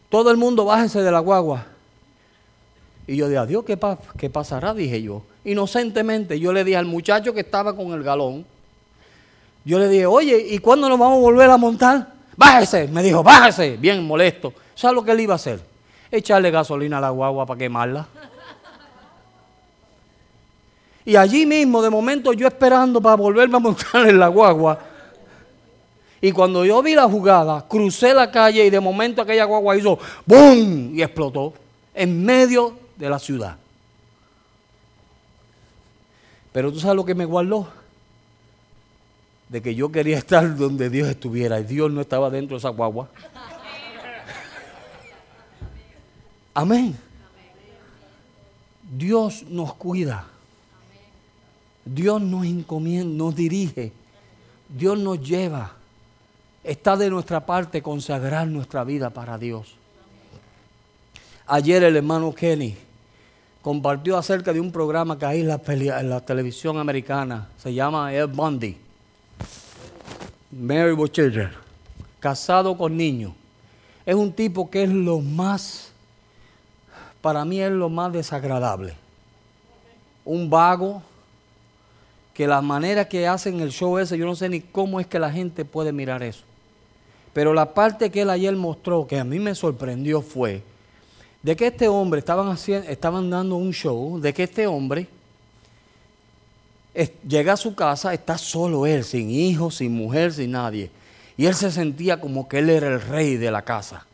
todo 0.08 0.30
el 0.30 0.36
mundo 0.36 0.64
bájese 0.64 1.02
de 1.02 1.10
la 1.10 1.20
guagua. 1.20 1.66
Y 3.06 3.16
yo 3.16 3.28
dije, 3.28 3.64
¿qué, 3.64 3.78
¿qué 4.18 4.30
pasará? 4.30 4.74
Dije 4.74 5.00
yo 5.02 5.22
inocentemente, 5.46 6.38
yo 6.38 6.52
le 6.52 6.64
dije 6.64 6.76
al 6.76 6.86
muchacho 6.86 7.32
que 7.32 7.40
estaba 7.40 7.74
con 7.74 7.92
el 7.92 8.02
galón, 8.02 8.44
yo 9.64 9.78
le 9.78 9.88
dije, 9.88 10.04
oye, 10.06 10.46
¿y 10.50 10.58
cuándo 10.58 10.88
nos 10.88 10.98
vamos 10.98 11.18
a 11.18 11.20
volver 11.20 11.48
a 11.48 11.56
montar? 11.56 12.12
Bájese, 12.36 12.88
me 12.88 13.02
dijo, 13.02 13.22
bájese, 13.22 13.76
bien 13.76 14.04
molesto. 14.06 14.52
¿Sabes 14.74 14.94
lo 14.94 15.04
que 15.04 15.12
él 15.12 15.20
iba 15.20 15.34
a 15.34 15.36
hacer? 15.36 15.60
Echarle 16.10 16.50
gasolina 16.50 16.98
a 16.98 17.00
la 17.00 17.10
guagua 17.10 17.46
para 17.46 17.58
quemarla. 17.58 18.06
Y 21.04 21.14
allí 21.16 21.46
mismo, 21.46 21.80
de 21.80 21.90
momento, 21.90 22.32
yo 22.32 22.48
esperando 22.48 23.00
para 23.00 23.16
volverme 23.16 23.56
a 23.56 23.60
montar 23.60 24.08
en 24.08 24.18
la 24.18 24.28
guagua. 24.28 24.78
Y 26.20 26.32
cuando 26.32 26.64
yo 26.64 26.82
vi 26.82 26.94
la 26.94 27.08
jugada, 27.08 27.64
crucé 27.68 28.12
la 28.12 28.30
calle 28.30 28.64
y 28.64 28.70
de 28.70 28.80
momento 28.80 29.22
aquella 29.22 29.44
guagua 29.44 29.76
hizo 29.76 29.98
¡boom! 30.24 30.92
y 30.94 31.02
explotó 31.02 31.54
en 31.94 32.24
medio 32.24 32.76
de 32.96 33.08
la 33.08 33.18
ciudad. 33.18 33.56
Pero 36.56 36.72
tú 36.72 36.80
sabes 36.80 36.96
lo 36.96 37.04
que 37.04 37.14
me 37.14 37.26
guardó. 37.26 37.68
De 39.50 39.60
que 39.60 39.74
yo 39.74 39.92
quería 39.92 40.16
estar 40.24 40.56
donde 40.56 40.88
Dios 40.88 41.06
estuviera 41.06 41.60
y 41.60 41.64
Dios 41.64 41.92
no 41.92 42.00
estaba 42.00 42.30
dentro 42.30 42.56
de 42.56 42.60
esa 42.60 42.70
guagua. 42.70 43.10
Amén. 46.54 46.96
Dios 48.90 49.42
nos 49.50 49.74
cuida. 49.74 50.28
Dios 51.84 52.22
nos 52.22 52.46
encomienda, 52.46 53.24
nos 53.24 53.36
dirige. 53.36 53.92
Dios 54.66 54.98
nos 54.98 55.20
lleva. 55.20 55.76
Está 56.64 56.96
de 56.96 57.10
nuestra 57.10 57.44
parte 57.44 57.82
consagrar 57.82 58.48
nuestra 58.48 58.82
vida 58.82 59.10
para 59.10 59.36
Dios. 59.36 59.74
Ayer 61.48 61.84
el 61.84 61.96
hermano 61.96 62.34
Kenny 62.34 62.85
compartió 63.66 64.16
acerca 64.16 64.52
de 64.52 64.60
un 64.60 64.70
programa 64.70 65.18
que 65.18 65.26
hay 65.26 65.40
en 65.40 65.48
la, 66.08 66.20
televisión 66.20 66.78
americana. 66.78 67.48
Se 67.58 67.74
llama 67.74 68.14
Ed 68.14 68.28
Bundy. 68.28 68.76
Mary 70.52 70.94
Children. 71.10 71.50
Casado 72.20 72.78
con 72.78 72.96
niños. 72.96 73.32
Es 74.04 74.14
un 74.14 74.32
tipo 74.32 74.70
que 74.70 74.84
es 74.84 74.88
lo 74.88 75.18
más, 75.18 75.90
para 77.20 77.44
mí 77.44 77.60
es 77.60 77.72
lo 77.72 77.88
más 77.88 78.12
desagradable. 78.12 78.94
Un 80.24 80.48
vago, 80.48 81.02
que 82.34 82.46
la 82.46 82.62
manera 82.62 83.08
que 83.08 83.26
hacen 83.26 83.58
el 83.58 83.72
show 83.72 83.98
ese, 83.98 84.16
yo 84.16 84.26
no 84.26 84.36
sé 84.36 84.48
ni 84.48 84.60
cómo 84.60 85.00
es 85.00 85.08
que 85.08 85.18
la 85.18 85.32
gente 85.32 85.64
puede 85.64 85.90
mirar 85.90 86.22
eso. 86.22 86.44
Pero 87.32 87.52
la 87.52 87.74
parte 87.74 88.12
que 88.12 88.22
él 88.22 88.30
ayer 88.30 88.54
mostró, 88.54 89.08
que 89.08 89.18
a 89.18 89.24
mí 89.24 89.40
me 89.40 89.56
sorprendió, 89.56 90.22
fue 90.22 90.62
de 91.46 91.54
que 91.54 91.68
este 91.68 91.86
hombre, 91.86 92.18
estaban, 92.18 92.48
haciendo, 92.48 92.88
estaban 92.88 93.30
dando 93.30 93.54
un 93.54 93.72
show, 93.72 94.18
de 94.18 94.34
que 94.34 94.42
este 94.42 94.66
hombre 94.66 95.06
llega 97.24 97.52
a 97.52 97.56
su 97.56 97.72
casa, 97.76 98.12
está 98.12 98.36
solo 98.36 98.84
él, 98.84 99.04
sin 99.04 99.30
hijos, 99.30 99.76
sin 99.76 99.92
mujer, 99.92 100.32
sin 100.32 100.50
nadie. 100.50 100.90
Y 101.36 101.46
él 101.46 101.54
se 101.54 101.70
sentía 101.70 102.20
como 102.20 102.48
que 102.48 102.58
él 102.58 102.68
era 102.68 102.88
el 102.88 103.00
rey 103.00 103.36
de 103.36 103.52
la 103.52 103.62
casa. 103.62 104.04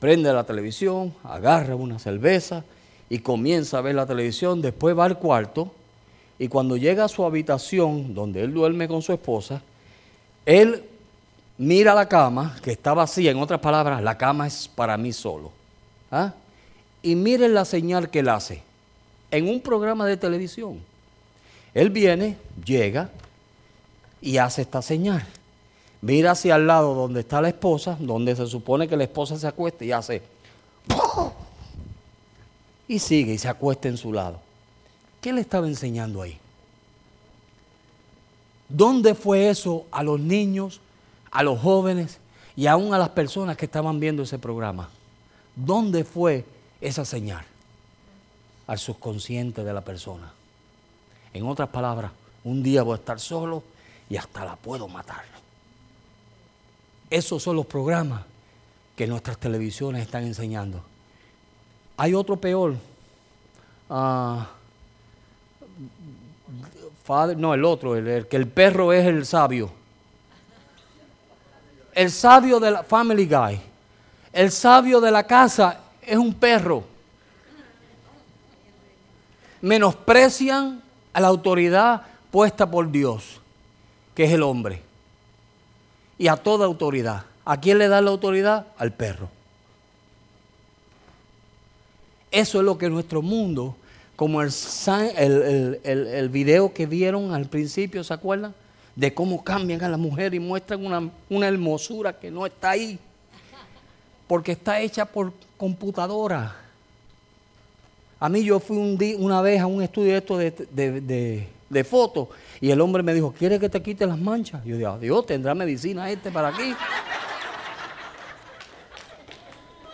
Prende 0.00 0.32
la 0.32 0.42
televisión, 0.42 1.14
agarra 1.22 1.76
una 1.76 2.00
cerveza 2.00 2.64
y 3.08 3.20
comienza 3.20 3.78
a 3.78 3.82
ver 3.82 3.94
la 3.94 4.06
televisión, 4.06 4.60
después 4.60 4.98
va 4.98 5.04
al 5.04 5.20
cuarto 5.20 5.70
y 6.40 6.48
cuando 6.48 6.76
llega 6.76 7.04
a 7.04 7.08
su 7.08 7.24
habitación, 7.24 8.14
donde 8.14 8.42
él 8.42 8.52
duerme 8.52 8.88
con 8.88 9.00
su 9.00 9.12
esposa, 9.12 9.62
él 10.44 10.82
mira 11.56 11.94
la 11.94 12.08
cama, 12.08 12.56
que 12.60 12.72
está 12.72 12.94
vacía, 12.94 13.30
en 13.30 13.38
otras 13.38 13.60
palabras, 13.60 14.02
la 14.02 14.18
cama 14.18 14.48
es 14.48 14.66
para 14.66 14.96
mí 14.96 15.12
solo. 15.12 15.52
¿Ah? 16.10 16.32
Y 17.02 17.14
miren 17.14 17.54
la 17.54 17.64
señal 17.64 18.10
que 18.10 18.20
él 18.20 18.28
hace 18.28 18.62
en 19.30 19.48
un 19.48 19.60
programa 19.60 20.06
de 20.06 20.16
televisión. 20.16 20.80
Él 21.74 21.90
viene, 21.90 22.36
llega 22.64 23.10
y 24.20 24.38
hace 24.38 24.62
esta 24.62 24.82
señal. 24.82 25.24
Mira 26.00 26.32
hacia 26.32 26.56
el 26.56 26.66
lado 26.66 26.94
donde 26.94 27.20
está 27.20 27.40
la 27.40 27.48
esposa, 27.48 27.96
donde 28.00 28.34
se 28.36 28.46
supone 28.46 28.88
que 28.88 28.96
la 28.96 29.04
esposa 29.04 29.38
se 29.38 29.46
acuesta 29.46 29.84
y 29.84 29.92
hace... 29.92 30.22
Y 32.86 32.98
sigue 33.00 33.34
y 33.34 33.38
se 33.38 33.48
acuesta 33.48 33.88
en 33.88 33.98
su 33.98 34.12
lado. 34.12 34.40
¿Qué 35.20 35.32
le 35.32 35.42
estaba 35.42 35.66
enseñando 35.66 36.22
ahí? 36.22 36.38
¿Dónde 38.68 39.14
fue 39.14 39.50
eso 39.50 39.86
a 39.90 40.02
los 40.02 40.18
niños, 40.20 40.80
a 41.30 41.42
los 41.42 41.60
jóvenes 41.60 42.18
y 42.56 42.66
aún 42.66 42.94
a 42.94 42.98
las 42.98 43.10
personas 43.10 43.56
que 43.56 43.66
estaban 43.66 44.00
viendo 44.00 44.22
ese 44.22 44.38
programa? 44.38 44.88
¿Dónde 45.54 46.04
fue 46.04 46.44
esa 46.80 47.04
señal? 47.04 47.44
Al 48.66 48.78
subconsciente 48.78 49.64
de 49.64 49.72
la 49.72 49.80
persona. 49.80 50.32
En 51.32 51.46
otras 51.46 51.68
palabras, 51.68 52.12
un 52.44 52.62
día 52.62 52.82
voy 52.82 52.94
a 52.94 52.96
estar 52.96 53.20
solo 53.20 53.62
y 54.08 54.16
hasta 54.16 54.44
la 54.44 54.56
puedo 54.56 54.88
matar. 54.88 55.24
Esos 57.10 57.42
son 57.42 57.56
los 57.56 57.66
programas 57.66 58.22
que 58.96 59.06
nuestras 59.06 59.38
televisiones 59.38 60.02
están 60.02 60.24
enseñando. 60.24 60.82
Hay 61.96 62.14
otro 62.14 62.36
peor. 62.36 62.76
Uh, 63.88 64.42
no, 67.36 67.54
el 67.54 67.64
otro, 67.64 67.96
el, 67.96 68.26
que 68.26 68.36
el 68.36 68.48
perro 68.48 68.92
es 68.92 69.06
el 69.06 69.24
sabio. 69.24 69.70
El 71.94 72.10
sabio 72.10 72.60
de 72.60 72.70
la 72.70 72.82
Family 72.82 73.26
Guy. 73.26 73.60
El 74.32 74.52
sabio 74.52 75.00
de 75.00 75.10
la 75.10 75.26
casa 75.26 75.80
es 76.08 76.16
un 76.16 76.34
perro. 76.34 76.84
Menosprecian 79.60 80.82
a 81.12 81.20
la 81.20 81.28
autoridad 81.28 82.02
puesta 82.30 82.70
por 82.70 82.90
Dios, 82.90 83.40
que 84.14 84.24
es 84.24 84.32
el 84.32 84.42
hombre. 84.42 84.82
Y 86.16 86.28
a 86.28 86.36
toda 86.36 86.66
autoridad. 86.66 87.24
¿A 87.44 87.60
quién 87.60 87.78
le 87.78 87.88
da 87.88 88.00
la 88.00 88.10
autoridad? 88.10 88.66
Al 88.76 88.92
perro. 88.92 89.28
Eso 92.30 92.58
es 92.58 92.64
lo 92.64 92.76
que 92.76 92.90
nuestro 92.90 93.22
mundo 93.22 93.76
como 94.18 94.42
el, 94.42 94.50
el, 95.84 96.28
video 96.28 96.74
que 96.74 96.86
vieron 96.86 97.32
al 97.32 97.46
principio, 97.46 98.02
¿se 98.02 98.12
acuerdan? 98.12 98.52
De 98.96 99.14
cómo 99.14 99.44
cambian 99.44 99.80
a 99.84 99.88
la 99.88 99.96
mujer 99.96 100.34
y 100.34 100.40
muestran 100.40 100.84
una, 100.84 101.08
una 101.30 101.46
hermosura 101.46 102.18
que 102.18 102.28
no 102.28 102.44
está 102.44 102.70
ahí, 102.70 102.98
porque 104.28 104.52
está 104.52 104.80
hecha 104.80 105.04
por 105.06 105.32
computadora. 105.56 106.54
A 108.20 108.28
mí 108.28 108.44
yo 108.44 108.60
fui 108.60 108.76
un 108.76 108.98
una 109.18 109.40
vez 109.42 109.60
a 109.60 109.66
un 109.66 109.82
estudio 109.82 110.20
de, 110.20 110.50
de, 110.70 111.48
de, 111.68 111.84
fotos 111.84 112.28
y 112.60 112.70
el 112.70 112.80
hombre 112.80 113.02
me 113.02 113.14
dijo, 113.14 113.34
¿quiere 113.36 113.58
que 113.58 113.68
te 113.68 113.82
quite 113.82 114.06
las 114.06 114.18
manchas? 114.18 114.64
Yo 114.64 114.76
digo, 114.76 114.98
Dios, 114.98 115.26
¿tendrá 115.26 115.54
medicina 115.54 116.10
este 116.10 116.30
para 116.30 116.48
aquí? 116.48 116.74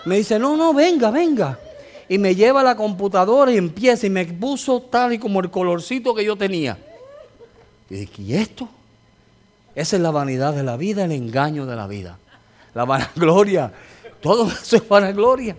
Me 0.05 0.17
dice, 0.17 0.39
no, 0.39 0.57
no, 0.57 0.75
venga, 0.75 1.11
venga 1.11 1.59
y 2.09 2.19
me 2.19 2.35
lleva 2.35 2.61
a 2.61 2.65
la 2.65 2.77
computadora 2.77 3.53
y 3.53 3.57
empieza 3.57 4.07
y 4.07 4.11
me 4.11 4.25
puso 4.27 4.81
tal 4.81 5.13
y 5.13 5.19
como 5.19 5.41
el 5.41 5.51
colorcito 5.51 6.15
que 6.15 6.25
yo 6.25 6.37
tenía. 6.37 6.79
Y 7.89 7.95
dije, 7.97 8.23
¿y 8.23 8.35
esto? 8.35 8.69
Esa 9.75 9.97
es 9.97 10.03
la 10.03 10.11
vanidad 10.11 10.55
de 10.55 10.63
la 10.63 10.77
vida, 10.77 11.05
el 11.05 11.13
engaño 11.13 11.67
de 11.67 11.77
la 11.77 11.87
vida. 11.87 12.19
La 12.75 12.85
vanagloria. 12.85 13.73
Todo 14.25 14.51
eso 14.63 14.77
es 14.77 14.89
vanagloria. 14.89 15.55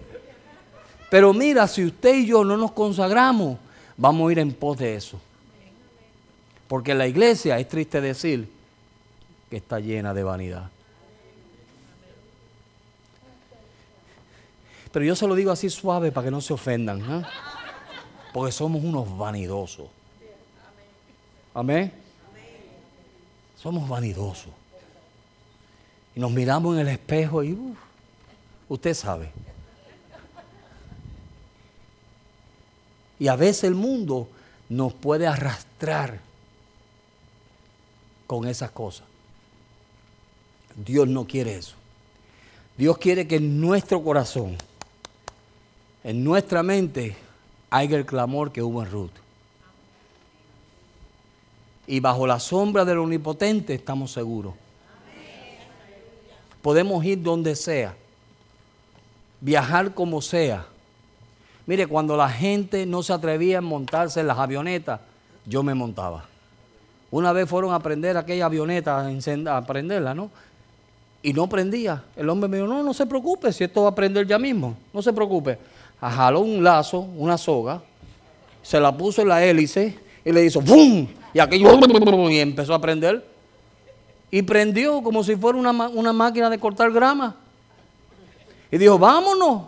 Pero 1.12 1.32
mira, 1.34 1.68
si 1.68 1.86
usted 1.86 2.16
y 2.16 2.26
yo 2.26 2.44
no 2.44 2.58
nos 2.58 2.72
consagramos, 2.72 3.60
vamos 3.96 4.28
a 4.28 4.32
ir 4.32 4.40
en 4.40 4.52
pos 4.52 4.80
de 4.80 4.96
eso. 4.96 5.22
Porque 6.68 6.96
la 6.96 7.06
iglesia, 7.06 7.60
es 7.60 7.70
triste 7.70 8.02
decir, 8.02 8.50
que 9.52 9.58
está 9.58 9.80
llena 9.80 10.16
de 10.16 10.24
vanidad. 10.24 10.72
Pero 14.92 15.06
yo 15.06 15.16
se 15.16 15.28
lo 15.28 15.36
digo 15.36 15.52
así 15.52 15.70
suave 15.70 16.12
para 16.12 16.26
que 16.26 16.32
no 16.32 16.42
se 16.42 16.52
ofendan. 16.52 17.02
¿eh? 17.02 17.24
Porque 18.34 18.52
somos 18.52 18.84
unos 18.84 19.16
vanidosos. 19.16 19.90
Amén. 21.54 21.94
Somos 23.62 23.88
vanidosos. 23.88 24.52
Y 26.16 26.20
nos 26.20 26.32
miramos 26.32 26.74
en 26.74 26.82
el 26.82 26.88
espejo 26.88 27.44
y 27.44 27.56
usted 28.70 28.94
sabe. 28.94 29.32
Y 33.20 33.28
a 33.28 33.36
veces 33.36 33.66
el 33.66 33.76
mundo 33.76 34.28
nos 34.68 34.94
puede 34.94 35.28
arrastrar 35.28 36.20
con 38.28 38.48
esas 38.48 38.72
cosas. 38.72 39.06
Dios 40.76 41.08
no 41.08 41.26
quiere 41.26 41.56
eso. 41.56 41.76
Dios 42.78 42.98
quiere 42.98 43.28
que 43.28 43.38
en 43.38 43.62
nuestro 43.62 44.04
corazón 44.04 44.58
en 46.06 46.24
nuestra 46.24 46.62
mente 46.62 47.16
hay 47.72 47.92
el 47.92 48.06
clamor 48.06 48.52
que 48.52 48.62
hubo 48.62 48.84
en 48.84 48.92
Ruth. 48.92 49.12
Y 51.88 52.00
bajo 52.00 52.28
la 52.28 52.40
sombra 52.40 52.86
del 52.86 53.00
omnipotente 53.00 53.74
estamos 53.74 54.12
seguros. 54.12 54.54
Podemos 56.62 57.04
ir 57.04 57.24
donde 57.24 57.56
sea, 57.56 57.98
viajar 59.42 59.94
como 59.94 60.22
sea. 60.22 60.66
Mire, 61.66 61.88
cuando 61.88 62.16
la 62.16 62.30
gente 62.30 62.86
no 62.86 63.04
se 63.04 63.14
atrevía 63.14 63.58
a 63.58 63.62
montarse 63.62 64.20
en 64.20 64.28
las 64.28 64.38
avionetas, 64.38 65.00
yo 65.46 65.64
me 65.64 65.74
montaba. 65.74 66.26
Una 67.12 67.32
vez 67.32 67.50
fueron 67.50 67.74
a 67.74 67.80
prender 67.80 68.18
aquella 68.18 68.46
avioneta, 68.46 69.08
a 69.48 69.62
prenderla, 69.66 70.14
¿no? 70.14 70.30
Y 71.24 71.34
no 71.34 71.48
prendía. 71.48 72.04
El 72.16 72.30
hombre 72.30 72.48
me 72.48 72.58
dijo, 72.58 72.68
no, 72.68 72.84
no 72.84 72.94
se 72.94 73.06
preocupe, 73.06 73.52
si 73.52 73.64
esto 73.64 73.84
va 73.84 73.90
a 73.90 73.96
prender 73.96 74.28
ya 74.28 74.38
mismo, 74.38 74.76
no 74.94 75.02
se 75.02 75.12
preocupe 75.14 75.58
jaló 76.10 76.42
un 76.42 76.64
lazo, 76.64 77.00
una 77.18 77.38
soga, 77.38 77.82
se 78.62 78.80
la 78.80 78.96
puso 78.96 79.22
en 79.22 79.30
la 79.30 79.44
hélice 79.44 79.98
y 80.24 80.32
le 80.32 80.46
hizo 80.46 80.62
¡bum! 80.62 81.08
Y 81.34 81.40
aquello 81.40 81.80
y 82.30 82.40
empezó 82.40 82.74
a 82.74 82.80
prender. 82.80 83.24
Y 84.32 84.42
prendió 84.42 85.02
como 85.04 85.24
si 85.24 85.36
fuera 85.36 85.58
una, 85.58 85.72
una 85.72 86.14
máquina 86.14 86.50
de 86.50 86.58
cortar 86.60 86.92
grama. 86.92 87.36
Y 88.76 88.78
dijo, 88.78 89.00
vámonos, 89.00 89.64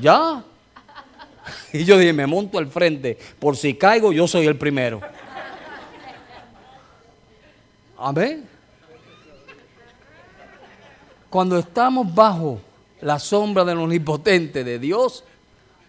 ya. 0.00 0.44
Y 1.72 1.84
yo 1.84 1.98
dije, 1.98 2.12
me 2.12 2.26
monto 2.26 2.58
al 2.58 2.68
frente, 2.68 3.18
por 3.38 3.56
si 3.56 3.74
caigo, 3.74 4.12
yo 4.12 4.28
soy 4.28 4.46
el 4.46 4.56
primero. 4.56 5.00
Amén. 7.98 8.46
Cuando 11.30 11.58
estamos 11.58 12.14
bajo 12.14 12.60
la 13.00 13.18
sombra 13.18 13.64
del 13.64 13.78
omnipotente 13.78 14.62
de 14.62 14.78
Dios, 14.78 15.24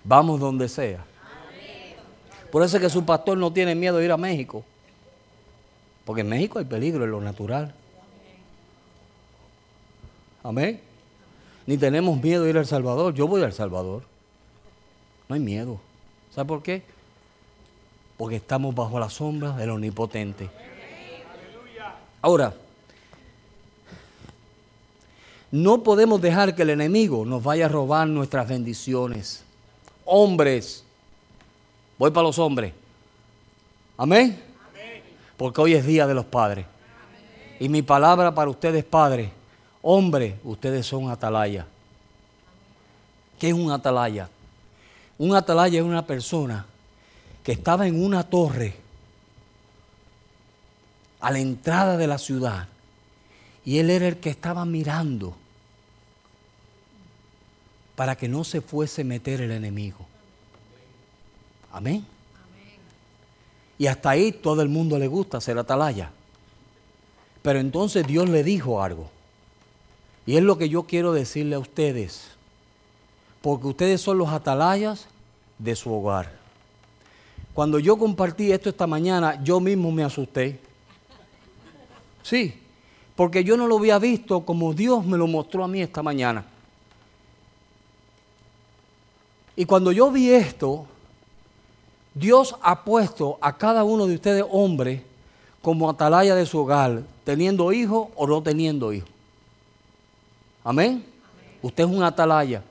Vamos 0.03 0.39
donde 0.39 0.67
sea. 0.67 1.05
Por 2.51 2.61
eso 2.61 2.77
es 2.77 2.83
que 2.83 2.89
su 2.89 3.05
pastor 3.05 3.37
no 3.37 3.51
tiene 3.51 3.73
miedo 3.73 3.97
de 3.97 4.05
ir 4.05 4.11
a 4.11 4.17
México. 4.17 4.63
Porque 6.05 6.21
en 6.21 6.29
México 6.29 6.59
hay 6.59 6.65
peligro 6.65 7.05
en 7.05 7.11
lo 7.11 7.21
natural. 7.21 7.73
Amén. 10.43 10.81
Ni 11.65 11.77
tenemos 11.77 12.21
miedo 12.21 12.43
de 12.43 12.49
ir 12.49 12.57
al 12.57 12.65
Salvador. 12.65 13.13
Yo 13.13 13.27
voy 13.27 13.41
al 13.43 13.53
Salvador. 13.53 14.03
No 15.29 15.35
hay 15.35 15.41
miedo. 15.41 15.79
¿Sabe 16.33 16.47
por 16.47 16.63
qué? 16.63 16.83
Porque 18.17 18.37
estamos 18.37 18.75
bajo 18.75 18.99
la 18.99 19.09
sombra 19.09 19.51
del 19.55 19.69
Omnipotente. 19.69 20.49
Ahora, 22.21 22.53
no 25.51 25.83
podemos 25.83 26.21
dejar 26.21 26.55
que 26.55 26.63
el 26.63 26.71
enemigo 26.71 27.25
nos 27.25 27.43
vaya 27.43 27.65
a 27.65 27.69
robar 27.69 28.07
nuestras 28.07 28.47
bendiciones 28.47 29.43
hombres. 30.05 30.83
Voy 31.97 32.11
para 32.11 32.27
los 32.27 32.39
hombres. 32.39 32.73
Amén. 33.97 34.41
Porque 35.37 35.61
hoy 35.61 35.73
es 35.73 35.85
día 35.85 36.07
de 36.07 36.13
los 36.13 36.25
padres. 36.25 36.65
Y 37.59 37.69
mi 37.69 37.81
palabra 37.81 38.33
para 38.33 38.49
ustedes, 38.49 38.83
padres, 38.83 39.29
hombres, 39.83 40.35
ustedes 40.43 40.87
son 40.87 41.11
atalaya. 41.11 41.67
¿Qué 43.37 43.49
es 43.49 43.53
un 43.53 43.69
atalaya? 43.71 44.29
Un 45.19 45.35
atalaya 45.35 45.79
es 45.79 45.85
una 45.85 46.07
persona 46.07 46.65
que 47.43 47.51
estaba 47.51 47.85
en 47.85 48.03
una 48.03 48.23
torre 48.23 48.75
a 51.19 51.31
la 51.31 51.39
entrada 51.39 51.97
de 51.97 52.07
la 52.07 52.17
ciudad 52.17 52.67
y 53.65 53.77
él 53.77 53.89
era 53.89 54.07
el 54.07 54.17
que 54.17 54.29
estaba 54.29 54.65
mirando 54.65 55.35
para 57.95 58.15
que 58.15 58.27
no 58.27 58.43
se 58.43 58.61
fuese 58.61 59.01
a 59.01 59.05
meter 59.05 59.41
el 59.41 59.51
enemigo. 59.51 60.05
Amén. 61.71 62.05
Y 63.77 63.87
hasta 63.87 64.11
ahí 64.11 64.31
todo 64.31 64.61
el 64.61 64.69
mundo 64.69 64.97
le 64.97 65.07
gusta 65.07 65.41
ser 65.41 65.57
atalaya. 65.57 66.11
Pero 67.41 67.59
entonces 67.59 68.07
Dios 68.07 68.29
le 68.29 68.43
dijo 68.43 68.81
algo. 68.81 69.12
Y 70.25 70.37
es 70.37 70.43
lo 70.43 70.57
que 70.57 70.69
yo 70.69 70.83
quiero 70.83 71.13
decirle 71.13 71.55
a 71.55 71.59
ustedes. 71.59 72.29
porque 73.41 73.67
ustedes 73.67 73.99
son 73.99 74.17
los 74.17 74.29
atalayas 74.29 75.05
de 75.59 75.75
su 75.75 75.93
hogar. 75.93 76.31
Cuando 77.53 77.77
yo 77.77 77.97
compartí 77.97 78.53
esto 78.53 78.69
esta 78.69 78.87
mañana, 78.87 79.43
yo 79.43 79.59
mismo 79.59 79.91
me 79.91 80.01
asusté. 80.01 80.61
Sí, 82.23 82.57
porque 83.17 83.43
yo 83.43 83.57
no 83.57 83.67
lo 83.67 83.77
había 83.77 83.99
visto 83.99 84.45
como 84.45 84.73
Dios 84.73 85.05
me 85.05 85.17
lo 85.17 85.27
mostró 85.27 85.65
a 85.65 85.67
mí 85.67 85.81
esta 85.81 86.01
mañana. 86.01 86.45
Y 89.57 89.65
cuando 89.65 89.91
yo 89.91 90.09
vi 90.09 90.31
esto, 90.31 90.85
Dios 92.13 92.55
ha 92.61 92.83
puesto 92.85 93.37
a 93.41 93.57
cada 93.57 93.83
uno 93.83 94.07
de 94.07 94.15
ustedes 94.15 94.45
hombres 94.49 95.01
como 95.61 95.89
atalaya 95.89 96.33
de 96.33 96.45
su 96.45 96.59
hogar, 96.59 97.03
teniendo 97.25 97.73
hijos 97.73 98.07
o 98.15 98.25
no 98.25 98.41
teniendo 98.41 98.93
hijos. 98.93 99.12
Amén. 100.63 101.03
Usted 101.61 101.83
es 101.83 101.89
un 101.89 102.03
atalaya. 102.03 102.63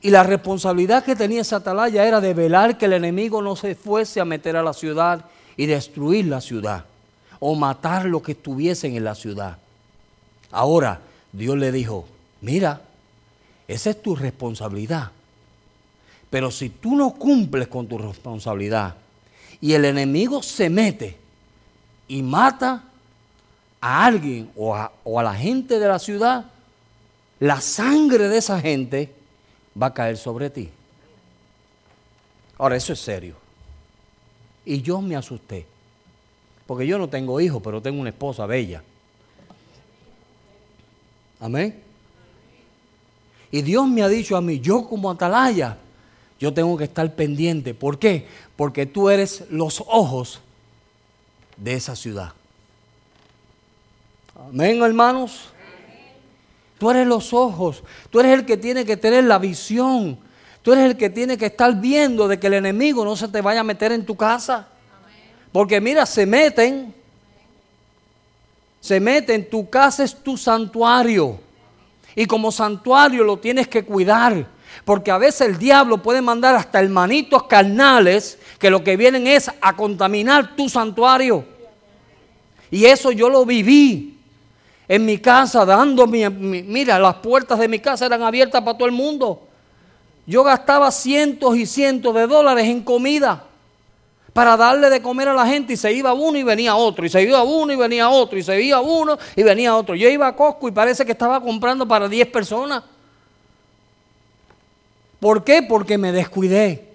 Y 0.00 0.10
la 0.10 0.22
responsabilidad 0.22 1.04
que 1.04 1.16
tenía 1.16 1.40
esa 1.40 1.56
atalaya 1.56 2.06
era 2.06 2.20
de 2.20 2.34
velar 2.34 2.78
que 2.78 2.84
el 2.84 2.92
enemigo 2.92 3.42
no 3.42 3.56
se 3.56 3.74
fuese 3.74 4.20
a 4.20 4.24
meter 4.24 4.56
a 4.56 4.62
la 4.62 4.72
ciudad 4.72 5.24
y 5.56 5.66
destruir 5.66 6.26
la 6.26 6.40
ciudad 6.40 6.84
o 7.40 7.54
matar 7.54 8.04
lo 8.04 8.22
que 8.22 8.32
estuviesen 8.32 8.96
en 8.96 9.04
la 9.04 9.14
ciudad. 9.14 9.58
Ahora, 10.50 11.00
Dios 11.32 11.56
le 11.56 11.72
dijo, 11.72 12.06
mira, 12.40 12.82
esa 13.66 13.90
es 13.90 14.02
tu 14.02 14.14
responsabilidad. 14.14 15.10
Pero 16.30 16.50
si 16.50 16.70
tú 16.70 16.94
no 16.96 17.14
cumples 17.14 17.68
con 17.68 17.86
tu 17.86 17.98
responsabilidad 17.98 18.94
y 19.60 19.72
el 19.72 19.84
enemigo 19.84 20.42
se 20.42 20.68
mete 20.68 21.16
y 22.08 22.22
mata 22.22 22.84
a 23.80 24.04
alguien 24.06 24.50
o 24.56 24.74
a, 24.74 24.92
o 25.04 25.18
a 25.18 25.22
la 25.22 25.34
gente 25.34 25.78
de 25.78 25.88
la 25.88 25.98
ciudad, 25.98 26.46
la 27.40 27.60
sangre 27.60 28.28
de 28.28 28.38
esa 28.38 28.60
gente 28.60 29.12
va 29.80 29.86
a 29.86 29.94
caer 29.94 30.16
sobre 30.16 30.50
ti. 30.50 30.70
Ahora, 32.58 32.76
eso 32.76 32.92
es 32.92 33.00
serio. 33.00 33.36
Y 34.64 34.80
yo 34.80 35.00
me 35.00 35.16
asusté. 35.16 35.66
Porque 36.66 36.86
yo 36.86 36.98
no 36.98 37.08
tengo 37.08 37.40
hijos, 37.40 37.62
pero 37.62 37.80
tengo 37.80 38.00
una 38.00 38.10
esposa 38.10 38.46
bella. 38.46 38.82
Amén. 41.38 41.82
Y 43.52 43.62
Dios 43.62 43.86
me 43.86 44.02
ha 44.02 44.08
dicho 44.08 44.36
a 44.36 44.40
mí, 44.40 44.58
yo 44.60 44.88
como 44.88 45.10
atalaya, 45.10 45.78
yo 46.40 46.52
tengo 46.52 46.76
que 46.76 46.84
estar 46.84 47.14
pendiente. 47.14 47.74
¿Por 47.74 47.98
qué? 47.98 48.26
Porque 48.56 48.86
tú 48.86 49.08
eres 49.08 49.44
los 49.50 49.82
ojos 49.86 50.40
de 51.56 51.74
esa 51.74 51.94
ciudad. 51.94 52.32
Amén, 54.34 54.82
hermanos. 54.82 55.50
Tú 56.78 56.90
eres 56.90 57.06
los 57.06 57.32
ojos. 57.32 57.82
Tú 58.10 58.20
eres 58.20 58.32
el 58.32 58.44
que 58.44 58.56
tiene 58.56 58.84
que 58.84 58.96
tener 58.96 59.24
la 59.24 59.38
visión. 59.38 60.18
Tú 60.62 60.72
eres 60.72 60.84
el 60.84 60.96
que 60.96 61.10
tiene 61.10 61.38
que 61.38 61.46
estar 61.46 61.74
viendo 61.80 62.28
de 62.28 62.38
que 62.38 62.48
el 62.48 62.54
enemigo 62.54 63.04
no 63.04 63.16
se 63.16 63.28
te 63.28 63.40
vaya 63.40 63.60
a 63.60 63.64
meter 63.64 63.92
en 63.92 64.04
tu 64.04 64.16
casa. 64.16 64.68
Porque 65.52 65.80
mira, 65.80 66.04
se 66.04 66.26
meten. 66.26 66.94
Se 68.80 69.00
meten. 69.00 69.48
Tu 69.48 69.70
casa 69.70 70.04
es 70.04 70.14
tu 70.14 70.36
santuario. 70.36 71.40
Y 72.14 72.26
como 72.26 72.52
santuario 72.52 73.24
lo 73.24 73.38
tienes 73.38 73.68
que 73.68 73.84
cuidar. 73.84 74.46
Porque 74.84 75.10
a 75.10 75.18
veces 75.18 75.48
el 75.48 75.58
diablo 75.58 76.02
puede 76.02 76.20
mandar 76.20 76.54
hasta 76.54 76.80
hermanitos 76.80 77.44
carnales 77.44 78.38
que 78.58 78.70
lo 78.70 78.84
que 78.84 78.96
vienen 78.96 79.26
es 79.26 79.50
a 79.60 79.74
contaminar 79.74 80.54
tu 80.56 80.68
santuario. 80.68 81.44
Y 82.70 82.84
eso 82.84 83.12
yo 83.12 83.30
lo 83.30 83.46
viví 83.46 84.15
en 84.88 85.04
mi 85.04 85.18
casa, 85.18 85.64
dando 85.64 86.06
mi, 86.06 86.28
mira, 86.28 86.98
las 86.98 87.16
puertas 87.16 87.58
de 87.58 87.68
mi 87.68 87.78
casa 87.78 88.06
eran 88.06 88.22
abiertas 88.22 88.62
para 88.62 88.76
todo 88.76 88.86
el 88.86 88.94
mundo. 88.94 89.42
Yo 90.26 90.42
gastaba 90.44 90.90
cientos 90.90 91.56
y 91.56 91.66
cientos 91.66 92.14
de 92.14 92.26
dólares 92.26 92.66
en 92.66 92.82
comida 92.82 93.44
para 94.32 94.56
darle 94.56 94.90
de 94.90 95.00
comer 95.00 95.28
a 95.28 95.34
la 95.34 95.46
gente 95.46 95.72
y 95.72 95.76
se 95.76 95.92
iba 95.92 96.12
uno 96.12 96.36
y 96.36 96.42
venía 96.42 96.76
otro, 96.76 97.06
y 97.06 97.08
se 97.08 97.22
iba 97.22 97.42
uno 97.42 97.72
y 97.72 97.76
venía 97.76 98.10
otro, 98.10 98.38
y 98.38 98.42
se 98.42 98.60
iba 98.60 98.80
uno 98.80 99.16
y 99.34 99.42
venía 99.42 99.74
otro. 99.74 99.94
Yo 99.94 100.08
iba 100.08 100.26
a 100.26 100.36
Costco 100.36 100.68
y 100.68 100.72
parece 100.72 101.04
que 101.04 101.12
estaba 101.12 101.40
comprando 101.40 101.88
para 101.88 102.08
10 102.08 102.28
personas. 102.28 102.84
¿Por 105.18 105.42
qué? 105.42 105.62
Porque 105.62 105.96
me 105.96 106.12
descuidé. 106.12 106.86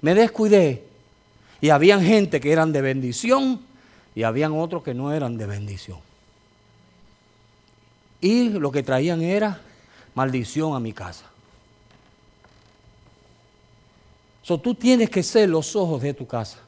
Me 0.00 0.14
descuidé. 0.14 0.84
Y 1.60 1.70
habían 1.70 2.02
gente 2.02 2.40
que 2.40 2.52
eran 2.52 2.72
de 2.72 2.80
bendición 2.80 3.60
y 4.14 4.22
habían 4.22 4.52
otros 4.52 4.82
que 4.82 4.94
no 4.94 5.12
eran 5.12 5.36
de 5.36 5.46
bendición. 5.46 6.07
Y 8.20 8.48
lo 8.50 8.72
que 8.72 8.82
traían 8.82 9.22
era 9.22 9.60
maldición 10.14 10.74
a 10.74 10.80
mi 10.80 10.92
casa. 10.92 11.24
So, 14.42 14.58
tú 14.58 14.74
tienes 14.74 15.10
que 15.10 15.22
ser 15.22 15.48
los 15.48 15.76
ojos 15.76 16.00
de 16.00 16.14
tu 16.14 16.26
casa. 16.26 16.58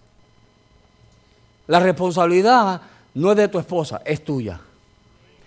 La 1.67 1.81
responsabilidad 1.81 2.83
no 3.15 3.31
es 3.31 3.37
de 3.39 3.49
tu 3.49 3.59
esposa, 3.59 4.03
es 4.05 4.23
tuya. 4.25 4.61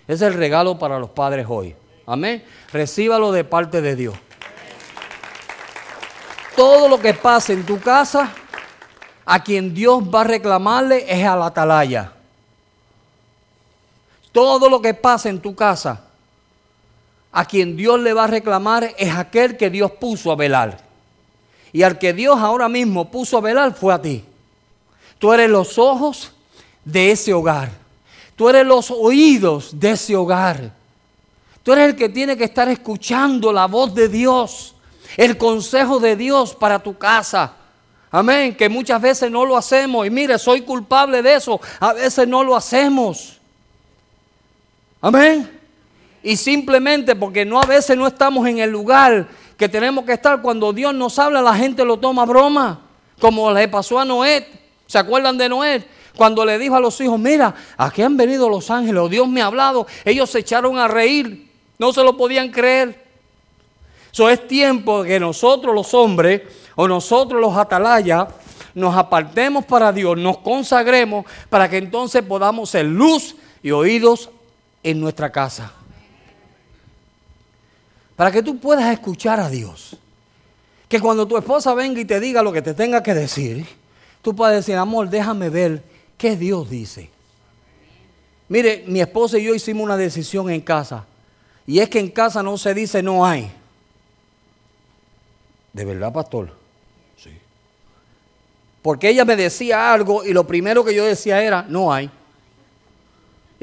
Es 0.08 0.22
el 0.22 0.34
regalo 0.34 0.80
para 0.80 0.98
los 0.98 1.12
padres 1.12 1.46
hoy. 1.48 1.76
Amén. 2.06 2.44
Recíbalo 2.72 3.32
de 3.32 3.44
parte 3.44 3.82
de 3.82 3.96
Dios. 3.96 4.16
Todo 6.56 6.88
lo 6.88 7.00
que 7.00 7.14
pase 7.14 7.54
en 7.54 7.66
tu 7.66 7.80
casa, 7.80 8.32
a 9.26 9.44
quien 9.44 9.74
Dios 9.74 10.04
va 10.04 10.22
a 10.22 10.24
reclamarle 10.24 11.06
es 11.08 11.26
a 11.26 11.36
la 11.36 11.48
atalaya. 11.48 12.13
Todo 14.34 14.68
lo 14.68 14.82
que 14.82 14.94
pasa 14.94 15.30
en 15.30 15.40
tu 15.40 15.56
casa, 15.56 16.02
a 17.32 17.46
quien 17.46 17.78
Dios 17.78 18.00
le 18.02 18.14
va 18.14 18.26
a 18.26 18.28
reclamar 18.28 18.94
es 18.98 19.16
aquel 19.16 19.56
que 19.56 19.70
Dios 19.70 19.92
puso 19.92 20.32
a 20.32 20.36
velar. 20.36 20.80
Y 21.72 21.84
al 21.84 21.98
que 21.98 22.14
Dios 22.14 22.38
ahora 22.40 22.68
mismo 22.68 23.10
puso 23.10 23.38
a 23.38 23.42
velar 23.42 23.74
fue 23.74 23.94
a 23.94 24.02
ti. 24.02 24.26
Tú 25.18 25.32
eres 25.32 25.50
los 25.50 25.78
ojos 25.78 26.32
de 26.84 27.12
ese 27.12 27.34
hogar. 27.34 27.72
Tú 28.36 28.50
eres 28.50 28.66
los 28.66 28.92
oídos 28.92 29.80
de 29.80 29.92
ese 29.92 30.16
hogar. 30.16 30.74
Tú 31.62 31.72
eres 31.72 31.90
el 31.90 31.96
que 31.96 32.10
tiene 32.10 32.36
que 32.36 32.44
estar 32.44 32.68
escuchando 32.68 33.54
la 33.54 33.68
voz 33.68 33.96
de 33.96 34.10
Dios, 34.10 34.76
el 35.16 35.38
consejo 35.38 36.00
de 36.00 36.16
Dios 36.16 36.54
para 36.54 36.80
tu 36.80 36.98
casa. 36.98 37.54
Amén, 38.12 38.56
que 38.56 38.68
muchas 38.68 39.02
veces 39.02 39.32
no 39.32 39.46
lo 39.46 39.56
hacemos. 39.56 40.06
Y 40.06 40.10
mire, 40.10 40.38
soy 40.38 40.62
culpable 40.62 41.22
de 41.22 41.36
eso. 41.36 41.62
A 41.80 41.94
veces 41.94 42.28
no 42.28 42.44
lo 42.44 42.56
hacemos. 42.56 43.40
Amén. 45.04 45.60
Y 46.24 46.38
simplemente 46.38 47.14
porque 47.14 47.44
no 47.44 47.60
a 47.60 47.66
veces 47.66 47.98
no 47.98 48.08
estamos 48.08 48.48
en 48.48 48.60
el 48.60 48.70
lugar 48.70 49.28
que 49.58 49.68
tenemos 49.68 50.06
que 50.06 50.14
estar 50.14 50.42
cuando 50.42 50.72
Dios 50.72 50.94
nos 50.94 51.20
habla, 51.20 51.42
la 51.42 51.54
gente 51.54 51.84
lo 51.84 51.98
toma 51.98 52.26
broma, 52.26 52.80
como 53.20 53.52
le 53.52 53.68
pasó 53.68 54.00
a 54.00 54.06
Noé. 54.06 54.48
¿Se 54.88 54.98
acuerdan 54.98 55.38
de 55.38 55.50
Noé? 55.50 55.84
Cuando 56.16 56.46
le 56.46 56.58
dijo 56.58 56.78
a 56.78 56.80
los 56.80 57.02
hijos, 57.02 57.20
mira, 57.20 57.54
aquí 57.76 58.02
han 58.02 58.16
venido 58.16 58.48
los 58.48 58.72
ángeles, 58.72 59.10
Dios 59.10 59.28
me 59.28 59.42
ha 59.42 59.48
hablado, 59.48 59.86
ellos 60.06 60.30
se 60.30 60.40
echaron 60.40 60.78
a 60.78 60.88
reír, 60.88 61.52
no 61.78 61.92
se 61.92 62.02
lo 62.02 62.16
podían 62.16 62.50
creer. 62.50 63.04
Eso 64.10 64.30
es 64.30 64.48
tiempo 64.48 65.04
que 65.04 65.20
nosotros 65.20 65.76
los 65.76 65.94
hombres 65.94 66.44
o 66.76 66.88
nosotros 66.88 67.42
los 67.42 67.58
atalayas 67.58 68.28
nos 68.74 68.96
apartemos 68.96 69.66
para 69.66 69.92
Dios, 69.92 70.18
nos 70.18 70.38
consagremos 70.38 71.26
para 71.50 71.70
que 71.70 71.76
entonces 71.76 72.24
podamos 72.24 72.70
ser 72.70 72.86
luz 72.86 73.36
y 73.62 73.72
oídos 73.72 74.30
en 74.84 75.00
nuestra 75.00 75.32
casa. 75.32 75.72
Para 78.16 78.32
que 78.32 78.44
tú 78.44 78.60
puedas 78.60 78.92
escuchar 78.92 79.40
a 79.40 79.50
Dios. 79.50 79.98
Que 80.88 81.00
cuando 81.00 81.28
tu 81.28 81.38
esposa 81.38 81.74
venga 81.74 82.00
y 82.00 82.06
te 82.06 82.20
diga 82.20 82.44
lo 82.44 82.52
que 82.54 82.62
te 82.62 82.74
tenga 82.74 83.02
que 83.02 83.14
decir, 83.14 83.66
tú 84.22 84.36
puedas 84.36 84.56
decir, 84.56 84.76
amor, 84.76 85.10
déjame 85.10 85.50
ver 85.50 85.84
qué 86.18 86.36
Dios 86.36 86.70
dice. 86.70 87.10
Mire, 88.50 88.84
mi 88.88 89.02
esposa 89.02 89.40
y 89.40 89.46
yo 89.46 89.56
hicimos 89.56 89.84
una 89.84 89.98
decisión 89.98 90.50
en 90.52 90.62
casa. 90.62 91.06
Y 91.66 91.80
es 91.80 91.90
que 91.90 92.00
en 92.00 92.10
casa 92.10 92.44
no 92.44 92.58
se 92.58 92.74
dice 92.74 93.02
no 93.02 93.26
hay. 93.26 93.52
¿De 95.72 95.86
verdad, 95.86 96.14
pastor? 96.14 96.52
Sí. 97.18 97.32
Porque 98.82 99.10
ella 99.10 99.26
me 99.26 99.36
decía 99.36 99.92
algo 99.92 100.24
y 100.24 100.34
lo 100.34 100.46
primero 100.46 100.84
que 100.84 100.94
yo 100.94 101.06
decía 101.06 101.42
era 101.42 101.66
no 101.68 101.92
hay. 101.92 102.12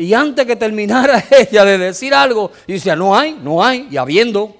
Y 0.00 0.14
antes 0.14 0.46
que 0.46 0.56
terminara 0.56 1.22
ella 1.30 1.62
de 1.62 1.76
decir 1.76 2.14
algo, 2.14 2.50
decía, 2.66 2.96
no 2.96 3.14
hay, 3.14 3.32
no 3.32 3.62
hay, 3.62 3.86
y 3.90 3.98
habiendo. 3.98 4.56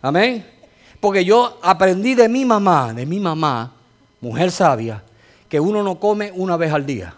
Amén. 0.00 0.46
Porque 0.98 1.22
yo 1.22 1.58
aprendí 1.62 2.14
de 2.14 2.26
mi 2.26 2.46
mamá, 2.46 2.94
de 2.94 3.04
mi 3.04 3.20
mamá, 3.20 3.74
mujer 4.22 4.50
sabia, 4.50 5.02
que 5.46 5.60
uno 5.60 5.82
no 5.82 6.00
come 6.00 6.32
una 6.34 6.56
vez 6.56 6.72
al 6.72 6.86
día. 6.86 7.14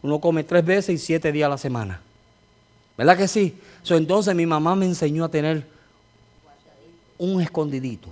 Uno 0.00 0.20
come 0.20 0.42
tres 0.42 0.64
veces 0.64 0.94
y 0.94 0.98
siete 0.98 1.32
días 1.32 1.48
a 1.48 1.50
la 1.50 1.58
semana. 1.58 2.00
¿Verdad 2.96 3.16
que 3.16 3.28
sí? 3.28 3.60
entonces 3.90 4.34
mi 4.34 4.44
mamá 4.46 4.74
me 4.74 4.86
enseñó 4.86 5.24
a 5.24 5.28
tener 5.28 5.66
un 7.18 7.42
escondidito. 7.42 8.08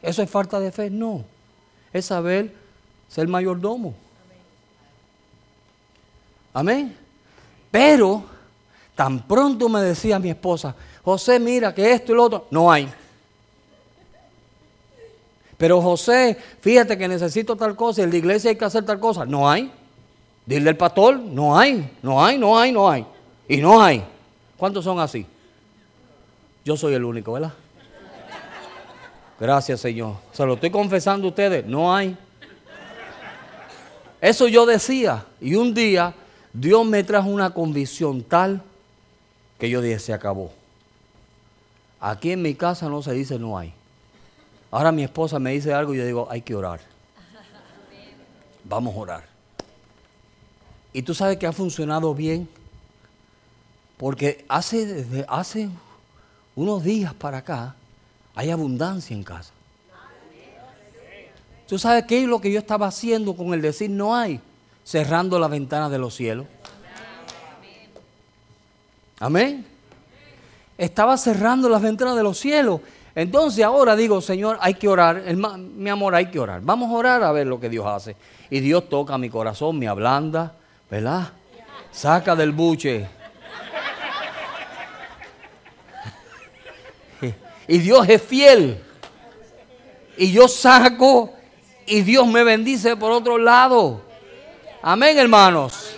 ¿Eso 0.00 0.22
es 0.22 0.30
falta 0.30 0.60
de 0.60 0.70
fe? 0.70 0.90
No. 0.90 1.24
Es 1.92 2.06
saber 2.06 2.54
ser 3.08 3.26
mayordomo. 3.26 3.94
Amén. 6.52 6.96
Pero 7.70 8.24
Tan 9.00 9.26
pronto 9.26 9.66
me 9.70 9.80
decía 9.80 10.18
mi 10.18 10.28
esposa, 10.28 10.74
José, 11.02 11.40
mira 11.40 11.74
que 11.74 11.90
esto 11.90 12.12
y 12.12 12.16
lo 12.16 12.24
otro, 12.24 12.46
no 12.50 12.70
hay. 12.70 12.86
Pero 15.56 15.80
José, 15.80 16.36
fíjate 16.60 16.98
que 16.98 17.08
necesito 17.08 17.56
tal 17.56 17.74
cosa, 17.74 18.02
en 18.02 18.10
la 18.10 18.16
iglesia 18.18 18.50
hay 18.50 18.56
que 18.56 18.64
hacer 18.66 18.84
tal 18.84 19.00
cosa, 19.00 19.24
no 19.24 19.48
hay. 19.48 19.72
Dile 20.44 20.68
al 20.68 20.76
pastor, 20.76 21.18
no 21.18 21.58
hay, 21.58 21.96
no 22.02 22.22
hay, 22.22 22.36
no 22.36 22.58
hay, 22.58 22.72
no 22.72 22.90
hay. 22.90 23.06
Y 23.48 23.56
no 23.56 23.82
hay. 23.82 24.04
¿Cuántos 24.58 24.84
son 24.84 25.00
así? 25.00 25.24
Yo 26.62 26.76
soy 26.76 26.92
el 26.92 27.02
único, 27.02 27.32
¿verdad? 27.32 27.54
Gracias, 29.40 29.80
Señor. 29.80 30.16
Se 30.30 30.44
lo 30.44 30.52
estoy 30.52 30.70
confesando 30.70 31.26
a 31.26 31.30
ustedes, 31.30 31.64
no 31.64 31.94
hay. 31.94 32.14
Eso 34.20 34.46
yo 34.46 34.66
decía. 34.66 35.24
Y 35.40 35.54
un 35.54 35.72
día 35.72 36.12
Dios 36.52 36.84
me 36.84 37.04
trajo 37.04 37.28
una 37.28 37.54
convicción 37.54 38.22
tal 38.22 38.62
que 39.58 39.70
yo 39.70 39.80
dije, 39.80 39.98
se 39.98 40.12
acabó. 40.12 40.52
Aquí 42.00 42.32
en 42.32 42.42
mi 42.42 42.54
casa 42.54 42.88
no 42.88 43.02
se 43.02 43.12
dice 43.12 43.38
no 43.38 43.58
hay. 43.58 43.72
Ahora 44.70 44.90
mi 44.90 45.04
esposa 45.04 45.38
me 45.38 45.52
dice 45.52 45.72
algo 45.72 45.94
y 45.94 45.98
yo 45.98 46.06
digo, 46.06 46.28
hay 46.30 46.42
que 46.42 46.54
orar. 46.54 46.80
Vamos 48.64 48.94
a 48.94 48.98
orar. 48.98 49.24
Y 50.92 51.02
tú 51.02 51.14
sabes 51.14 51.36
que 51.36 51.46
ha 51.46 51.52
funcionado 51.52 52.14
bien. 52.14 52.48
Porque 53.96 54.44
hace, 54.48 54.86
desde 54.86 55.26
hace 55.28 55.68
unos 56.56 56.82
días 56.82 57.12
para 57.12 57.38
acá 57.38 57.74
hay 58.34 58.50
abundancia 58.50 59.14
en 59.14 59.22
casa. 59.22 59.52
¿Tú 61.68 61.78
sabes 61.78 62.04
qué 62.06 62.22
es 62.22 62.28
lo 62.28 62.40
que 62.40 62.50
yo 62.50 62.58
estaba 62.58 62.86
haciendo 62.86 63.36
con 63.36 63.52
el 63.52 63.60
decir 63.60 63.90
no 63.90 64.16
hay? 64.16 64.40
Cerrando 64.90 65.38
la 65.38 65.46
ventana 65.46 65.88
de 65.88 65.98
los 65.98 66.16
cielos. 66.16 66.46
Amén. 69.20 69.64
Estaba 70.76 71.16
cerrando 71.16 71.68
las 71.68 71.80
ventanas 71.80 72.16
de 72.16 72.24
los 72.24 72.36
cielos. 72.36 72.80
Entonces 73.14 73.64
ahora 73.64 73.94
digo, 73.94 74.20
Señor, 74.20 74.58
hay 74.60 74.74
que 74.74 74.88
orar. 74.88 75.22
mi 75.32 75.88
amor, 75.88 76.16
hay 76.16 76.26
que 76.26 76.40
orar. 76.40 76.60
Vamos 76.62 76.90
a 76.90 76.94
orar 76.94 77.22
a 77.22 77.30
ver 77.30 77.46
lo 77.46 77.60
que 77.60 77.68
Dios 77.68 77.86
hace. 77.86 78.16
Y 78.50 78.58
Dios 78.58 78.88
toca 78.88 79.16
mi 79.16 79.30
corazón, 79.30 79.78
me 79.78 79.86
ablanda, 79.86 80.56
¿verdad? 80.90 81.34
Saca 81.92 82.34
del 82.34 82.50
buche. 82.50 83.08
Y 87.68 87.78
Dios 87.78 88.08
es 88.08 88.20
fiel. 88.20 88.82
Y 90.16 90.32
yo 90.32 90.48
saco 90.48 91.32
y 91.86 92.00
Dios 92.02 92.26
me 92.26 92.42
bendice 92.42 92.96
por 92.96 93.12
otro 93.12 93.38
lado. 93.38 94.09
Amén, 94.82 95.18
hermanos. 95.18 95.94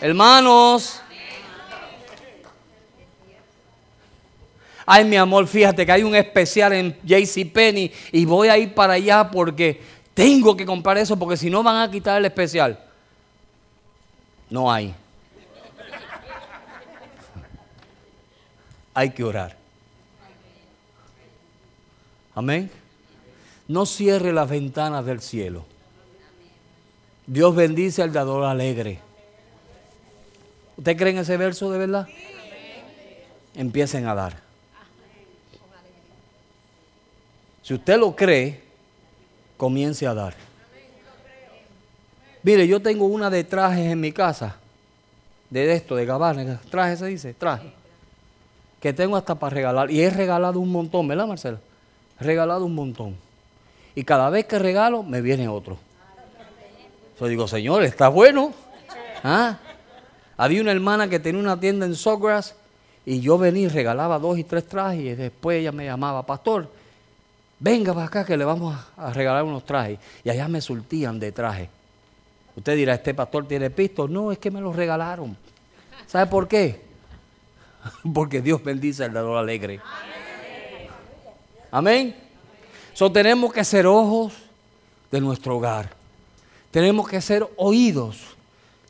Hermanos. 0.00 1.00
Ay, 4.84 5.04
mi 5.04 5.16
amor, 5.16 5.46
fíjate 5.48 5.84
que 5.84 5.90
hay 5.90 6.02
un 6.02 6.14
especial 6.14 6.72
en 6.72 6.96
JC 7.02 7.50
Penny 7.52 7.90
y 8.12 8.24
voy 8.24 8.48
a 8.48 8.56
ir 8.56 8.72
para 8.72 8.92
allá 8.92 9.28
porque 9.28 9.82
tengo 10.14 10.56
que 10.56 10.64
comprar 10.64 10.96
eso 10.98 11.18
porque 11.18 11.36
si 11.36 11.50
no 11.50 11.62
van 11.62 11.88
a 11.88 11.90
quitar 11.90 12.18
el 12.18 12.24
especial. 12.24 12.78
No 14.48 14.70
hay. 14.70 14.94
hay 18.94 19.10
que 19.10 19.24
orar. 19.24 19.56
Amén. 22.34 22.70
No 23.68 23.84
cierre 23.84 24.32
las 24.32 24.48
ventanas 24.48 25.04
del 25.04 25.20
cielo. 25.20 25.66
Dios 27.26 27.54
bendice 27.54 28.02
al 28.02 28.12
dador 28.12 28.44
alegre. 28.44 29.00
¿Usted 30.76 30.96
cree 30.96 31.12
en 31.12 31.18
ese 31.18 31.36
verso 31.36 31.70
de 31.70 31.78
verdad? 31.78 32.08
Empiecen 33.54 34.06
a 34.06 34.14
dar. 34.14 34.40
Si 37.62 37.74
usted 37.74 37.98
lo 37.98 38.14
cree, 38.14 38.62
comience 39.56 40.06
a 40.06 40.14
dar. 40.14 40.34
Mire, 42.42 42.68
yo 42.68 42.80
tengo 42.80 43.06
una 43.06 43.28
de 43.28 43.42
trajes 43.42 43.90
en 43.90 43.98
mi 44.00 44.12
casa. 44.12 44.56
De 45.50 45.72
esto, 45.72 45.96
de 45.96 46.06
gabana. 46.06 46.60
Traje 46.70 46.96
se 46.96 47.06
dice, 47.06 47.34
traje. 47.34 47.72
Que 48.80 48.92
tengo 48.92 49.16
hasta 49.16 49.34
para 49.34 49.54
regalar. 49.54 49.90
Y 49.90 50.00
he 50.00 50.10
regalado 50.10 50.60
un 50.60 50.70
montón, 50.70 51.08
¿verdad, 51.08 51.26
Marcela? 51.26 51.58
Regalado 52.20 52.64
un 52.64 52.74
montón. 52.74 53.16
Y 53.96 54.04
cada 54.04 54.30
vez 54.30 54.44
que 54.44 54.60
regalo, 54.60 55.02
me 55.02 55.20
viene 55.20 55.48
otro. 55.48 55.78
Yo 57.18 57.26
digo, 57.26 57.48
Señor, 57.48 57.82
está 57.82 58.08
bueno. 58.08 58.52
¿Ah? 59.24 59.58
Había 60.36 60.60
una 60.60 60.72
hermana 60.72 61.08
que 61.08 61.18
tenía 61.18 61.40
una 61.40 61.58
tienda 61.58 61.86
en 61.86 61.94
Sawgrass 61.94 62.54
y 63.06 63.20
yo 63.20 63.38
venía 63.38 63.64
y 63.64 63.68
regalaba 63.68 64.18
dos 64.18 64.38
y 64.38 64.44
tres 64.44 64.66
trajes 64.66 65.00
y 65.00 65.14
después 65.14 65.60
ella 65.60 65.72
me 65.72 65.86
llamaba, 65.86 66.26
pastor, 66.26 66.68
venga 67.58 67.94
para 67.94 68.06
acá 68.06 68.24
que 68.24 68.36
le 68.36 68.44
vamos 68.44 68.76
a 68.96 69.12
regalar 69.12 69.44
unos 69.44 69.64
trajes. 69.64 69.98
Y 70.24 70.30
allá 70.30 70.46
me 70.48 70.60
surtían 70.60 71.18
de 71.18 71.32
trajes. 71.32 71.68
Usted 72.54 72.76
dirá, 72.76 72.94
¿este 72.94 73.14
pastor 73.14 73.46
tiene 73.46 73.70
pisto? 73.70 74.08
No, 74.08 74.32
es 74.32 74.38
que 74.38 74.50
me 74.50 74.60
los 74.60 74.74
regalaron. 74.74 75.36
¿Sabe 76.06 76.26
por 76.26 76.48
qué? 76.48 76.82
Porque 78.14 78.42
Dios 78.42 78.62
bendice 78.62 79.04
al 79.04 79.12
dador 79.12 79.38
alegre. 79.38 79.80
Amén. 81.70 82.16
So, 82.94 83.10
tenemos 83.12 83.52
que 83.52 83.64
ser 83.64 83.86
ojos 83.86 84.32
de 85.10 85.20
nuestro 85.20 85.56
hogar. 85.56 85.90
Tenemos 86.76 87.08
que 87.08 87.22
ser 87.22 87.48
oídos 87.56 88.18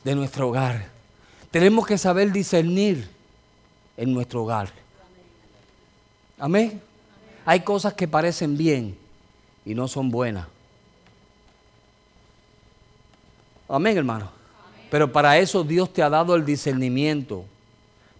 de 0.03 0.13
nuestro 0.13 0.49
hogar. 0.49 0.89
Tenemos 1.51 1.87
que 1.87 1.97
saber 1.97 2.33
discernir 2.33 3.07
en 3.95 4.13
nuestro 4.13 4.43
hogar. 4.43 4.73
Amén. 6.37 6.81
Hay 7.45 7.61
cosas 7.61 7.93
que 7.93 8.05
parecen 8.05 8.57
bien 8.57 8.97
y 9.65 9.73
no 9.73 9.87
son 9.87 10.11
buenas. 10.11 10.47
Amén, 13.69 13.97
hermano. 13.97 14.31
Pero 14.91 15.09
para 15.09 15.37
eso 15.37 15.63
Dios 15.63 15.93
te 15.93 16.03
ha 16.03 16.09
dado 16.09 16.35
el 16.35 16.43
discernimiento, 16.43 17.45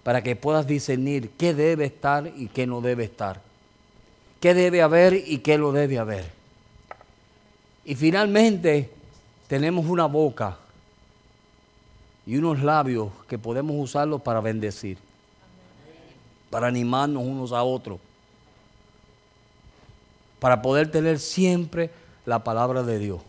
para 0.02 0.24
que 0.24 0.38
puedas 0.38 0.66
discernir 0.66 1.32
qué 1.32 1.54
debe 1.54 1.84
estar 1.84 2.32
y 2.38 2.48
qué 2.48 2.66
no 2.66 2.80
debe 2.80 3.04
estar 3.04 3.42
qué 4.40 4.54
debe 4.54 4.82
haber 4.82 5.14
y 5.14 5.40
qué 5.40 5.58
lo 5.58 5.74
debe 5.74 6.00
haber. 6.00 6.24
Y 7.84 7.96
finalmente 7.96 8.92
tenemos 9.48 9.86
una 9.86 10.06
boca 10.06 10.58
y 12.26 12.36
unos 12.38 12.62
labios 12.62 13.10
que 13.28 13.38
podemos 13.38 13.76
usarlos 13.78 14.22
para 14.22 14.42
bendecir, 14.42 14.98
para 16.50 16.68
animarnos 16.68 17.24
unos 17.24 17.54
a 17.54 17.64
otros, 17.64 18.00
para 20.40 20.62
poder 20.62 20.92
tener 20.92 21.20
siempre 21.20 21.90
la 22.26 22.44
palabra 22.44 22.84
de 22.84 23.00
Dios. 23.00 23.22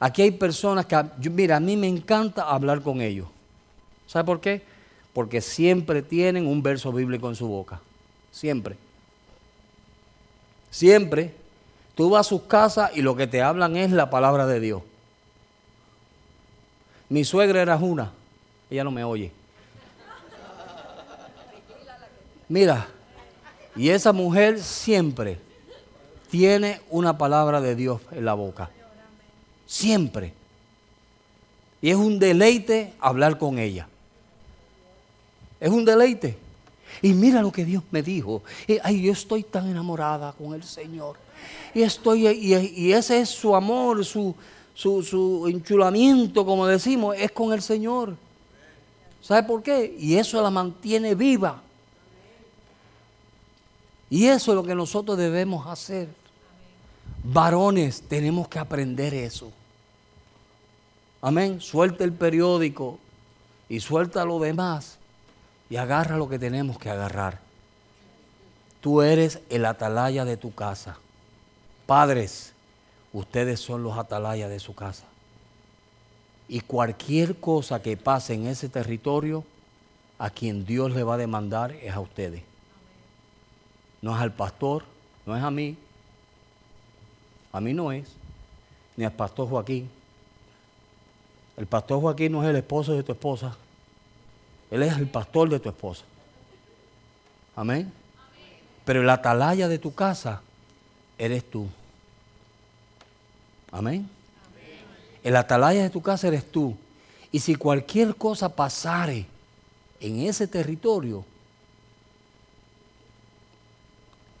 Aquí 0.00 0.22
hay 0.22 0.30
personas 0.30 0.86
que, 0.86 0.96
mira, 1.28 1.56
a 1.56 1.60
mí 1.60 1.76
me 1.76 1.86
encanta 1.86 2.44
hablar 2.44 2.80
con 2.80 3.02
ellos. 3.02 3.28
¿Sabe 4.06 4.24
por 4.24 4.40
qué? 4.40 4.62
Porque 5.12 5.42
siempre 5.42 6.00
tienen 6.00 6.46
un 6.46 6.62
verso 6.62 6.90
bíblico 6.90 7.28
en 7.28 7.36
su 7.36 7.46
boca. 7.46 7.80
Siempre. 8.32 8.78
Siempre 10.70 11.34
tú 12.00 12.08
vas 12.08 12.26
a 12.26 12.30
sus 12.30 12.40
casas 12.44 12.92
y 12.94 13.02
lo 13.02 13.14
que 13.14 13.26
te 13.26 13.42
hablan 13.42 13.76
es 13.76 13.90
la 13.90 14.08
palabra 14.08 14.46
de 14.46 14.58
Dios. 14.58 14.80
Mi 17.10 17.24
suegra 17.24 17.60
era 17.60 17.76
una, 17.76 18.10
ella 18.70 18.84
no 18.84 18.90
me 18.90 19.04
oye. 19.04 19.30
Mira, 22.48 22.88
y 23.76 23.90
esa 23.90 24.14
mujer 24.14 24.62
siempre 24.62 25.38
tiene 26.30 26.80
una 26.88 27.18
palabra 27.18 27.60
de 27.60 27.74
Dios 27.74 28.00
en 28.12 28.24
la 28.24 28.32
boca. 28.32 28.70
Siempre. 29.66 30.32
Y 31.82 31.90
es 31.90 31.96
un 31.96 32.18
deleite 32.18 32.94
hablar 32.98 33.36
con 33.36 33.58
ella. 33.58 33.86
Es 35.60 35.68
un 35.68 35.84
deleite. 35.84 36.38
Y 37.02 37.12
mira 37.12 37.42
lo 37.42 37.52
que 37.52 37.66
Dios 37.66 37.82
me 37.90 38.02
dijo. 38.02 38.42
ay, 38.82 39.02
yo 39.02 39.12
estoy 39.12 39.42
tan 39.42 39.68
enamorada 39.68 40.32
con 40.32 40.54
el 40.54 40.64
Señor. 40.64 41.18
Y 41.74 41.82
estoy, 41.82 42.26
y, 42.26 42.92
ese 42.92 43.20
es 43.20 43.28
su 43.28 43.54
amor, 43.54 44.04
su, 44.04 44.34
su, 44.74 45.46
enchulamiento, 45.48 46.44
como 46.44 46.66
decimos, 46.66 47.16
es 47.18 47.30
con 47.30 47.52
el 47.52 47.62
Señor. 47.62 48.16
¿Sabe 49.22 49.44
por 49.44 49.62
qué? 49.62 49.94
Y 49.98 50.16
eso 50.16 50.42
la 50.42 50.50
mantiene 50.50 51.14
viva. 51.14 51.62
Y 54.08 54.26
eso 54.26 54.52
es 54.52 54.56
lo 54.56 54.64
que 54.64 54.74
nosotros 54.74 55.16
debemos 55.16 55.66
hacer. 55.66 56.08
Varones, 57.22 58.02
tenemos 58.02 58.48
que 58.48 58.58
aprender 58.58 59.14
eso. 59.14 59.52
Amén. 61.22 61.60
Suelta 61.60 62.02
el 62.02 62.12
periódico 62.12 62.98
y 63.68 63.78
suelta 63.80 64.24
lo 64.24 64.38
demás 64.38 64.98
y 65.68 65.76
agarra 65.76 66.16
lo 66.16 66.28
que 66.28 66.38
tenemos 66.38 66.78
que 66.78 66.90
agarrar. 66.90 67.38
Tú 68.80 69.02
eres 69.02 69.40
el 69.50 69.66
atalaya 69.66 70.24
de 70.24 70.36
tu 70.36 70.52
casa. 70.54 70.98
Padres, 71.90 72.52
ustedes 73.12 73.58
son 73.58 73.82
los 73.82 73.98
atalayas 73.98 74.48
de 74.48 74.60
su 74.60 74.76
casa. 74.76 75.06
Y 76.46 76.60
cualquier 76.60 77.40
cosa 77.40 77.82
que 77.82 77.96
pase 77.96 78.34
en 78.34 78.46
ese 78.46 78.68
territorio, 78.68 79.42
a 80.16 80.30
quien 80.30 80.64
Dios 80.64 80.92
le 80.92 81.02
va 81.02 81.14
a 81.14 81.16
demandar 81.16 81.72
es 81.72 81.92
a 81.92 81.98
ustedes. 81.98 82.44
No 84.02 84.14
es 84.14 84.22
al 84.22 84.32
pastor, 84.32 84.84
no 85.26 85.36
es 85.36 85.42
a 85.42 85.50
mí. 85.50 85.76
A 87.50 87.60
mí 87.60 87.74
no 87.74 87.90
es, 87.90 88.12
ni 88.96 89.04
al 89.04 89.12
pastor 89.12 89.48
Joaquín. 89.48 89.90
El 91.56 91.66
pastor 91.66 92.00
Joaquín 92.00 92.30
no 92.30 92.44
es 92.44 92.50
el 92.50 92.54
esposo 92.54 92.92
de 92.92 93.02
tu 93.02 93.10
esposa. 93.10 93.56
Él 94.70 94.84
es 94.84 94.96
el 94.96 95.08
pastor 95.08 95.48
de 95.48 95.58
tu 95.58 95.68
esposa. 95.68 96.04
Amén. 97.56 97.92
Pero 98.84 99.02
la 99.02 99.14
atalaya 99.14 99.66
de 99.66 99.80
tu 99.80 99.92
casa 99.92 100.40
eres 101.18 101.50
tú. 101.50 101.68
Amén. 103.72 104.08
El 105.22 105.36
atalaya 105.36 105.82
de 105.82 105.90
tu 105.90 106.02
casa 106.02 106.28
eres 106.28 106.50
tú. 106.50 106.76
Y 107.32 107.40
si 107.40 107.54
cualquier 107.54 108.16
cosa 108.16 108.48
pasare 108.48 109.26
en 110.00 110.20
ese 110.20 110.46
territorio, 110.46 111.24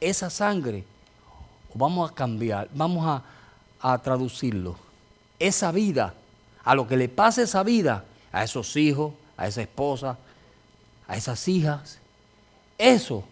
esa 0.00 0.30
sangre, 0.30 0.84
vamos 1.74 2.10
a 2.10 2.14
cambiar, 2.14 2.68
vamos 2.72 3.06
a, 3.06 3.22
a 3.80 3.98
traducirlo. 3.98 4.76
Esa 5.38 5.70
vida, 5.70 6.14
a 6.64 6.74
lo 6.74 6.88
que 6.88 6.96
le 6.96 7.08
pase 7.08 7.42
esa 7.42 7.62
vida, 7.62 8.04
a 8.32 8.42
esos 8.42 8.74
hijos, 8.76 9.12
a 9.36 9.46
esa 9.46 9.62
esposa, 9.62 10.18
a 11.06 11.16
esas 11.16 11.46
hijas, 11.48 11.98
eso 12.78 13.24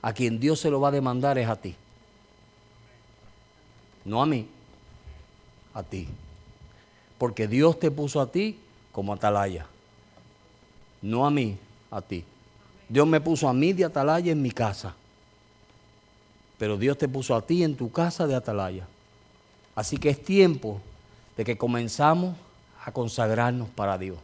a 0.00 0.12
quien 0.12 0.38
Dios 0.38 0.60
se 0.60 0.70
lo 0.70 0.80
va 0.80 0.88
a 0.88 0.92
demandar 0.92 1.38
es 1.38 1.48
a 1.48 1.56
ti. 1.56 1.74
No 4.04 4.22
a 4.22 4.26
mí, 4.26 4.46
a 5.74 5.82
ti. 5.82 6.08
Porque 7.18 7.46
Dios 7.46 7.78
te 7.78 7.90
puso 7.90 8.20
a 8.20 8.30
ti 8.30 8.58
como 8.92 9.12
atalaya. 9.12 9.66
No 11.02 11.26
a 11.26 11.30
mí, 11.30 11.58
a 11.90 12.00
ti. 12.00 12.24
Dios 12.88 13.06
me 13.06 13.20
puso 13.20 13.48
a 13.48 13.52
mí 13.52 13.72
de 13.72 13.84
atalaya 13.84 14.32
en 14.32 14.40
mi 14.40 14.50
casa. 14.50 14.94
Pero 16.58 16.76
Dios 16.76 16.96
te 16.96 17.08
puso 17.08 17.34
a 17.34 17.42
ti 17.42 17.62
en 17.62 17.76
tu 17.76 17.90
casa 17.90 18.26
de 18.26 18.34
atalaya. 18.34 18.86
Así 19.74 19.96
que 19.96 20.10
es 20.10 20.22
tiempo 20.22 20.80
de 21.36 21.44
que 21.44 21.58
comenzamos 21.58 22.36
a 22.84 22.92
consagrarnos 22.92 23.68
para 23.70 23.98
Dios. 23.98 24.18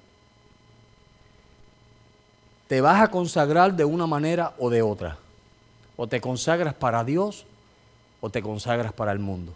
Te 2.68 2.80
vas 2.80 3.02
a 3.02 3.08
consagrar 3.08 3.74
de 3.74 3.84
una 3.84 4.06
manera 4.06 4.54
o 4.58 4.70
de 4.70 4.82
otra. 4.82 5.18
O 5.96 6.06
te 6.06 6.20
consagras 6.20 6.74
para 6.74 7.02
Dios 7.02 7.44
o 8.20 8.30
te 8.30 8.42
consagras 8.42 8.92
para 8.92 9.12
el 9.12 9.18
mundo. 9.18 9.52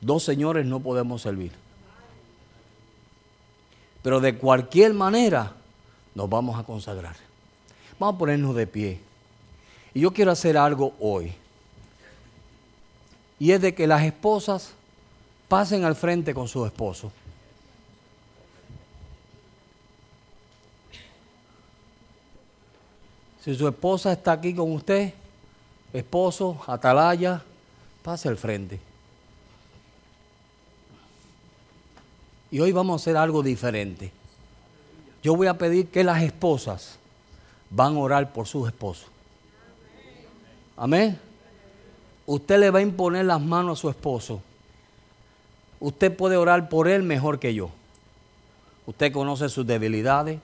Dos 0.00 0.22
señores 0.22 0.64
no 0.66 0.80
podemos 0.80 1.22
servir. 1.22 1.52
Pero 4.02 4.20
de 4.20 4.36
cualquier 4.36 4.94
manera 4.94 5.52
nos 6.14 6.28
vamos 6.28 6.58
a 6.58 6.62
consagrar. 6.62 7.16
Vamos 7.98 8.14
a 8.14 8.18
ponernos 8.18 8.54
de 8.56 8.66
pie. 8.66 9.00
Y 9.92 10.00
yo 10.00 10.12
quiero 10.12 10.30
hacer 10.30 10.56
algo 10.56 10.94
hoy. 10.98 11.34
Y 13.38 13.52
es 13.52 13.60
de 13.60 13.74
que 13.74 13.86
las 13.86 14.02
esposas 14.02 14.72
pasen 15.48 15.84
al 15.84 15.96
frente 15.96 16.32
con 16.32 16.48
su 16.48 16.64
esposo. 16.64 17.12
Si 23.44 23.54
su 23.54 23.66
esposa 23.66 24.12
está 24.12 24.32
aquí 24.32 24.54
con 24.54 24.70
usted, 24.72 25.14
esposo, 25.92 26.62
atalaya, 26.66 27.42
pase 28.02 28.28
al 28.28 28.36
frente. 28.36 28.89
Y 32.50 32.60
hoy 32.60 32.72
vamos 32.72 33.00
a 33.00 33.02
hacer 33.02 33.16
algo 33.16 33.42
diferente. 33.42 34.12
Yo 35.22 35.36
voy 35.36 35.46
a 35.46 35.58
pedir 35.58 35.88
que 35.88 36.02
las 36.02 36.22
esposas 36.22 36.98
van 37.70 37.96
a 37.96 37.98
orar 38.00 38.32
por 38.32 38.46
sus 38.46 38.66
esposos. 38.66 39.06
Amén. 40.76 41.18
Usted 42.26 42.58
le 42.58 42.70
va 42.70 42.78
a 42.78 42.82
imponer 42.82 43.26
las 43.26 43.40
manos 43.40 43.78
a 43.78 43.80
su 43.80 43.88
esposo. 43.88 44.40
Usted 45.78 46.14
puede 46.14 46.36
orar 46.36 46.68
por 46.68 46.88
él 46.88 47.02
mejor 47.02 47.38
que 47.38 47.54
yo. 47.54 47.70
Usted 48.86 49.12
conoce 49.12 49.48
sus 49.48 49.66
debilidades, 49.66 50.40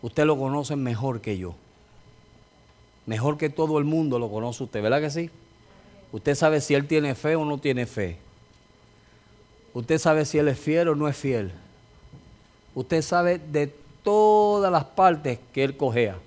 usted 0.00 0.24
lo 0.24 0.38
conoce 0.38 0.76
mejor 0.76 1.20
que 1.20 1.36
yo. 1.36 1.54
Mejor 3.06 3.36
que 3.36 3.50
todo 3.50 3.78
el 3.78 3.84
mundo 3.84 4.18
lo 4.18 4.30
conoce 4.30 4.64
usted, 4.64 4.82
¿verdad 4.82 5.00
que 5.00 5.10
sí? 5.10 5.30
Usted 6.12 6.34
sabe 6.34 6.60
si 6.60 6.74
él 6.74 6.86
tiene 6.86 7.14
fe 7.14 7.36
o 7.36 7.44
no 7.44 7.58
tiene 7.58 7.86
fe. 7.86 8.18
Usted 9.72 9.98
sabe 9.98 10.24
si 10.24 10.38
él 10.38 10.48
es 10.48 10.58
fiel 10.58 10.88
o 10.88 10.94
no 10.94 11.08
es 11.08 11.16
fiel. 11.16 11.52
Usted 12.74 13.02
sabe 13.02 13.38
de 13.38 13.72
todas 14.02 14.70
las 14.72 14.84
partes 14.84 15.38
que 15.52 15.62
él 15.62 15.76
cojea. 15.76 16.18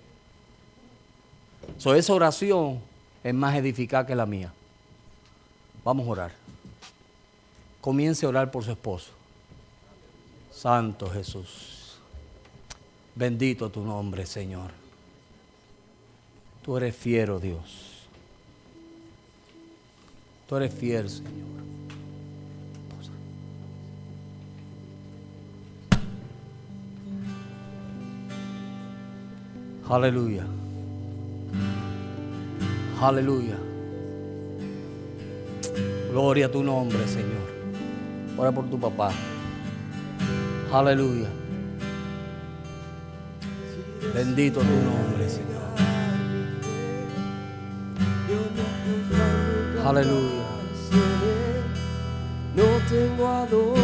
So, 1.77 1.95
esa 1.95 2.13
oración 2.13 2.79
es 3.23 3.33
más 3.33 3.55
edificada 3.55 4.05
que 4.05 4.15
la 4.15 4.25
mía. 4.25 4.51
Vamos 5.83 6.07
a 6.07 6.11
orar. 6.11 6.31
Comience 7.81 8.25
a 8.25 8.29
orar 8.29 8.51
por 8.51 8.63
su 8.63 8.71
esposo. 8.71 9.11
Santo 10.51 11.09
Jesús. 11.09 11.97
Bendito 13.15 13.69
tu 13.69 13.81
nombre, 13.81 14.25
Señor. 14.25 14.71
Tú 16.63 16.77
eres 16.77 16.95
fiero, 16.95 17.39
Dios. 17.39 18.07
Tú 20.47 20.55
eres 20.55 20.73
fiel, 20.73 21.09
Señor. 21.09 22.02
Aleluya. 29.89 30.45
Aleluya. 33.01 33.57
Gloria 36.11 36.45
a 36.45 36.49
tu 36.49 36.63
nombre, 36.63 37.05
Señor. 37.07 37.43
Ora 38.37 38.51
por 38.51 38.69
tu 38.69 38.79
papá. 38.79 39.11
Aleluya. 40.71 41.27
Bendito 44.13 44.61
tu 44.61 44.65
nombre, 44.65 45.29
Señor. 45.29 45.63
Aleluya. 49.85 50.43
No 52.55 52.63
tengo 52.89 53.27
a 53.27 53.45
dónde, 53.47 53.81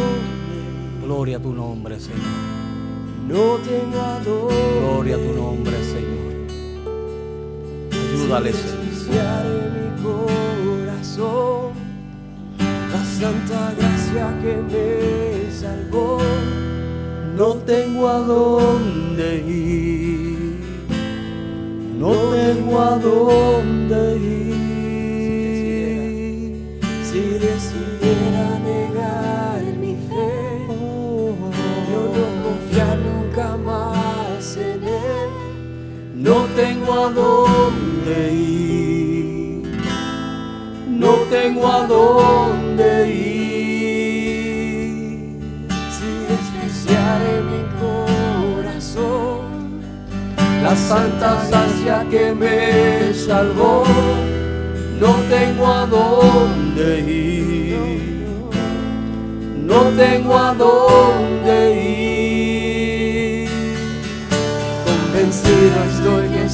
Gloria 1.02 1.36
a 1.36 1.40
tu 1.40 1.52
nombre, 1.52 2.00
Señor. 2.00 2.59
No 3.30 3.56
tengo. 3.58 4.48
Gloria 4.80 5.16
a 5.16 5.18
tu 5.18 5.32
nombre, 5.32 5.76
Señor. 5.84 6.32
Ayúdale, 7.92 8.52
Señor. 8.52 9.44
Mi 9.74 10.02
corazón 10.02 11.72
la 12.92 13.04
santa 13.04 13.72
gracia 13.78 14.34
que 14.42 14.54
me 14.70 15.50
salvó. 15.52 16.18
No 17.36 17.54
tengo 17.64 18.08
a 18.08 18.18
dónde 18.18 19.38
ir. 19.46 20.60
No 21.98 22.12
tengo 22.12 22.80
a 22.80 22.98
dónde 22.98 24.16
ir. 24.18 24.39
Tengo 36.60 36.92
a 36.92 37.08
dónde 37.10 38.32
ir. 38.32 39.62
No 40.88 41.12
tengo 41.30 41.66
a 41.66 41.86
dónde 41.86 42.90
ir. 43.08 43.40
Si 45.96 46.10
despreciare 46.32 47.32
mi 47.50 47.62
corazón, 47.82 49.40
La 50.62 50.74
santa 50.76 51.30
gracia 51.48 51.96
que 52.10 52.34
me 52.34 53.14
salvó. 53.14 53.84
No 55.00 55.12
tengo 55.34 55.66
a 55.66 55.86
dónde 55.86 57.00
ir. 57.00 58.18
No 59.70 59.80
tengo 60.02 60.36
a 60.36 60.52
dónde 60.52 61.56
ir. 61.72 63.48
Convencido 64.84 65.89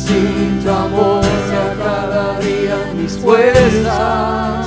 sin 0.07 0.63
tu 0.63 0.71
amor 0.71 1.25
se 1.49 1.57
acabarían 1.73 3.03
mis 3.03 3.17
fuerzas. 3.19 4.67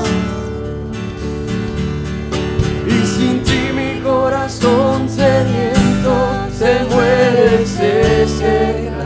Y 2.88 3.06
sin 3.06 3.44
ti 3.44 3.62
mi 3.74 4.02
corazón 4.02 5.08
sediento 5.10 6.14
se 6.58 6.84
muere, 6.92 7.66
se 7.66 8.28
seca. 8.28 9.00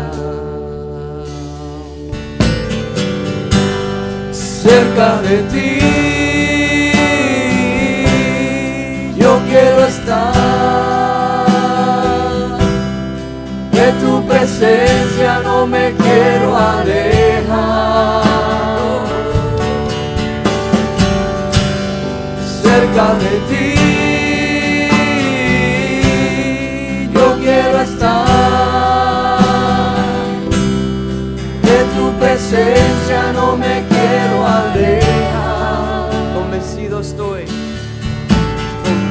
cerca 4.64 5.22
de 5.22 5.38
ti. 5.52 5.83
Presencia 14.64 15.42
no 15.44 15.68
me 15.68 15.94
quiero 15.94 16.58
alejar. 16.58 18.24
Cerca 22.62 23.14
de 23.24 23.34
ti 23.50 23.76
yo 27.14 27.26
quiero 27.42 27.82
estar. 27.82 29.38
De 31.62 31.80
tu 31.96 32.06
presencia 32.20 33.20
no 33.34 33.58
me 33.58 33.84
quiero 33.90 34.48
alejar. 34.48 36.10
Convencido 36.36 37.02
estoy 37.02 37.44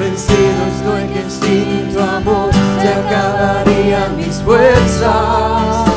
convencido 0.03 0.61
estoy 0.77 1.05
que 1.15 1.23
sin 1.31 1.93
tu 1.93 2.01
amor 2.01 2.51
se 2.81 2.89
acabarían 2.89 4.12
mis 4.12 4.12
fuerzas. 4.45 5.89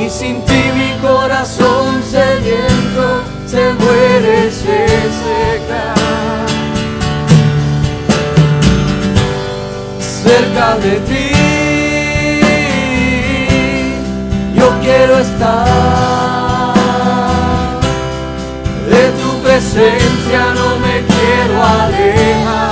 Y 0.00 0.10
sin 0.10 0.44
ti 0.44 0.62
mi 0.74 0.92
corazón 1.00 2.02
se 2.02 2.10
sediento 2.10 3.38
se 3.46 3.72
muere, 3.72 4.50
se 4.50 4.86
seca. 5.20 5.94
Cerca 10.00 10.76
de 10.76 10.94
ti 11.08 11.30
yo 14.54 14.68
quiero 14.82 15.18
estar. 15.18 16.64
De 18.90 19.04
tu 19.20 19.42
presencia 19.42 20.40
no 20.54 20.68
me 20.84 21.04
quiero 21.06 21.64
alejar. 21.64 22.67